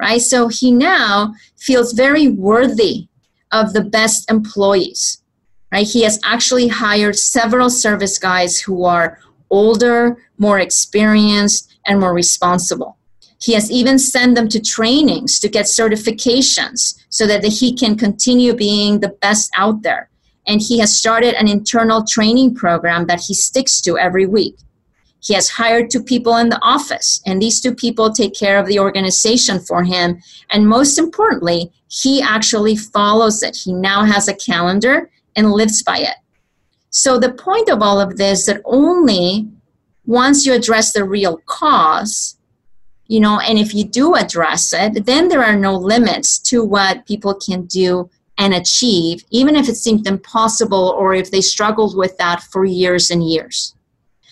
right? 0.00 0.20
So 0.20 0.48
he 0.48 0.72
now 0.72 1.34
feels 1.56 1.92
very 1.92 2.28
worthy 2.28 3.08
of 3.52 3.74
the 3.74 3.84
best 3.84 4.30
employees, 4.30 5.22
right? 5.70 5.86
He 5.86 6.02
has 6.02 6.18
actually 6.24 6.68
hired 6.68 7.16
several 7.16 7.70
service 7.70 8.18
guys 8.18 8.58
who 8.58 8.84
are 8.84 9.18
older, 9.50 10.16
more 10.38 10.58
experienced, 10.58 11.74
and 11.86 12.00
more 12.00 12.14
responsible. 12.14 12.96
He 13.42 13.54
has 13.54 13.70
even 13.72 13.98
sent 13.98 14.36
them 14.36 14.48
to 14.50 14.60
trainings 14.60 15.40
to 15.40 15.48
get 15.48 15.66
certifications 15.66 16.94
so 17.08 17.26
that 17.26 17.44
he 17.44 17.74
can 17.74 17.96
continue 17.96 18.54
being 18.54 19.00
the 19.00 19.16
best 19.20 19.50
out 19.56 19.82
there. 19.82 20.08
And 20.46 20.60
he 20.60 20.78
has 20.78 20.96
started 20.96 21.34
an 21.34 21.48
internal 21.48 22.04
training 22.04 22.54
program 22.54 23.06
that 23.06 23.20
he 23.20 23.34
sticks 23.34 23.80
to 23.80 23.98
every 23.98 24.26
week. 24.26 24.56
He 25.20 25.34
has 25.34 25.48
hired 25.48 25.90
two 25.90 26.02
people 26.02 26.36
in 26.36 26.50
the 26.50 26.60
office, 26.62 27.20
and 27.26 27.40
these 27.40 27.60
two 27.60 27.74
people 27.74 28.12
take 28.12 28.34
care 28.34 28.58
of 28.58 28.66
the 28.66 28.78
organization 28.78 29.58
for 29.60 29.82
him. 29.82 30.20
And 30.50 30.68
most 30.68 30.98
importantly, 30.98 31.72
he 31.88 32.22
actually 32.22 32.76
follows 32.76 33.42
it. 33.42 33.56
He 33.56 33.72
now 33.72 34.04
has 34.04 34.28
a 34.28 34.34
calendar 34.34 35.10
and 35.34 35.52
lives 35.52 35.82
by 35.82 35.98
it. 35.98 36.16
So 36.90 37.18
the 37.18 37.32
point 37.32 37.68
of 37.68 37.82
all 37.82 38.00
of 38.00 38.16
this 38.16 38.40
is 38.40 38.46
that 38.46 38.62
only 38.64 39.48
once 40.06 40.44
you 40.44 40.52
address 40.52 40.92
the 40.92 41.04
real 41.04 41.38
cause, 41.46 42.36
you 43.12 43.20
know, 43.20 43.38
and 43.40 43.58
if 43.58 43.74
you 43.74 43.84
do 43.84 44.14
address 44.14 44.72
it, 44.72 45.04
then 45.04 45.28
there 45.28 45.44
are 45.44 45.54
no 45.54 45.76
limits 45.76 46.38
to 46.38 46.64
what 46.64 47.06
people 47.06 47.34
can 47.34 47.66
do 47.66 48.08
and 48.38 48.54
achieve, 48.54 49.22
even 49.30 49.54
if 49.54 49.68
it 49.68 49.76
seemed 49.76 50.06
impossible 50.06 50.94
or 50.98 51.12
if 51.12 51.30
they 51.30 51.42
struggled 51.42 51.94
with 51.94 52.16
that 52.16 52.42
for 52.44 52.64
years 52.64 53.10
and 53.10 53.28
years. 53.28 53.74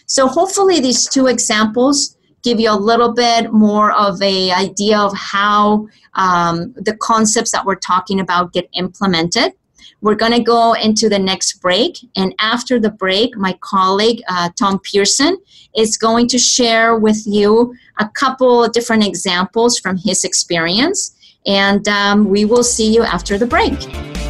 So 0.07 0.27
hopefully 0.27 0.81
these 0.81 1.07
two 1.07 1.27
examples 1.27 2.17
give 2.43 2.59
you 2.59 2.71
a 2.71 2.85
little 2.91 3.13
bit 3.13 3.53
more 3.53 3.93
of 3.93 4.21
a 4.23 4.51
idea 4.51 4.99
of 4.99 5.15
how 5.15 5.87
um, 6.15 6.73
the 6.75 6.97
concepts 7.03 7.53
that 7.53 7.67
we're 7.67 7.75
talking 7.75 8.19
about 8.19 8.55
get 8.55 8.67
implemented. 8.73 9.53
We're 10.01 10.15
going 10.15 10.33
to 10.33 10.43
go 10.43 10.73
into 10.75 11.09
the 11.09 11.19
next 11.19 11.61
break. 11.61 11.99
And 12.17 12.35
after 12.39 12.79
the 12.79 12.91
break, 12.91 13.37
my 13.37 13.57
colleague, 13.61 14.23
uh, 14.29 14.51
Tom 14.59 14.81
Pearson, 14.81 15.37
is 15.77 15.97
going 15.97 16.29
to 16.29 16.39
share 16.39 16.99
with 16.99 17.27
you 17.27 17.75
a 17.99 18.09
couple 18.09 18.65
of 18.65 18.73
different 18.73 19.07
examples 19.07 19.79
from 19.79 19.97
his 19.97 20.25
experience. 20.25 21.17
And 21.47 21.87
um, 21.89 22.29
we 22.29 22.45
will 22.45 22.65
see 22.65 22.95
you 22.95 23.03
after 23.03 23.39
the 23.39 23.47
break. 23.47 24.30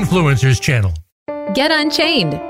Influencers 0.00 0.58
channel. 0.62 0.94
Get 1.52 1.70
Unchained. 1.70 2.49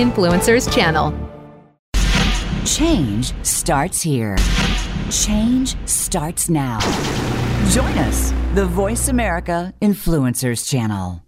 Influencers 0.01 0.65
channel. 0.73 1.13
Change 2.65 3.35
starts 3.45 4.01
here. 4.01 4.35
Change 5.11 5.75
starts 5.87 6.49
now. 6.49 6.79
Join 7.69 7.95
us, 7.99 8.33
the 8.55 8.65
Voice 8.65 9.09
America 9.09 9.71
Influencers 9.79 10.67
Channel. 10.67 11.21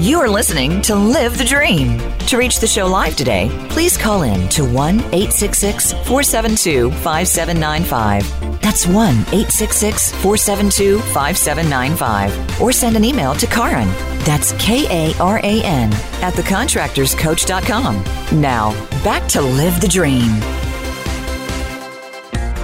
You 0.00 0.18
are 0.20 0.30
listening 0.30 0.80
to 0.82 0.94
Live 0.94 1.36
the 1.36 1.44
Dream. 1.44 2.15
To 2.26 2.36
reach 2.36 2.58
the 2.58 2.66
show 2.66 2.88
live 2.88 3.14
today, 3.14 3.48
please 3.68 3.96
call 3.96 4.24
in 4.24 4.48
to 4.48 4.64
1 4.64 4.98
866 4.98 5.92
472 5.92 6.90
5795. 6.90 8.60
That's 8.60 8.84
1 8.84 8.96
866 8.96 10.10
472 10.10 10.98
5795. 10.98 12.60
Or 12.60 12.72
send 12.72 12.96
an 12.96 13.04
email 13.04 13.36
to 13.36 13.46
Karan. 13.46 13.86
That's 14.24 14.50
K 14.54 14.88
A 14.90 15.16
R 15.20 15.38
A 15.38 15.62
N 15.62 15.92
at 16.20 16.34
thecontractorscoach.com. 16.34 18.40
Now, 18.40 18.72
back 19.04 19.28
to 19.28 19.40
Live 19.40 19.80
the 19.80 19.86
Dream. 19.86 20.32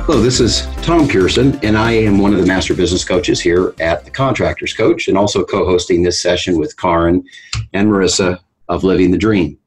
Hello, 0.07 0.21
this 0.21 0.41
is 0.41 0.67
Tom 0.83 1.07
Pearson, 1.07 1.65
and 1.65 1.79
I 1.79 1.93
am 1.93 2.19
one 2.19 2.33
of 2.33 2.41
the 2.41 2.47
master 2.47 2.75
business 2.75 3.05
coaches 3.05 3.41
here 3.41 3.77
at 3.79 4.05
the 4.05 4.11
Contractors 4.11 4.75
Coach, 4.75 5.07
and 5.07 5.17
also 5.17 5.45
co 5.45 5.65
hosting 5.65 6.03
this 6.03 6.21
session 6.21 6.59
with 6.59 6.77
Karan 6.77 7.25
and 7.75 7.89
Marissa 7.89 8.41
of 8.73 8.85
Living 8.85 9.11
the 9.11 9.19
Dream. 9.19 9.59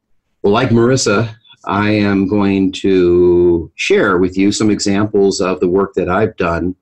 Well, 0.41 0.51
like 0.51 0.69
Marissa, 0.69 1.35
I 1.65 1.91
am 1.91 2.27
going 2.27 2.71
to 2.83 3.71
share 3.75 4.17
with 4.17 4.35
you 4.35 4.51
some 4.51 4.71
examples 4.71 5.39
of 5.41 5.59
the 5.59 5.67
work 5.67 5.93
that 5.93 6.09
I've 6.09 6.35
done 6.37 6.75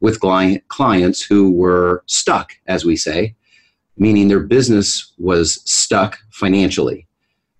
with 0.00 0.18
clients 0.18 1.22
who 1.22 1.52
were 1.52 2.02
stuck, 2.06 2.52
as 2.66 2.84
we 2.84 2.96
say, 2.96 3.36
meaning 3.96 4.26
their 4.26 4.40
business 4.40 5.12
was 5.18 5.62
stuck 5.64 6.18
financially, 6.32 7.06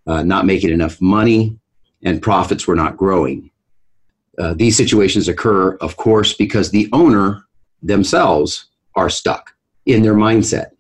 uh, 0.09 0.25
not 0.25 0.45
making 0.45 0.71
enough 0.71 1.01
money, 1.01 1.57
and 2.03 2.21
profits 2.21 2.67
were 2.67 2.75
not 2.75 2.97
growing. 2.97 3.49
Uh, 4.39 4.55
these 4.55 4.77
situations 4.77 5.29
occur, 5.29 5.77
of 5.77 5.97
course, 5.97 6.33
because 6.33 6.71
the 6.71 6.89
owner 6.93 7.45
themselves 7.81 8.67
are 8.97 9.11
stuck 9.11 9.55
in 9.87 10.03
their 10.03 10.15
mindset 10.15 10.71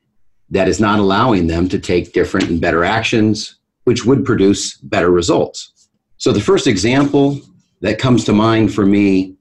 that 0.50 0.68
is 0.68 0.80
not 0.80 0.98
allowing 0.98 1.46
them 1.46 1.68
to 1.68 1.78
take 1.78 2.12
different 2.12 2.48
and 2.48 2.60
better 2.60 2.84
actions, 2.84 3.56
which 3.84 4.04
would 4.04 4.24
produce 4.24 4.76
better 4.78 5.10
results. 5.10 5.88
So, 6.16 6.32
the 6.32 6.40
first 6.40 6.66
example 6.66 7.40
that 7.80 7.98
comes 7.98 8.24
to 8.24 8.32
mind 8.32 8.74
for 8.74 8.84
me 8.84 9.36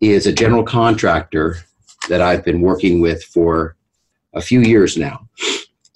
is 0.00 0.26
a 0.26 0.32
general 0.32 0.64
contractor 0.64 1.58
that 2.08 2.20
I've 2.20 2.44
been 2.44 2.60
working 2.60 3.00
with 3.00 3.22
for 3.24 3.76
a 4.34 4.40
few 4.40 4.60
years 4.60 4.96
now. 4.96 5.28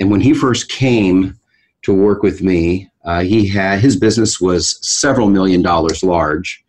And 0.00 0.10
when 0.10 0.20
he 0.20 0.34
first 0.34 0.70
came 0.70 1.38
to 1.82 1.92
work 1.92 2.22
with 2.22 2.42
me, 2.42 2.90
uh, 3.04 3.22
he 3.22 3.46
had 3.46 3.80
his 3.80 3.96
business 3.96 4.40
was 4.40 4.78
several 4.86 5.28
million 5.28 5.62
dollars 5.62 6.02
large 6.02 6.64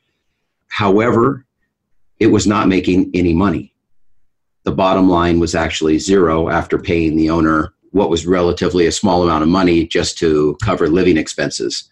However, 0.76 1.46
it 2.20 2.28
was 2.28 2.46
not 2.46 2.68
making 2.68 3.10
any 3.14 3.34
money. 3.34 3.74
The 4.64 4.74
bottom 4.74 5.08
line 5.08 5.40
was 5.40 5.56
actually 5.56 6.00
zero 6.00 6.50
after 6.50 6.78
paying 6.78 7.16
the 7.16 7.30
owner 7.30 7.74
what 7.96 8.10
was 8.10 8.28
relatively 8.28 8.86
a 8.86 8.92
small 8.92 9.24
amount 9.24 9.42
of 9.42 9.48
money 9.48 9.88
just 9.88 10.18
to 10.18 10.58
cover 10.62 10.90
living 10.90 11.16
expenses. 11.16 11.90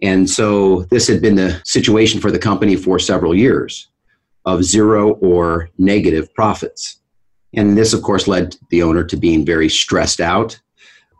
And 0.00 0.30
so 0.30 0.82
this 0.92 1.08
had 1.08 1.20
been 1.20 1.34
the 1.34 1.60
situation 1.64 2.20
for 2.20 2.30
the 2.30 2.38
company 2.38 2.76
for 2.76 3.00
several 3.00 3.34
years 3.34 3.88
of 4.44 4.62
zero 4.62 5.14
or 5.14 5.68
negative 5.76 6.32
profits. 6.34 7.00
And 7.52 7.76
this, 7.76 7.92
of 7.92 8.02
course, 8.02 8.28
led 8.28 8.56
the 8.70 8.84
owner 8.84 9.02
to 9.02 9.16
being 9.16 9.44
very 9.44 9.68
stressed 9.68 10.20
out, 10.20 10.56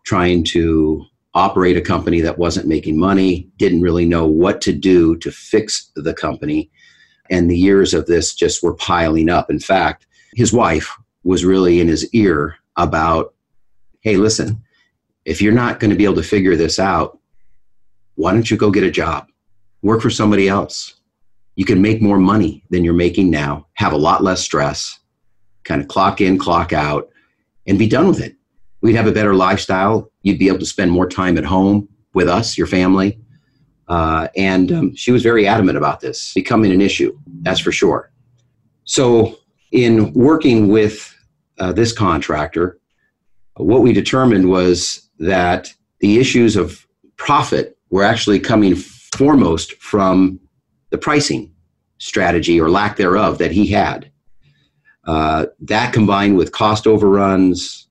trying 0.06 0.44
to 0.44 1.04
operate 1.34 1.76
a 1.76 1.80
company 1.80 2.20
that 2.20 2.38
wasn't 2.38 2.68
making 2.68 3.00
money, 3.00 3.50
didn't 3.56 3.82
really 3.82 4.06
know 4.06 4.26
what 4.26 4.60
to 4.60 4.72
do 4.72 5.16
to 5.16 5.32
fix 5.32 5.90
the 5.96 6.14
company, 6.14 6.70
and 7.30 7.50
the 7.50 7.58
years 7.58 7.92
of 7.94 8.06
this 8.06 8.32
just 8.32 8.62
were 8.62 8.74
piling 8.74 9.28
up. 9.28 9.50
In 9.50 9.58
fact, 9.58 10.06
his 10.36 10.52
wife 10.52 10.96
was 11.24 11.44
really 11.44 11.80
in 11.80 11.88
his 11.88 12.08
ear 12.14 12.54
about, 12.76 13.34
hey, 14.00 14.16
listen, 14.16 14.62
if 15.24 15.40
you're 15.42 15.52
not 15.52 15.80
going 15.80 15.90
to 15.90 15.96
be 15.96 16.04
able 16.04 16.14
to 16.16 16.22
figure 16.22 16.56
this 16.56 16.78
out, 16.78 17.18
why 18.14 18.32
don't 18.32 18.50
you 18.50 18.56
go 18.56 18.70
get 18.70 18.84
a 18.84 18.90
job? 18.90 19.28
Work 19.82 20.02
for 20.02 20.10
somebody 20.10 20.48
else. 20.48 20.94
You 21.56 21.64
can 21.64 21.82
make 21.82 22.00
more 22.00 22.18
money 22.18 22.64
than 22.70 22.84
you're 22.84 22.94
making 22.94 23.30
now, 23.30 23.66
have 23.74 23.92
a 23.92 23.98
lot 23.98 24.22
less 24.22 24.40
stress, 24.40 24.98
kind 25.64 25.82
of 25.82 25.88
clock 25.88 26.20
in, 26.20 26.38
clock 26.38 26.72
out, 26.72 27.10
and 27.66 27.78
be 27.78 27.88
done 27.88 28.08
with 28.08 28.20
it. 28.20 28.34
We'd 28.80 28.96
have 28.96 29.06
a 29.06 29.12
better 29.12 29.34
lifestyle. 29.34 30.10
You'd 30.22 30.38
be 30.38 30.48
able 30.48 30.58
to 30.60 30.66
spend 30.66 30.90
more 30.90 31.08
time 31.08 31.36
at 31.36 31.44
home 31.44 31.88
with 32.14 32.28
us, 32.28 32.56
your 32.56 32.66
family. 32.66 33.20
Uh, 33.88 34.28
and 34.36 34.72
um, 34.72 34.94
she 34.94 35.12
was 35.12 35.22
very 35.22 35.46
adamant 35.46 35.76
about 35.76 36.00
this 36.00 36.32
becoming 36.32 36.72
an 36.72 36.80
issue, 36.80 37.18
that's 37.42 37.60
for 37.60 37.72
sure. 37.72 38.10
So, 38.84 39.36
in 39.72 40.12
working 40.14 40.68
with 40.68 41.14
uh, 41.58 41.72
this 41.72 41.92
contractor, 41.92 42.79
what 43.64 43.82
we 43.82 43.92
determined 43.92 44.48
was 44.48 45.08
that 45.18 45.72
the 46.00 46.18
issues 46.18 46.56
of 46.56 46.86
profit 47.16 47.76
were 47.90 48.02
actually 48.02 48.38
coming 48.38 48.74
foremost 48.74 49.74
from 49.74 50.40
the 50.90 50.98
pricing 50.98 51.52
strategy 51.98 52.60
or 52.60 52.70
lack 52.70 52.96
thereof 52.96 53.38
that 53.38 53.52
he 53.52 53.66
had. 53.66 54.10
Uh, 55.04 55.46
that 55.60 55.92
combined 55.92 56.36
with 56.36 56.52
cost 56.52 56.86
overruns 56.86 57.88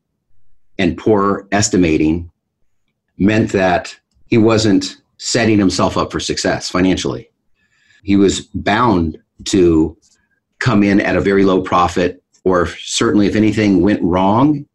and 0.78 0.98
poor 0.98 1.48
estimating 1.52 2.32
meant 3.18 3.52
that 3.52 3.98
he 4.28 4.38
wasn't 4.38 4.98
setting 5.18 5.60
himself 5.60 5.98
up 5.98 6.12
for 6.12 6.20
success 6.20 6.70
financially. 6.70 7.30
He 8.04 8.16
was 8.16 8.42
bound 8.54 9.18
to 9.46 9.98
come 10.60 10.84
in 10.84 11.02
at 11.02 11.18
a 11.18 11.22
very 11.22 11.44
low 11.44 11.62
profit, 11.62 12.24
or 12.44 12.68
certainly 12.68 13.28
if 13.28 13.36
anything 13.36 13.82
went 13.82 14.02
wrong, 14.02 14.66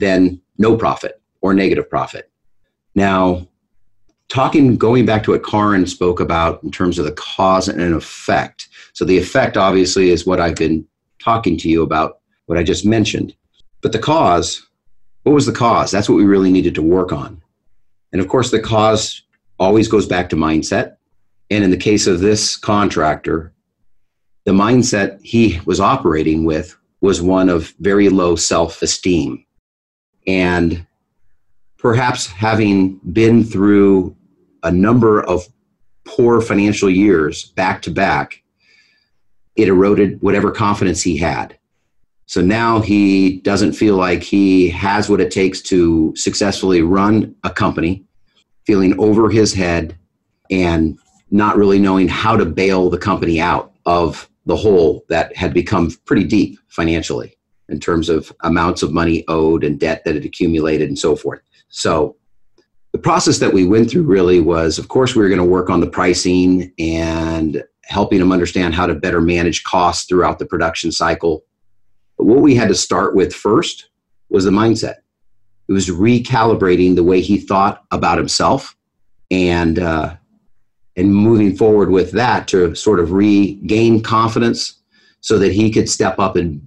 then 0.00 0.40
no 0.58 0.76
profit 0.76 1.20
or 1.40 1.54
negative 1.54 1.88
profit. 1.88 2.30
Now, 2.94 3.46
talking, 4.28 4.76
going 4.76 5.06
back 5.06 5.22
to 5.24 5.32
what 5.32 5.44
Karan 5.44 5.86
spoke 5.86 6.20
about 6.20 6.62
in 6.62 6.70
terms 6.70 6.98
of 6.98 7.04
the 7.04 7.12
cause 7.12 7.68
and 7.68 7.94
effect. 7.94 8.68
So, 8.92 9.04
the 9.04 9.18
effect 9.18 9.56
obviously 9.56 10.10
is 10.10 10.26
what 10.26 10.40
I've 10.40 10.56
been 10.56 10.86
talking 11.18 11.56
to 11.58 11.68
you 11.68 11.82
about, 11.82 12.20
what 12.46 12.58
I 12.58 12.62
just 12.62 12.84
mentioned. 12.84 13.34
But 13.80 13.92
the 13.92 13.98
cause, 13.98 14.66
what 15.22 15.32
was 15.32 15.46
the 15.46 15.52
cause? 15.52 15.90
That's 15.90 16.08
what 16.08 16.16
we 16.16 16.24
really 16.24 16.52
needed 16.52 16.74
to 16.76 16.82
work 16.82 17.12
on. 17.12 17.40
And 18.12 18.20
of 18.20 18.28
course, 18.28 18.50
the 18.50 18.60
cause 18.60 19.22
always 19.58 19.88
goes 19.88 20.06
back 20.06 20.28
to 20.30 20.36
mindset. 20.36 20.96
And 21.50 21.64
in 21.64 21.70
the 21.70 21.76
case 21.76 22.06
of 22.06 22.20
this 22.20 22.56
contractor, 22.56 23.52
the 24.44 24.52
mindset 24.52 25.20
he 25.22 25.60
was 25.64 25.80
operating 25.80 26.44
with 26.44 26.76
was 27.00 27.22
one 27.22 27.48
of 27.48 27.74
very 27.80 28.08
low 28.08 28.36
self 28.36 28.82
esteem. 28.82 29.45
And 30.26 30.86
perhaps 31.78 32.26
having 32.26 32.96
been 33.12 33.44
through 33.44 34.16
a 34.62 34.70
number 34.70 35.22
of 35.22 35.46
poor 36.04 36.40
financial 36.40 36.90
years 36.90 37.44
back 37.44 37.82
to 37.82 37.90
back, 37.90 38.42
it 39.54 39.68
eroded 39.68 40.20
whatever 40.22 40.50
confidence 40.50 41.02
he 41.02 41.16
had. 41.16 41.58
So 42.26 42.40
now 42.40 42.80
he 42.80 43.38
doesn't 43.38 43.72
feel 43.72 43.96
like 43.96 44.22
he 44.22 44.68
has 44.70 45.08
what 45.08 45.20
it 45.20 45.30
takes 45.30 45.62
to 45.62 46.12
successfully 46.16 46.82
run 46.82 47.34
a 47.44 47.50
company 47.50 48.04
feeling 48.66 48.98
over 48.98 49.30
his 49.30 49.54
head 49.54 49.96
and 50.50 50.98
not 51.30 51.56
really 51.56 51.78
knowing 51.78 52.08
how 52.08 52.36
to 52.36 52.44
bail 52.44 52.90
the 52.90 52.98
company 52.98 53.40
out 53.40 53.72
of 53.84 54.28
the 54.44 54.56
hole 54.56 55.04
that 55.08 55.36
had 55.36 55.54
become 55.54 55.90
pretty 56.04 56.24
deep 56.24 56.58
financially 56.68 57.35
in 57.68 57.80
terms 57.80 58.08
of 58.08 58.32
amounts 58.40 58.82
of 58.82 58.92
money 58.92 59.24
owed 59.28 59.64
and 59.64 59.80
debt 59.80 60.02
that 60.04 60.14
had 60.14 60.24
accumulated 60.24 60.88
and 60.88 60.98
so 60.98 61.16
forth. 61.16 61.40
So 61.68 62.16
the 62.92 62.98
process 62.98 63.38
that 63.38 63.52
we 63.52 63.66
went 63.66 63.90
through 63.90 64.04
really 64.04 64.40
was 64.40 64.78
of 64.78 64.88
course 64.88 65.14
we 65.14 65.22
were 65.22 65.28
going 65.28 65.38
to 65.38 65.44
work 65.44 65.68
on 65.68 65.80
the 65.80 65.86
pricing 65.86 66.72
and 66.78 67.62
helping 67.84 68.18
them 68.18 68.32
understand 68.32 68.74
how 68.74 68.86
to 68.86 68.94
better 68.94 69.20
manage 69.20 69.64
costs 69.64 70.06
throughout 70.06 70.38
the 70.38 70.46
production 70.46 70.90
cycle. 70.90 71.44
But 72.18 72.26
what 72.26 72.40
we 72.40 72.54
had 72.54 72.68
to 72.68 72.74
start 72.74 73.14
with 73.14 73.34
first 73.34 73.90
was 74.28 74.44
the 74.44 74.50
mindset. 74.50 74.96
It 75.68 75.72
was 75.72 75.88
recalibrating 75.88 76.94
the 76.94 77.04
way 77.04 77.20
he 77.20 77.38
thought 77.38 77.84
about 77.90 78.18
himself 78.18 78.76
and 79.30 79.78
uh, 79.78 80.16
and 80.96 81.14
moving 81.14 81.56
forward 81.56 81.90
with 81.90 82.12
that 82.12 82.48
to 82.48 82.74
sort 82.74 83.00
of 83.00 83.12
regain 83.12 84.02
confidence 84.02 84.80
so 85.20 85.38
that 85.38 85.52
he 85.52 85.70
could 85.70 85.88
step 85.88 86.18
up 86.18 86.36
and 86.36 86.65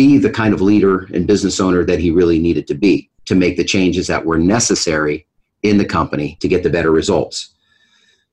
be 0.00 0.16
the 0.16 0.30
kind 0.30 0.54
of 0.54 0.62
leader 0.62 1.06
and 1.12 1.26
business 1.26 1.60
owner 1.60 1.84
that 1.84 1.98
he 1.98 2.10
really 2.10 2.38
needed 2.38 2.66
to 2.66 2.74
be 2.74 3.10
to 3.26 3.34
make 3.34 3.58
the 3.58 3.70
changes 3.76 4.06
that 4.06 4.24
were 4.24 4.38
necessary 4.38 5.26
in 5.62 5.76
the 5.76 5.84
company 5.84 6.38
to 6.40 6.48
get 6.48 6.62
the 6.62 6.70
better 6.70 6.90
results. 6.90 7.54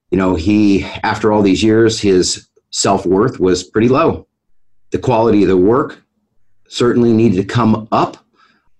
You 0.09 0.17
know, 0.17 0.35
he, 0.35 0.85
after 1.03 1.33
all 1.33 1.41
these 1.41 1.61
years, 1.61 1.99
his 1.99 2.47
self 2.71 3.05
worth 3.05 3.41
was 3.41 3.65
pretty 3.65 3.89
low. 3.89 4.27
The 4.91 4.99
quality 4.99 5.41
of 5.43 5.49
the 5.49 5.57
work 5.57 6.01
certainly 6.69 7.11
needed 7.11 7.35
to 7.41 7.53
come 7.53 7.89
up. 7.91 8.15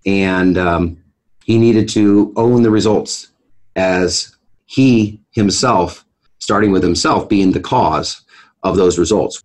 And 0.06 0.56
um, 0.56 1.04
he 1.44 1.58
needed 1.58 1.90
to 1.90 2.32
own 2.36 2.62
the 2.62 2.70
results 2.70 3.28
as 3.76 4.34
he 4.64 5.20
himself 5.32 6.06
starting 6.38 6.70
with 6.72 6.82
himself 6.82 7.28
being 7.28 7.52
the 7.52 7.60
cause 7.60 8.22
of 8.62 8.76
those 8.76 8.98
results. 8.98 9.44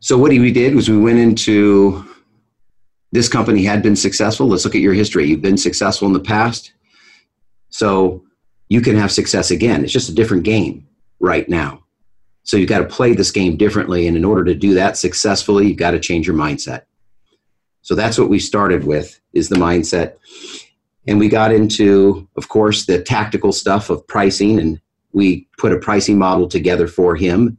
So 0.00 0.18
what 0.18 0.28
we 0.28 0.52
did 0.52 0.74
was 0.74 0.90
we 0.90 0.98
went 0.98 1.18
into 1.18 2.04
this 3.14 3.28
company 3.28 3.62
had 3.62 3.80
been 3.80 3.94
successful. 3.94 4.48
Let's 4.48 4.64
look 4.64 4.74
at 4.74 4.80
your 4.80 4.92
history. 4.92 5.24
You've 5.24 5.40
been 5.40 5.56
successful 5.56 6.08
in 6.08 6.14
the 6.14 6.18
past. 6.18 6.72
So 7.68 8.24
you 8.68 8.80
can 8.80 8.96
have 8.96 9.12
success 9.12 9.52
again. 9.52 9.84
It's 9.84 9.92
just 9.92 10.08
a 10.08 10.14
different 10.14 10.42
game 10.42 10.88
right 11.20 11.48
now. 11.48 11.84
So 12.42 12.56
you've 12.56 12.68
got 12.68 12.80
to 12.80 12.86
play 12.86 13.14
this 13.14 13.30
game 13.30 13.56
differently. 13.56 14.08
And 14.08 14.16
in 14.16 14.24
order 14.24 14.44
to 14.46 14.54
do 14.56 14.74
that 14.74 14.96
successfully, 14.96 15.68
you've 15.68 15.76
got 15.76 15.92
to 15.92 16.00
change 16.00 16.26
your 16.26 16.34
mindset. 16.34 16.86
So 17.82 17.94
that's 17.94 18.18
what 18.18 18.30
we 18.30 18.40
started 18.40 18.82
with 18.82 19.20
is 19.32 19.48
the 19.48 19.56
mindset. 19.56 20.16
And 21.06 21.20
we 21.20 21.28
got 21.28 21.52
into, 21.52 22.28
of 22.36 22.48
course, 22.48 22.84
the 22.86 23.00
tactical 23.00 23.52
stuff 23.52 23.90
of 23.90 24.04
pricing 24.08 24.58
and 24.58 24.80
we 25.12 25.46
put 25.56 25.70
a 25.70 25.78
pricing 25.78 26.18
model 26.18 26.48
together 26.48 26.88
for 26.88 27.14
him. 27.14 27.58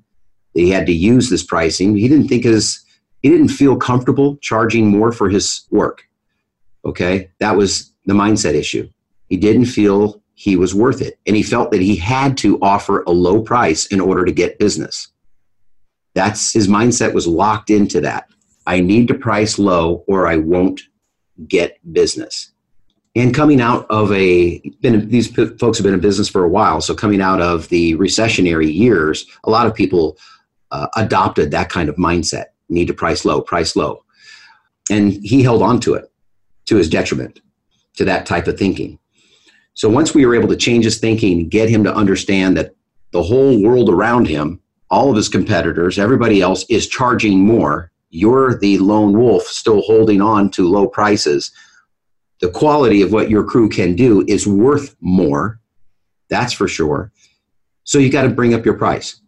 He 0.54 0.70
had 0.70 0.86
to 0.88 0.94
use 0.94 1.30
this 1.30 1.44
pricing. 1.44 1.96
He 1.96 2.10
didn't 2.10 2.28
think 2.28 2.44
his 2.44 2.85
he 3.26 3.32
didn't 3.32 3.48
feel 3.48 3.76
comfortable 3.76 4.38
charging 4.38 4.88
more 4.88 5.12
for 5.12 5.30
his 5.30 5.66
work. 5.72 6.08
Okay? 6.86 7.32
That 7.40 7.58
was 7.58 7.92
the 8.06 8.14
mindset 8.14 8.54
issue. 8.54 8.88
He 9.30 9.36
didn't 9.36 9.66
feel 9.66 10.22
he 10.36 10.56
was 10.56 10.76
worth 10.76 11.02
it. 11.02 11.18
And 11.26 11.36
he 11.36 11.42
felt 11.42 11.72
that 11.72 11.82
he 11.82 11.96
had 11.96 12.38
to 12.38 12.60
offer 12.62 13.02
a 13.02 13.10
low 13.10 13.42
price 13.42 13.88
in 13.88 14.00
order 14.00 14.26
to 14.26 14.32
get 14.32 14.60
business. 14.60 15.08
That's 16.14 16.54
his 16.54 16.68
mindset 16.68 17.16
was 17.16 17.26
locked 17.26 17.72
into 17.72 18.00
that. 18.02 18.30
I 18.68 18.80
need 18.80 19.08
to 19.08 19.16
price 19.16 19.58
low 19.58 20.04
or 20.08 20.28
I 20.28 20.36
won't 20.36 20.82
get 21.48 21.80
business. 21.94 22.52
And 23.16 23.34
coming 23.34 23.60
out 23.60 23.88
of 23.90 24.12
a, 24.12 24.60
been, 24.82 25.10
these 25.10 25.32
folks 25.32 25.80
have 25.80 25.84
been 25.84 25.96
in 25.96 26.00
business 26.00 26.30
for 26.30 26.44
a 26.44 26.50
while, 26.50 26.80
so 26.80 26.94
coming 26.94 27.22
out 27.22 27.42
of 27.42 27.70
the 27.70 27.96
recessionary 27.96 28.72
years, 28.72 29.26
a 29.46 29.50
lot 29.50 29.66
of 29.66 29.74
people 29.74 30.16
uh, 30.70 30.90
adopted 30.96 31.50
that 31.50 31.70
kind 31.70 31.90
of 31.90 31.96
mindset 31.96 32.50
need 32.70 32.88
to 32.88 32.94
price 32.94 33.26
low, 33.26 33.42
price 33.42 33.76
low. 33.76 34.04
And 34.90 35.12
he 35.12 35.44
held 35.44 35.62
on 35.62 35.80
to 35.82 35.96
it 35.96 36.12
to 36.66 36.76
his 36.76 36.90
detriment, 36.90 37.40
to 37.96 38.06
that 38.06 38.26
type 38.26 38.48
of 38.48 38.58
thinking. 38.58 39.00
So 39.74 39.90
once 39.90 40.14
we 40.14 40.26
were 40.26 40.36
able 40.36 40.48
to 40.48 40.56
change 40.56 40.86
his 40.86 41.00
thinking, 41.00 41.50
get 41.50 41.70
him 41.70 41.84
to 41.84 41.94
understand 41.94 42.58
that 42.58 42.76
the 43.12 43.24
whole 43.24 43.62
world 43.62 43.90
around 43.90 44.28
him, 44.28 44.60
all 44.90 45.10
of 45.10 45.16
his 45.16 45.30
competitors, 45.30 46.00
everybody 46.00 46.42
else 46.42 46.66
is 46.70 46.88
charging 46.88 47.40
more. 47.40 47.92
You're 48.10 48.58
the 48.58 48.78
lone 48.78 49.18
wolf 49.18 49.44
still 49.44 49.82
holding 49.82 50.22
on 50.22 50.50
to 50.52 50.70
low 50.70 50.88
prices. 50.88 51.52
The 52.40 52.50
quality 52.50 53.02
of 53.02 53.12
what 53.12 53.30
your 53.30 53.44
crew 53.44 53.68
can 53.68 53.96
do 53.96 54.24
is 54.28 54.48
worth 54.48 54.96
more. 55.02 55.60
That's 56.30 56.54
for 56.54 56.68
sure. 56.68 57.12
So 57.84 58.00
you 58.00 58.10
got 58.10 58.24
to 58.24 58.30
bring 58.30 58.54
up 58.54 58.66
your 58.66 58.78
price. 58.78 59.22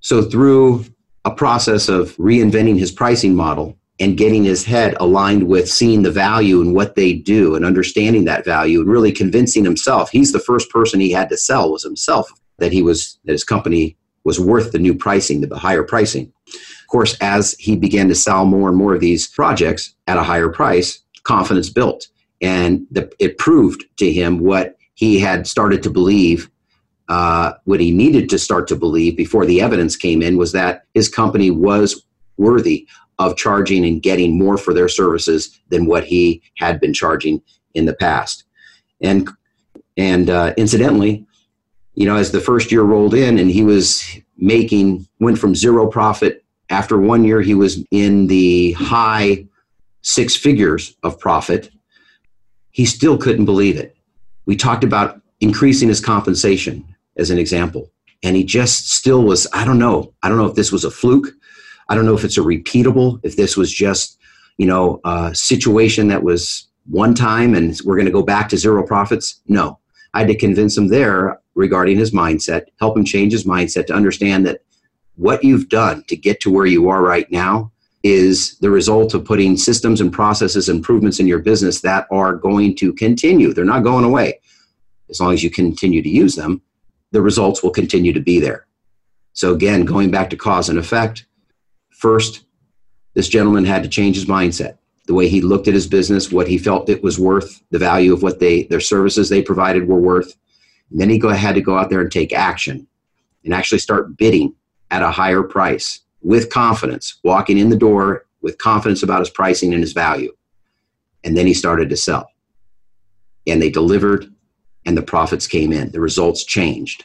So 0.00 0.22
through 0.22 0.84
a 1.24 1.30
process 1.30 1.88
of 1.88 2.16
reinventing 2.16 2.78
his 2.78 2.92
pricing 2.92 3.34
model, 3.34 3.78
and 4.00 4.16
getting 4.16 4.44
his 4.44 4.64
head 4.64 4.96
aligned 4.98 5.46
with 5.46 5.70
seeing 5.70 6.02
the 6.02 6.10
value 6.10 6.60
and 6.60 6.74
what 6.74 6.96
they 6.96 7.12
do 7.12 7.54
and 7.54 7.64
understanding 7.64 8.24
that 8.24 8.44
value 8.44 8.80
and 8.80 8.90
really 8.90 9.12
convincing 9.12 9.64
himself. 9.64 10.10
He's 10.10 10.32
the 10.32 10.40
first 10.40 10.70
person 10.70 11.00
he 11.00 11.12
had 11.12 11.28
to 11.28 11.36
sell 11.36 11.70
was 11.70 11.84
himself 11.84 12.28
that 12.58 12.72
he 12.72 12.82
was 12.82 13.18
that 13.24 13.32
his 13.32 13.44
company 13.44 13.96
was 14.24 14.40
worth 14.40 14.72
the 14.72 14.78
new 14.78 14.94
pricing 14.94 15.40
the 15.42 15.56
higher 15.56 15.84
pricing. 15.84 16.32
Of 16.48 16.88
course 16.88 17.16
as 17.20 17.52
he 17.58 17.76
began 17.76 18.08
to 18.08 18.14
sell 18.14 18.44
more 18.44 18.68
and 18.68 18.76
more 18.76 18.94
of 18.94 19.00
these 19.00 19.28
projects 19.28 19.94
at 20.06 20.18
a 20.18 20.22
higher 20.22 20.48
price 20.48 21.00
confidence 21.22 21.70
built. 21.70 22.08
And 22.40 22.86
the, 22.90 23.10
it 23.18 23.38
proved 23.38 23.84
to 23.98 24.12
him 24.12 24.40
what 24.40 24.76
he 24.94 25.18
had 25.18 25.46
started 25.46 25.82
to 25.84 25.90
believe 25.90 26.50
uh, 27.08 27.52
what 27.64 27.80
he 27.80 27.90
needed 27.90 28.28
to 28.30 28.38
start 28.38 28.66
to 28.68 28.76
believe 28.76 29.16
before 29.16 29.44
the 29.44 29.60
evidence 29.60 29.96
came 29.96 30.22
in 30.22 30.36
was 30.36 30.52
that 30.52 30.84
his 30.94 31.08
company 31.08 31.50
was 31.50 32.04
worthy 32.36 32.86
of 33.18 33.36
charging 33.36 33.84
and 33.84 34.02
getting 34.02 34.38
more 34.38 34.58
for 34.58 34.74
their 34.74 34.88
services 34.88 35.60
than 35.68 35.86
what 35.86 36.04
he 36.04 36.42
had 36.56 36.80
been 36.80 36.94
charging 36.94 37.40
in 37.74 37.84
the 37.84 37.94
past. 37.94 38.44
And 39.00 39.28
and 39.96 40.28
uh, 40.30 40.54
incidentally, 40.56 41.24
you 41.94 42.06
know, 42.06 42.16
as 42.16 42.32
the 42.32 42.40
first 42.40 42.72
year 42.72 42.82
rolled 42.82 43.14
in 43.14 43.38
and 43.38 43.50
he 43.50 43.62
was 43.62 44.04
making 44.36 45.06
went 45.20 45.38
from 45.38 45.54
zero 45.54 45.86
profit 45.86 46.44
after 46.70 46.98
one 46.98 47.24
year 47.24 47.40
he 47.40 47.54
was 47.54 47.84
in 47.90 48.26
the 48.26 48.72
high 48.72 49.46
six 50.02 50.34
figures 50.34 50.96
of 51.02 51.20
profit. 51.20 51.70
He 52.70 52.84
still 52.84 53.16
couldn't 53.16 53.44
believe 53.44 53.76
it. 53.76 53.96
We 54.46 54.56
talked 54.56 54.82
about 54.82 55.20
increasing 55.40 55.88
his 55.88 56.00
compensation 56.00 56.93
as 57.16 57.30
an 57.30 57.38
example. 57.38 57.90
And 58.22 58.36
he 58.36 58.44
just 58.44 58.90
still 58.90 59.22
was, 59.22 59.46
I 59.52 59.64
don't 59.64 59.78
know. 59.78 60.14
I 60.22 60.28
don't 60.28 60.38
know 60.38 60.46
if 60.46 60.54
this 60.54 60.72
was 60.72 60.84
a 60.84 60.90
fluke. 60.90 61.28
I 61.88 61.94
don't 61.94 62.06
know 62.06 62.14
if 62.14 62.24
it's 62.24 62.38
a 62.38 62.42
repeatable, 62.42 63.20
if 63.22 63.36
this 63.36 63.56
was 63.56 63.72
just, 63.72 64.18
you 64.56 64.66
know, 64.66 65.00
a 65.04 65.34
situation 65.34 66.08
that 66.08 66.22
was 66.22 66.68
one 66.86 67.14
time 67.14 67.54
and 67.54 67.78
we're 67.84 67.96
going 67.96 68.06
to 68.06 68.12
go 68.12 68.22
back 68.22 68.48
to 68.48 68.56
zero 68.56 68.86
profits. 68.86 69.42
No. 69.46 69.78
I 70.14 70.20
had 70.20 70.28
to 70.28 70.36
convince 70.36 70.76
him 70.76 70.88
there 70.88 71.40
regarding 71.54 71.98
his 71.98 72.12
mindset, 72.12 72.66
help 72.80 72.96
him 72.96 73.04
change 73.04 73.32
his 73.32 73.44
mindset 73.44 73.86
to 73.86 73.94
understand 73.94 74.46
that 74.46 74.60
what 75.16 75.44
you've 75.44 75.68
done 75.68 76.04
to 76.08 76.16
get 76.16 76.40
to 76.40 76.50
where 76.50 76.66
you 76.66 76.88
are 76.88 77.02
right 77.02 77.30
now 77.30 77.70
is 78.02 78.58
the 78.58 78.70
result 78.70 79.14
of 79.14 79.24
putting 79.24 79.56
systems 79.56 80.00
and 80.00 80.12
processes 80.12 80.68
improvements 80.68 81.20
in 81.20 81.26
your 81.26 81.38
business 81.38 81.80
that 81.80 82.06
are 82.10 82.34
going 82.34 82.76
to 82.76 82.92
continue. 82.92 83.52
They're 83.52 83.64
not 83.64 83.82
going 83.82 84.04
away 84.04 84.40
as 85.08 85.20
long 85.20 85.32
as 85.32 85.42
you 85.42 85.50
continue 85.50 86.02
to 86.02 86.08
use 86.08 86.34
them. 86.34 86.60
The 87.14 87.22
results 87.22 87.62
will 87.62 87.70
continue 87.70 88.12
to 88.12 88.20
be 88.20 88.38
there. 88.38 88.66
So 89.32 89.54
again, 89.54 89.86
going 89.86 90.10
back 90.10 90.28
to 90.30 90.36
cause 90.36 90.68
and 90.68 90.78
effect, 90.78 91.24
First, 91.94 92.44
this 93.14 93.28
gentleman 93.28 93.64
had 93.64 93.82
to 93.84 93.88
change 93.88 94.16
his 94.16 94.26
mindset, 94.26 94.76
the 95.06 95.14
way 95.14 95.28
he 95.28 95.40
looked 95.40 95.68
at 95.68 95.74
his 95.74 95.86
business, 95.86 96.30
what 96.30 96.48
he 96.48 96.58
felt 96.58 96.90
it 96.90 97.02
was 97.02 97.18
worth, 97.18 97.62
the 97.70 97.78
value 97.78 98.12
of 98.12 98.22
what 98.22 98.40
they 98.40 98.64
their 98.64 98.80
services 98.80 99.28
they 99.28 99.40
provided 99.40 99.88
were 99.88 100.00
worth. 100.00 100.36
And 100.90 101.00
then 101.00 101.08
he 101.08 101.18
go, 101.18 101.28
had 101.30 101.54
to 101.54 101.60
go 101.60 101.78
out 101.78 101.88
there 101.88 102.00
and 102.00 102.10
take 102.12 102.32
action 102.32 102.86
and 103.44 103.54
actually 103.54 103.78
start 103.78 104.16
bidding 104.16 104.54
at 104.90 105.02
a 105.02 105.10
higher 105.10 105.42
price 105.42 106.00
with 106.20 106.50
confidence, 106.50 107.20
walking 107.22 107.58
in 107.58 107.70
the 107.70 107.76
door 107.76 108.26
with 108.42 108.58
confidence 108.58 109.02
about 109.02 109.20
his 109.20 109.30
pricing 109.30 109.72
and 109.72 109.82
his 109.82 109.92
value. 109.92 110.32
And 111.22 111.36
then 111.36 111.46
he 111.46 111.54
started 111.54 111.88
to 111.88 111.96
sell. 111.96 112.28
And 113.46 113.62
they 113.62 113.70
delivered 113.70 114.33
and 114.86 114.96
the 114.96 115.02
profits 115.02 115.46
came 115.46 115.72
in. 115.72 115.90
The 115.90 116.00
results 116.00 116.44
changed. 116.44 117.04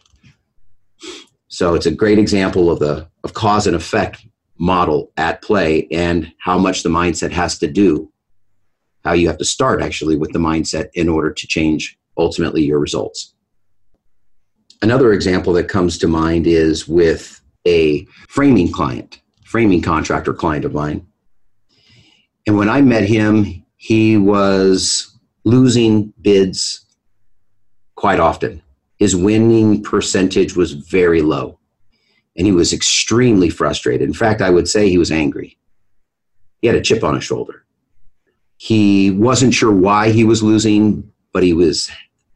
So 1.48 1.74
it's 1.74 1.86
a 1.86 1.92
great 1.92 2.20
example 2.20 2.70
of 2.70 2.80
the 2.80 3.08
of 3.24 3.34
cause 3.34 3.68
and 3.68 3.76
effect 3.76 4.26
model 4.58 5.12
at 5.18 5.42
play 5.42 5.88
and 5.92 6.32
how 6.40 6.58
much 6.58 6.84
the 6.84 6.90
mindset 6.90 7.32
has 7.32 7.58
to 7.60 7.68
do, 7.68 8.12
how 9.04 9.14
you 9.14 9.28
have 9.28 9.38
to 9.38 9.46
start 9.46 9.82
actually 9.82 10.18
with 10.18 10.32
the 10.32 10.40
mindset 10.40 10.90
in 10.94 11.10
order 11.10 11.32
to 11.32 11.48
change 11.48 11.98
ultimately 12.18 12.64
your 12.64 12.80
results. 12.80 13.34
Another 14.82 15.12
example 15.12 15.54
that 15.54 15.68
comes 15.68 15.98
to 15.98 16.08
mind 16.08 16.46
is 16.46 16.88
with 16.88 17.42
a 17.66 18.06
framing 18.28 18.72
client, 18.72 19.22
framing 19.44 19.82
contractor 19.82 20.34
client 20.34 20.66
of 20.66 20.74
mine. 20.74 21.06
And 22.48 22.58
when 22.58 22.70
I 22.70 22.82
met 22.82 23.04
him, 23.04 23.66
he 23.78 24.18
was 24.18 25.18
losing 25.44 26.14
bids 26.22 26.86
quite 28.00 28.22
often. 28.22 28.62
His 28.98 29.14
winning 29.14 29.84
percentage 29.84 30.56
was 30.56 30.72
very 30.72 31.22
low 31.22 31.60
and 32.38 32.48
he 32.48 32.54
was 32.54 32.72
extremely 32.72 33.50
frustrated. 33.50 34.08
In 34.08 34.14
fact, 34.14 34.42
I 34.42 34.50
would 34.50 34.70
say 34.70 34.88
he 34.88 34.98
was 34.98 35.12
angry. 35.12 35.58
He 36.62 36.68
had 36.68 36.78
a 36.78 36.82
chip 36.82 37.04
on 37.04 37.16
his 37.16 37.26
shoulder. 37.26 37.66
He 38.56 39.12
wasn't 39.12 39.54
sure 39.54 39.74
why 39.74 40.12
he 40.12 40.24
was 40.24 40.42
losing, 40.42 41.12
but 41.34 41.44
he 41.44 41.52
was 41.52 41.92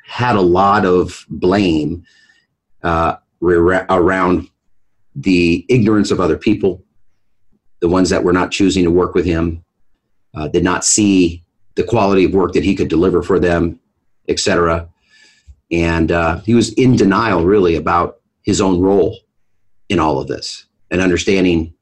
had 0.05 0.35
a 0.35 0.41
lot 0.41 0.85
of 0.85 1.25
blame 1.29 2.03
uh, 2.83 3.15
around 3.41 4.49
the 5.15 5.65
ignorance 5.69 6.11
of 6.11 6.19
other 6.19 6.37
people, 6.37 6.83
the 7.79 7.87
ones 7.87 8.09
that 8.09 8.25
were 8.25 8.33
not 8.33 8.51
choosing 8.51 8.83
to 8.83 8.91
work 8.91 9.15
with 9.15 9.25
him, 9.25 9.63
uh, 10.33 10.49
did 10.49 10.65
not 10.65 10.83
see 10.83 11.45
the 11.75 11.85
quality 11.85 12.25
of 12.25 12.33
work 12.33 12.51
that 12.51 12.65
he 12.65 12.75
could 12.75 12.89
deliver 12.89 13.23
for 13.23 13.39
them, 13.39 13.79
etc. 14.27 14.89
And 15.73 16.11
uh, 16.11 16.39
he 16.41 16.53
was 16.53 16.71
in 16.73 16.95
denial, 16.95 17.43
really, 17.43 17.75
about 17.75 18.19
his 18.43 18.61
own 18.61 18.79
role 18.79 19.17
in 19.89 19.99
all 19.99 20.19
of 20.19 20.27
this 20.27 20.65
and 20.91 21.01
understanding 21.01 21.73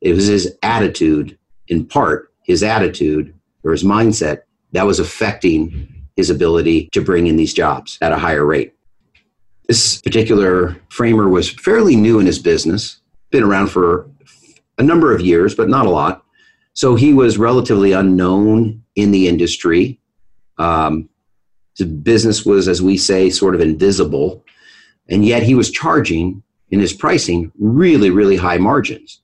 it 0.00 0.14
was 0.14 0.26
his 0.26 0.56
attitude, 0.62 1.38
in 1.68 1.84
part, 1.86 2.32
his 2.42 2.62
attitude 2.62 3.34
or 3.62 3.72
his 3.72 3.84
mindset 3.84 4.42
that 4.72 4.86
was 4.86 4.98
affecting 4.98 6.06
his 6.16 6.30
ability 6.30 6.88
to 6.92 7.02
bring 7.02 7.26
in 7.26 7.36
these 7.36 7.52
jobs 7.52 7.98
at 8.00 8.12
a 8.12 8.18
higher 8.18 8.46
rate. 8.46 8.74
This 9.68 10.00
particular 10.00 10.76
framer 10.88 11.28
was 11.28 11.50
fairly 11.50 11.96
new 11.96 12.18
in 12.18 12.26
his 12.26 12.38
business, 12.38 13.00
been 13.30 13.42
around 13.42 13.68
for 13.68 14.08
a 14.78 14.82
number 14.82 15.14
of 15.14 15.20
years, 15.20 15.54
but 15.54 15.68
not 15.68 15.86
a 15.86 15.90
lot. 15.90 16.24
So 16.74 16.94
he 16.94 17.12
was 17.12 17.38
relatively 17.38 17.92
unknown 17.92 18.82
in 18.94 19.10
the 19.10 19.28
industry. 19.28 19.98
Um, 20.58 21.08
business 21.84 22.46
was, 22.46 22.68
as 22.68 22.80
we 22.80 22.96
say, 22.96 23.28
sort 23.28 23.54
of 23.54 23.60
invisible. 23.60 24.44
And 25.08 25.24
yet 25.24 25.42
he 25.42 25.54
was 25.54 25.70
charging 25.70 26.42
in 26.70 26.80
his 26.80 26.92
pricing 26.92 27.52
really, 27.58 28.10
really 28.10 28.36
high 28.36 28.58
margins. 28.58 29.20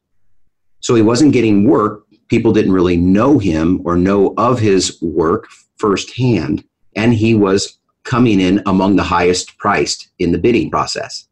So 0.80 0.94
he 0.94 1.02
wasn't 1.02 1.32
getting 1.32 1.64
work. 1.64 2.04
People 2.28 2.52
didn't 2.52 2.72
really 2.72 2.96
know 2.96 3.38
him 3.38 3.80
or 3.84 3.96
know 3.96 4.34
of 4.36 4.58
his 4.58 5.00
work 5.00 5.48
firsthand. 5.76 6.64
And 6.96 7.14
he 7.14 7.34
was 7.34 7.78
coming 8.04 8.40
in 8.40 8.62
among 8.66 8.96
the 8.96 9.02
highest 9.02 9.56
priced 9.58 10.10
in 10.18 10.32
the 10.32 10.38
bidding 10.38 10.70
process. 10.70 11.28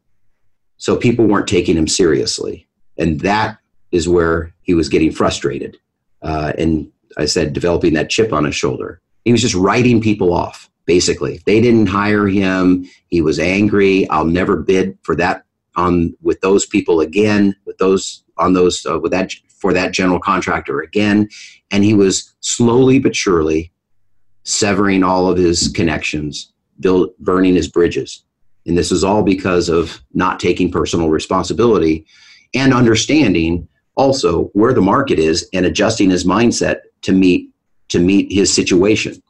So 0.77 0.95
people 0.95 1.27
weren't 1.27 1.47
taking 1.47 1.77
him 1.77 1.87
seriously. 1.87 2.67
And 2.97 3.19
that 3.21 3.59
is 3.91 4.07
where 4.07 4.53
he 4.61 4.73
was 4.73 4.89
getting 4.89 5.11
frustrated. 5.11 5.77
Uh, 6.21 6.53
and 6.57 6.91
I 7.17 7.25
said, 7.25 7.53
developing 7.53 7.93
that 7.93 8.09
chip 8.09 8.31
on 8.31 8.45
his 8.45 8.55
shoulder. 8.55 9.01
He 9.25 9.31
was 9.31 9.41
just 9.41 9.53
writing 9.53 10.01
people 10.01 10.33
off, 10.33 10.70
basically. 10.85 11.41
They 11.45 11.61
didn't 11.61 11.87
hire 11.87 12.27
him. 12.27 12.85
He 13.07 13.21
was 13.21 13.39
angry. 13.39 14.09
I'll 14.09 14.25
never 14.25 14.57
bid 14.57 14.97
for 15.03 15.15
that 15.15 15.43
on 15.75 16.15
with 16.21 16.41
those 16.41 16.65
people 16.65 16.99
again, 17.01 17.55
with 17.65 17.77
those 17.77 18.23
on 18.37 18.53
those 18.53 18.85
uh, 18.85 18.99
with 18.99 19.11
that 19.11 19.31
for 19.47 19.73
that 19.73 19.93
general 19.93 20.19
contractor 20.19 20.81
again. 20.81 21.29
And 21.69 21.83
he 21.83 21.93
was 21.93 22.33
slowly 22.41 22.99
but 22.99 23.15
surely 23.15 23.71
severing 24.43 25.03
all 25.03 25.29
of 25.29 25.37
his 25.37 25.67
connections, 25.69 26.51
build, 26.79 27.11
burning 27.19 27.55
his 27.55 27.67
bridges. 27.67 28.23
And 28.65 28.77
this 28.77 28.91
is 28.91 29.03
all 29.03 29.23
because 29.23 29.69
of 29.69 30.01
not 30.13 30.39
taking 30.39 30.71
personal 30.71 31.09
responsibility 31.09 32.05
and 32.53 32.73
understanding 32.73 33.67
also 33.95 34.45
where 34.53 34.73
the 34.73 34.81
market 34.81 35.19
is 35.19 35.47
and 35.53 35.65
adjusting 35.65 36.09
his 36.09 36.25
mindset 36.25 36.81
to 37.03 37.11
meet 37.11 37.49
to 37.89 37.99
meet 37.99 38.31
his 38.31 38.53
situation. 38.53 39.21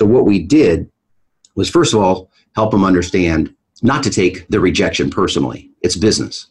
So 0.00 0.06
what 0.06 0.24
we 0.24 0.38
did 0.38 0.90
was 1.56 1.68
first 1.68 1.92
of 1.92 2.00
all 2.00 2.30
help 2.54 2.72
him 2.72 2.84
understand 2.84 3.54
not 3.82 4.02
to 4.04 4.08
take 4.08 4.48
the 4.48 4.58
rejection 4.58 5.10
personally. 5.10 5.70
It's 5.82 5.94
business. 5.94 6.46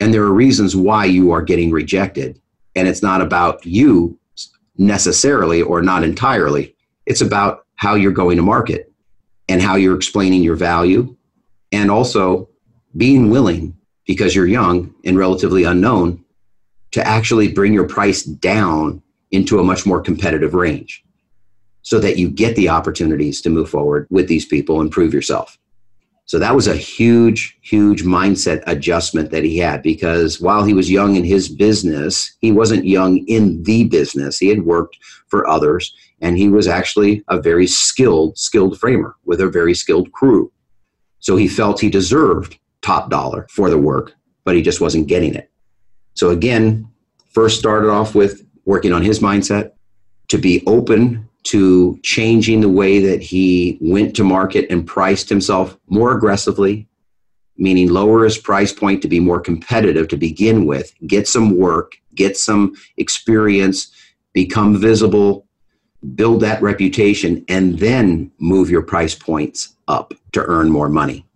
And 0.00 0.14
there 0.14 0.22
are 0.22 0.32
reasons 0.32 0.74
why 0.74 1.04
you 1.04 1.32
are 1.32 1.42
getting 1.42 1.70
rejected. 1.70 2.40
And 2.74 2.88
it's 2.88 3.02
not 3.02 3.20
about 3.20 3.66
you 3.66 4.18
necessarily 4.78 5.60
or 5.60 5.82
not 5.82 6.02
entirely. 6.02 6.74
It's 7.04 7.20
about 7.20 7.66
how 7.74 7.94
you're 7.94 8.10
going 8.10 8.38
to 8.38 8.42
market 8.42 8.90
and 9.50 9.60
how 9.60 9.76
you're 9.76 9.94
explaining 9.94 10.42
your 10.42 10.56
value 10.56 11.14
and 11.72 11.90
also 11.90 12.48
being 12.96 13.28
willing 13.28 13.76
because 14.06 14.34
you're 14.34 14.46
young 14.46 14.94
and 15.04 15.18
relatively 15.18 15.64
unknown 15.64 16.24
to 16.92 17.06
actually 17.06 17.52
bring 17.52 17.74
your 17.74 17.86
price 17.86 18.22
down 18.22 19.02
into 19.30 19.58
a 19.58 19.62
much 19.62 19.84
more 19.84 20.00
competitive 20.00 20.54
range 20.54 21.04
so 21.82 21.98
that 21.98 22.16
you 22.16 22.28
get 22.28 22.56
the 22.56 22.68
opportunities 22.68 23.40
to 23.42 23.50
move 23.50 23.68
forward 23.68 24.06
with 24.10 24.28
these 24.28 24.46
people 24.46 24.80
and 24.80 24.90
prove 24.90 25.12
yourself. 25.12 25.58
So 26.24 26.38
that 26.38 26.54
was 26.54 26.68
a 26.68 26.76
huge, 26.76 27.58
huge 27.60 28.04
mindset 28.04 28.62
adjustment 28.66 29.30
that 29.32 29.44
he 29.44 29.58
had 29.58 29.82
because 29.82 30.40
while 30.40 30.64
he 30.64 30.72
was 30.72 30.90
young 30.90 31.16
in 31.16 31.24
his 31.24 31.48
business, 31.48 32.36
he 32.40 32.52
wasn't 32.52 32.86
young 32.86 33.18
in 33.26 33.62
the 33.64 33.84
business. 33.84 34.38
He 34.38 34.48
had 34.48 34.64
worked 34.64 34.96
for 35.26 35.46
others 35.46 35.94
and 36.20 36.38
he 36.38 36.48
was 36.48 36.68
actually 36.68 37.24
a 37.28 37.40
very 37.40 37.66
skilled, 37.66 38.38
skilled 38.38 38.78
framer 38.78 39.16
with 39.24 39.40
a 39.40 39.48
very 39.48 39.74
skilled 39.74 40.12
crew. 40.12 40.50
So 41.18 41.36
he 41.36 41.48
felt 41.48 41.80
he 41.80 41.90
deserved 41.90 42.58
top 42.80 43.10
dollar 43.10 43.46
for 43.50 43.68
the 43.68 43.78
work, 43.78 44.14
but 44.44 44.54
he 44.54 44.62
just 44.62 44.80
wasn't 44.80 45.08
getting 45.08 45.34
it. 45.34 45.50
So 46.14 46.30
again, 46.30 46.88
first 47.30 47.58
started 47.58 47.90
off 47.90 48.14
with 48.14 48.46
working 48.64 48.92
on 48.92 49.02
his 49.02 49.18
mindset 49.18 49.72
to 50.28 50.38
be 50.38 50.62
open 50.66 51.28
to 51.44 51.98
changing 52.02 52.60
the 52.60 52.68
way 52.68 53.00
that 53.00 53.22
he 53.22 53.78
went 53.80 54.14
to 54.16 54.24
market 54.24 54.66
and 54.70 54.86
priced 54.86 55.28
himself 55.28 55.76
more 55.88 56.16
aggressively, 56.16 56.86
meaning 57.56 57.88
lower 57.88 58.24
his 58.24 58.38
price 58.38 58.72
point 58.72 59.02
to 59.02 59.08
be 59.08 59.20
more 59.20 59.40
competitive 59.40 60.08
to 60.08 60.16
begin 60.16 60.66
with, 60.66 60.92
get 61.06 61.26
some 61.26 61.56
work, 61.56 61.96
get 62.14 62.36
some 62.36 62.74
experience, 62.96 63.90
become 64.32 64.80
visible, 64.80 65.46
build 66.14 66.40
that 66.40 66.62
reputation, 66.62 67.44
and 67.48 67.78
then 67.78 68.30
move 68.38 68.70
your 68.70 68.82
price 68.82 69.14
points 69.14 69.76
up 69.88 70.14
to 70.32 70.44
earn 70.44 70.70
more 70.70 70.88
money. 70.88 71.26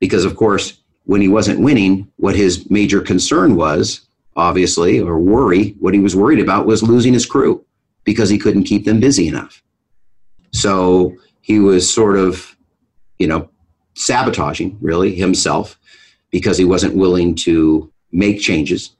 Because, 0.00 0.24
of 0.24 0.36
course, 0.36 0.80
when 1.04 1.20
he 1.20 1.28
wasn't 1.28 1.60
winning, 1.60 2.10
what 2.16 2.36
his 2.36 2.70
major 2.70 3.00
concern 3.00 3.56
was, 3.56 4.02
obviously, 4.36 5.00
or 5.00 5.18
worry, 5.18 5.70
what 5.80 5.94
he 5.94 6.00
was 6.00 6.16
worried 6.16 6.40
about 6.40 6.66
was 6.66 6.82
losing 6.82 7.12
his 7.12 7.26
crew 7.26 7.64
because 8.04 8.28
he 8.28 8.38
couldn't 8.38 8.64
keep 8.64 8.84
them 8.84 9.00
busy 9.00 9.28
enough. 9.28 9.62
So 10.52 11.14
he 11.40 11.58
was 11.58 11.92
sort 11.92 12.16
of, 12.16 12.56
you 13.18 13.26
know, 13.26 13.50
sabotaging 13.94 14.78
really 14.80 15.14
himself 15.14 15.78
because 16.30 16.56
he 16.58 16.64
wasn't 16.64 16.96
willing 16.96 17.34
to 17.34 17.92
make 18.12 18.40
changes. 18.40 18.96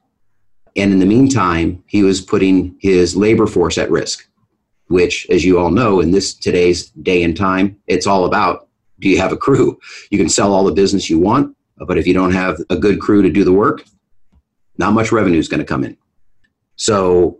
And 0.75 0.91
in 0.93 0.99
the 0.99 1.05
meantime, 1.05 1.83
he 1.87 2.03
was 2.03 2.21
putting 2.21 2.75
his 2.79 3.15
labor 3.15 3.47
force 3.47 3.77
at 3.77 3.91
risk, 3.91 4.27
which, 4.87 5.27
as 5.29 5.43
you 5.43 5.59
all 5.59 5.71
know, 5.71 5.99
in 5.99 6.11
this 6.11 6.33
today's 6.33 6.89
day 6.89 7.23
and 7.23 7.35
time, 7.35 7.77
it's 7.87 8.07
all 8.07 8.25
about 8.25 8.67
do 8.99 9.09
you 9.09 9.17
have 9.17 9.33
a 9.33 9.37
crew? 9.37 9.79
You 10.11 10.19
can 10.19 10.29
sell 10.29 10.53
all 10.53 10.63
the 10.63 10.71
business 10.71 11.09
you 11.09 11.19
want, 11.19 11.57
but 11.77 11.97
if 11.97 12.05
you 12.05 12.13
don't 12.13 12.33
have 12.33 12.59
a 12.69 12.77
good 12.77 13.01
crew 13.01 13.23
to 13.23 13.29
do 13.29 13.43
the 13.43 13.51
work, 13.51 13.83
not 14.77 14.93
much 14.93 15.11
revenue 15.11 15.39
is 15.39 15.47
going 15.47 15.59
to 15.59 15.65
come 15.65 15.83
in. 15.83 15.97
So 16.75 17.39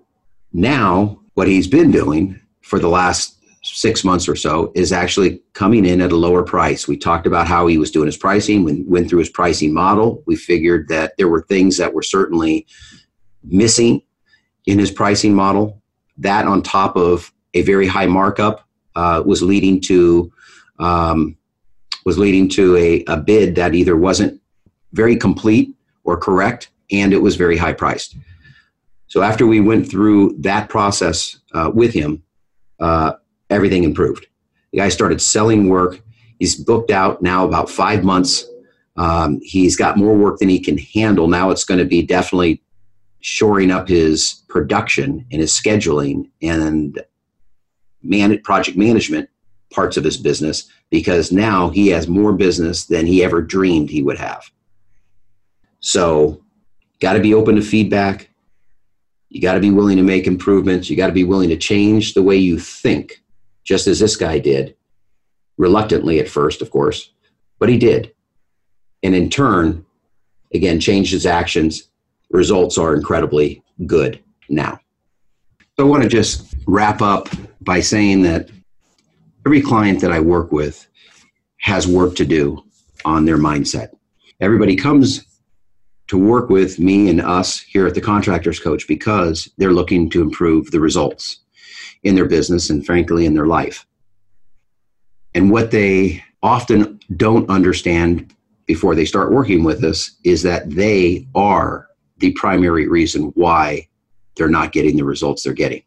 now, 0.51 1.20
what 1.33 1.47
he's 1.47 1.67
been 1.67 1.91
doing 1.91 2.39
for 2.61 2.79
the 2.79 2.89
last 2.89 3.37
six 3.63 4.03
months 4.03 4.27
or 4.27 4.35
so 4.35 4.71
is 4.75 4.91
actually 4.91 5.41
coming 5.53 5.85
in 5.85 6.01
at 6.01 6.11
a 6.11 6.15
lower 6.15 6.43
price. 6.43 6.87
We 6.87 6.97
talked 6.97 7.27
about 7.27 7.47
how 7.47 7.67
he 7.67 7.77
was 7.77 7.91
doing 7.91 8.07
his 8.07 8.17
pricing, 8.17 8.63
we 8.63 8.83
went 8.87 9.09
through 9.09 9.19
his 9.19 9.29
pricing 9.29 9.73
model. 9.73 10.23
We 10.25 10.35
figured 10.35 10.87
that 10.89 11.13
there 11.17 11.27
were 11.27 11.43
things 11.43 11.77
that 11.77 11.93
were 11.93 12.01
certainly 12.01 12.65
missing 13.43 14.01
in 14.65 14.79
his 14.79 14.91
pricing 14.91 15.33
model. 15.33 15.81
That, 16.17 16.45
on 16.45 16.61
top 16.61 16.95
of 16.95 17.31
a 17.53 17.61
very 17.61 17.87
high 17.87 18.05
markup, 18.05 18.67
uh, 18.95 19.23
was 19.25 19.41
leading 19.41 19.79
to 19.81 20.31
um, 20.79 21.37
was 22.05 22.17
leading 22.17 22.49
to 22.49 22.75
a, 22.77 23.03
a 23.07 23.17
bid 23.17 23.55
that 23.55 23.75
either 23.75 23.95
wasn't 23.95 24.41
very 24.93 25.15
complete 25.15 25.75
or 26.03 26.17
correct, 26.17 26.71
and 26.91 27.13
it 27.13 27.21
was 27.21 27.35
very 27.35 27.57
high 27.57 27.73
priced. 27.73 28.15
So 29.11 29.21
after 29.23 29.45
we 29.45 29.59
went 29.59 29.89
through 29.91 30.37
that 30.39 30.69
process 30.69 31.37
uh, 31.53 31.69
with 31.73 31.93
him, 31.93 32.23
uh, 32.79 33.15
everything 33.49 33.83
improved. 33.83 34.27
The 34.71 34.77
guy 34.77 34.87
started 34.87 35.21
selling 35.21 35.67
work. 35.67 35.99
He's 36.39 36.55
booked 36.55 36.91
out 36.91 37.21
now 37.21 37.45
about 37.45 37.69
five 37.69 38.05
months. 38.05 38.45
Um, 38.95 39.41
he's 39.43 39.75
got 39.75 39.97
more 39.97 40.15
work 40.15 40.37
than 40.39 40.47
he 40.47 40.61
can 40.61 40.77
handle. 40.77 41.27
Now 41.27 41.49
it's 41.49 41.65
going 41.65 41.79
to 41.79 41.85
be 41.85 42.01
definitely 42.01 42.63
shoring 43.19 43.69
up 43.69 43.89
his 43.89 44.43
production 44.47 45.25
and 45.29 45.41
his 45.41 45.51
scheduling 45.51 46.29
and 46.41 47.03
man- 48.01 48.41
project 48.43 48.77
management 48.77 49.29
parts 49.73 49.97
of 49.97 50.05
his 50.05 50.15
business 50.15 50.71
because 50.89 51.33
now 51.33 51.67
he 51.69 51.89
has 51.89 52.07
more 52.07 52.31
business 52.31 52.85
than 52.85 53.05
he 53.05 53.25
ever 53.25 53.41
dreamed 53.41 53.89
he 53.89 54.03
would 54.03 54.17
have. 54.17 54.49
So, 55.81 56.41
got 57.01 57.13
to 57.13 57.19
be 57.19 57.33
open 57.33 57.57
to 57.57 57.61
feedback. 57.61 58.30
You 59.31 59.39
got 59.39 59.53
to 59.53 59.61
be 59.61 59.71
willing 59.71 59.95
to 59.95 60.03
make 60.03 60.27
improvements. 60.27 60.89
You 60.89 60.97
got 60.97 61.07
to 61.07 61.13
be 61.13 61.23
willing 61.23 61.47
to 61.49 61.57
change 61.57 62.13
the 62.13 62.21
way 62.21 62.35
you 62.35 62.59
think, 62.59 63.23
just 63.63 63.87
as 63.87 63.97
this 63.97 64.17
guy 64.17 64.39
did, 64.39 64.75
reluctantly 65.57 66.19
at 66.19 66.27
first, 66.27 66.61
of 66.61 66.69
course, 66.69 67.11
but 67.57 67.69
he 67.69 67.77
did. 67.77 68.13
And 69.03 69.15
in 69.15 69.29
turn, 69.29 69.85
again, 70.53 70.81
changed 70.81 71.13
his 71.13 71.25
actions. 71.25 71.87
Results 72.29 72.77
are 72.77 72.93
incredibly 72.93 73.63
good 73.85 74.21
now. 74.49 74.81
So 75.77 75.85
I 75.85 75.89
want 75.89 76.03
to 76.03 76.09
just 76.09 76.53
wrap 76.67 77.01
up 77.01 77.29
by 77.61 77.79
saying 77.79 78.23
that 78.23 78.49
every 79.45 79.61
client 79.61 80.01
that 80.01 80.11
I 80.11 80.19
work 80.19 80.51
with 80.51 80.85
has 81.61 81.87
work 81.87 82.17
to 82.17 82.25
do 82.25 82.65
on 83.05 83.23
their 83.23 83.37
mindset. 83.37 83.91
Everybody 84.41 84.75
comes 84.75 85.25
to 86.11 86.17
work 86.17 86.49
with 86.49 86.77
me 86.77 87.07
and 87.07 87.21
us 87.21 87.61
here 87.61 87.87
at 87.87 87.95
the 87.95 88.01
Contractors 88.01 88.59
Coach 88.59 88.85
because 88.85 89.49
they're 89.57 89.71
looking 89.71 90.09
to 90.09 90.21
improve 90.21 90.69
the 90.69 90.79
results 90.81 91.39
in 92.03 92.15
their 92.15 92.27
business 92.27 92.69
and, 92.69 92.85
frankly, 92.85 93.25
in 93.25 93.33
their 93.33 93.45
life. 93.45 93.87
And 95.33 95.49
what 95.49 95.71
they 95.71 96.21
often 96.43 96.99
don't 97.15 97.49
understand 97.49 98.35
before 98.65 98.93
they 98.93 99.05
start 99.05 99.31
working 99.31 99.63
with 99.63 99.85
us 99.85 100.17
is 100.25 100.43
that 100.43 100.69
they 100.69 101.29
are 101.33 101.87
the 102.17 102.33
primary 102.33 102.89
reason 102.89 103.31
why 103.35 103.87
they're 104.35 104.49
not 104.49 104.73
getting 104.73 104.97
the 104.97 105.05
results 105.05 105.43
they're 105.43 105.53
getting. 105.53 105.83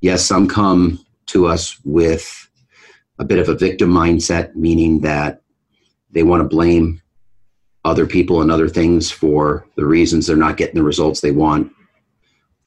Yes, 0.00 0.24
some 0.24 0.48
come 0.48 1.04
to 1.26 1.46
us 1.46 1.78
with 1.84 2.48
a 3.18 3.24
bit 3.26 3.38
of 3.38 3.50
a 3.50 3.54
victim 3.54 3.90
mindset, 3.90 4.56
meaning 4.56 5.00
that 5.00 5.42
they 6.10 6.22
want 6.22 6.40
to 6.40 6.48
blame 6.48 7.02
other 7.84 8.06
people 8.06 8.40
and 8.40 8.50
other 8.50 8.68
things 8.68 9.10
for 9.10 9.66
the 9.76 9.84
reasons 9.84 10.26
they're 10.26 10.36
not 10.36 10.56
getting 10.56 10.76
the 10.76 10.82
results 10.82 11.20
they 11.20 11.30
want. 11.30 11.70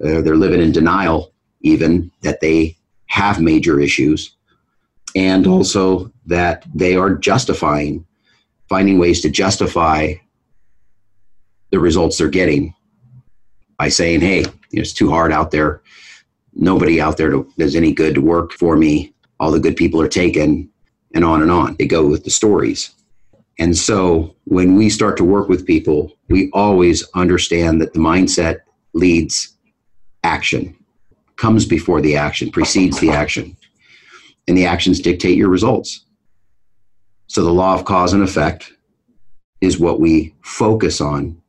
Uh, 0.04 0.22
they're 0.22 0.36
living 0.36 0.62
in 0.62 0.72
denial, 0.72 1.34
even 1.62 2.12
that 2.22 2.40
they 2.40 2.76
have 3.08 3.42
major 3.42 3.80
issues, 3.80 4.36
and 5.16 5.48
also 5.48 6.12
that 6.26 6.66
they 6.76 6.96
are 6.96 7.16
justifying, 7.16 8.06
finding 8.70 9.00
ways 9.00 9.22
to 9.22 9.30
justify 9.30 10.14
the 11.72 11.80
results 11.80 12.18
they're 12.18 12.30
getting 12.30 12.74
by 13.78 13.90
saying, 13.90 14.22
hey, 14.22 14.46
it's 14.72 14.94
too 14.94 15.10
hard 15.10 15.32
out 15.32 15.52
there. 15.52 15.82
Nobody 16.54 17.02
out 17.02 17.18
there 17.18 17.44
does 17.58 17.76
any 17.76 17.94
good 17.94 18.16
to 18.16 18.22
work 18.22 18.54
for 18.54 18.76
me. 18.76 19.14
All 19.40 19.52
the 19.52 19.60
good 19.60 19.76
people 19.76 20.02
are 20.02 20.08
taken, 20.08 20.70
and 21.14 21.24
on 21.24 21.42
and 21.42 21.52
on. 21.52 21.76
They 21.78 21.88
go 21.88 22.06
with 22.06 22.24
the 22.24 22.30
stories. 22.30 22.92
And 23.60 23.76
so 23.76 24.36
when 24.44 24.76
we 24.76 24.90
start 24.90 25.18
to 25.18 25.24
work 25.24 25.50
with 25.50 25.66
people, 25.66 26.16
we 26.30 26.50
always 26.54 27.04
understand 27.16 27.82
that 27.82 27.94
the 27.94 28.00
mindset 28.00 28.60
leads 28.94 29.56
action, 30.24 30.76
comes 31.38 31.66
before 31.66 32.02
the 32.02 32.16
action, 32.16 32.52
precedes 32.52 33.00
the 33.00 33.10
action. 33.10 33.58
And 34.48 34.58
the 34.58 34.66
actions 34.66 35.00
dictate 35.00 35.38
your 35.38 35.50
results. 35.50 36.06
So 37.28 37.44
the 37.44 37.52
law 37.52 37.74
of 37.74 37.86
cause 37.86 38.14
and 38.14 38.24
effect 38.24 38.72
is 39.60 39.80
what 39.80 40.00
we 40.00 40.34
focus 40.42 41.02
on 41.02 41.42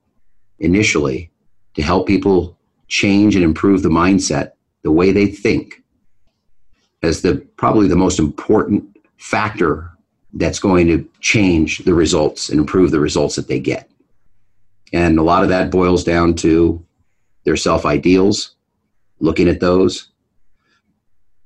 initially 0.58 1.30
to 1.74 1.82
help 1.82 2.06
people 2.06 2.58
change 2.88 3.36
and 3.36 3.44
improve 3.44 3.82
the 3.82 3.88
mindset, 3.88 4.52
the 4.82 4.90
way 4.90 5.12
they 5.12 5.26
think, 5.26 5.82
as 7.02 7.22
the 7.22 7.36
probably 7.56 7.86
the 7.86 7.96
most 7.96 8.18
important 8.18 8.84
factor 9.18 9.92
that's 10.34 10.58
going 10.58 10.86
to 10.88 11.08
change 11.20 11.78
the 11.78 11.94
results 11.94 12.48
and 12.48 12.60
improve 12.60 12.90
the 12.90 13.00
results 13.00 13.36
that 13.36 13.48
they 13.48 13.58
get. 13.58 13.90
And 14.92 15.18
a 15.18 15.22
lot 15.22 15.42
of 15.42 15.48
that 15.48 15.70
boils 15.70 16.04
down 16.04 16.34
to 16.36 16.84
their 17.44 17.56
self 17.56 17.86
ideals, 17.86 18.54
looking 19.20 19.48
at 19.48 19.60
those. 19.60 20.08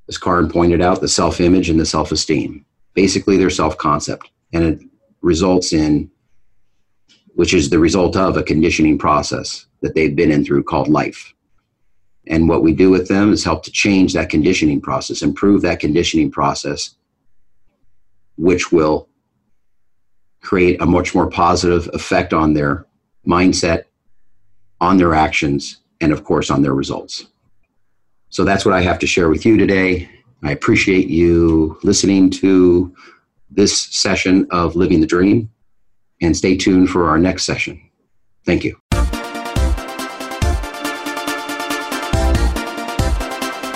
As 0.09 0.19
Karan 0.19 0.49
pointed 0.49 0.81
out, 0.81 1.01
the 1.01 1.09
self 1.09 1.41
image 1.41 1.71
and 1.71 1.79
the 1.79 1.87
self 1.87 2.13
esteem, 2.13 2.65
basically 2.95 3.37
their 3.37 3.51
self 3.51 3.77
concept. 3.79 4.31
And 4.53 4.65
it 4.65 4.81
results 5.23 5.73
in, 5.73 6.11
which 7.35 7.55
is 7.55 7.71
the 7.71 7.79
result 7.79 8.17
of 8.17 8.37
a 8.37 8.43
conditioning 8.43 8.99
process 8.99 9.67
that 9.81 9.95
they've 9.95 10.15
been 10.15 10.31
in 10.31 10.45
through 10.45 10.65
called 10.65 10.89
life. 10.89 11.33
And 12.29 12.49
what 12.49 12.63
we 12.63 12.73
do 12.73 12.91
with 12.91 13.09
them 13.09 13.33
is 13.33 13.43
help 13.43 13.65
to 13.65 13.73
change 13.73 14.13
that 14.13 14.31
conditioning 14.31 14.81
process, 14.81 15.23
improve 15.23 15.63
that 15.63 15.81
conditioning 15.81 16.31
process, 16.31 16.95
which 18.37 18.73
will 18.73 19.09
create 20.41 20.81
a 20.83 20.87
much 20.87 21.15
more 21.15 21.29
positive 21.29 21.89
effect 21.93 22.33
on 22.33 22.53
their 22.53 22.87
mindset, 23.27 23.85
on 24.81 24.97
their 24.97 25.15
actions, 25.15 25.79
and 26.01 26.13
of 26.13 26.25
course 26.25 26.51
on 26.51 26.63
their 26.63 26.75
results. 26.75 27.27
So 28.31 28.45
that's 28.45 28.65
what 28.65 28.75
I 28.75 28.81
have 28.81 28.99
to 29.01 29.07
share 29.07 29.29
with 29.29 29.47
you 29.47 29.57
today. 29.57 30.09
I 30.43 30.51
appreciate 30.51 31.09
you 31.09 31.79
listening 31.83 32.31
to 32.31 32.95
this 33.51 33.83
session 33.95 34.47
of 34.51 34.75
Living 34.75 35.01
the 35.01 35.07
Dream 35.07 35.51
and 36.21 36.37
stay 36.37 36.57
tuned 36.57 36.89
for 36.91 37.09
our 37.09 37.19
next 37.19 37.45
session. 37.45 37.81
Thank 38.45 38.65
you. 38.65 38.77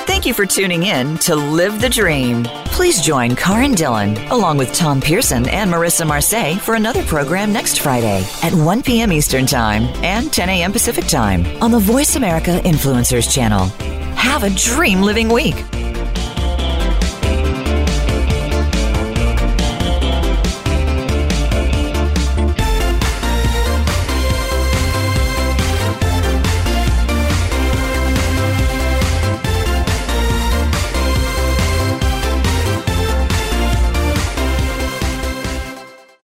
Thank 0.07 0.27
you 0.27 0.35
for 0.35 0.47
tuning 0.47 0.85
in 0.85 1.19
to 1.19 1.37
Live 1.37 1.81
the 1.81 1.89
Dream. 1.89 2.47
Please 2.77 3.01
join 3.01 3.35
Karan 3.35 3.73
Dillon 3.73 4.15
along 4.31 4.59
with 4.59 4.71
Tom 4.75 5.01
Pearson 5.01 5.49
and 5.49 5.73
Marissa 5.73 6.07
Marseille 6.07 6.57
for 6.57 6.75
another 6.75 7.03
program 7.05 7.51
next 7.51 7.81
Friday 7.81 8.23
at 8.43 8.53
1 8.53 8.83
p.m. 8.83 9.15
Eastern 9.15 9.47
Time 9.47 9.85
and 10.05 10.31
10 10.31 10.51
a.m. 10.51 10.73
Pacific 10.73 11.07
Time 11.07 11.47
on 11.63 11.71
the 11.71 11.79
Voice 11.79 12.17
America 12.17 12.61
Influencers 12.65 13.33
channel. 13.33 13.69
Have 14.15 14.45
a 14.45 14.51
dream 14.51 15.01
living 15.01 15.31
week. 15.31 15.55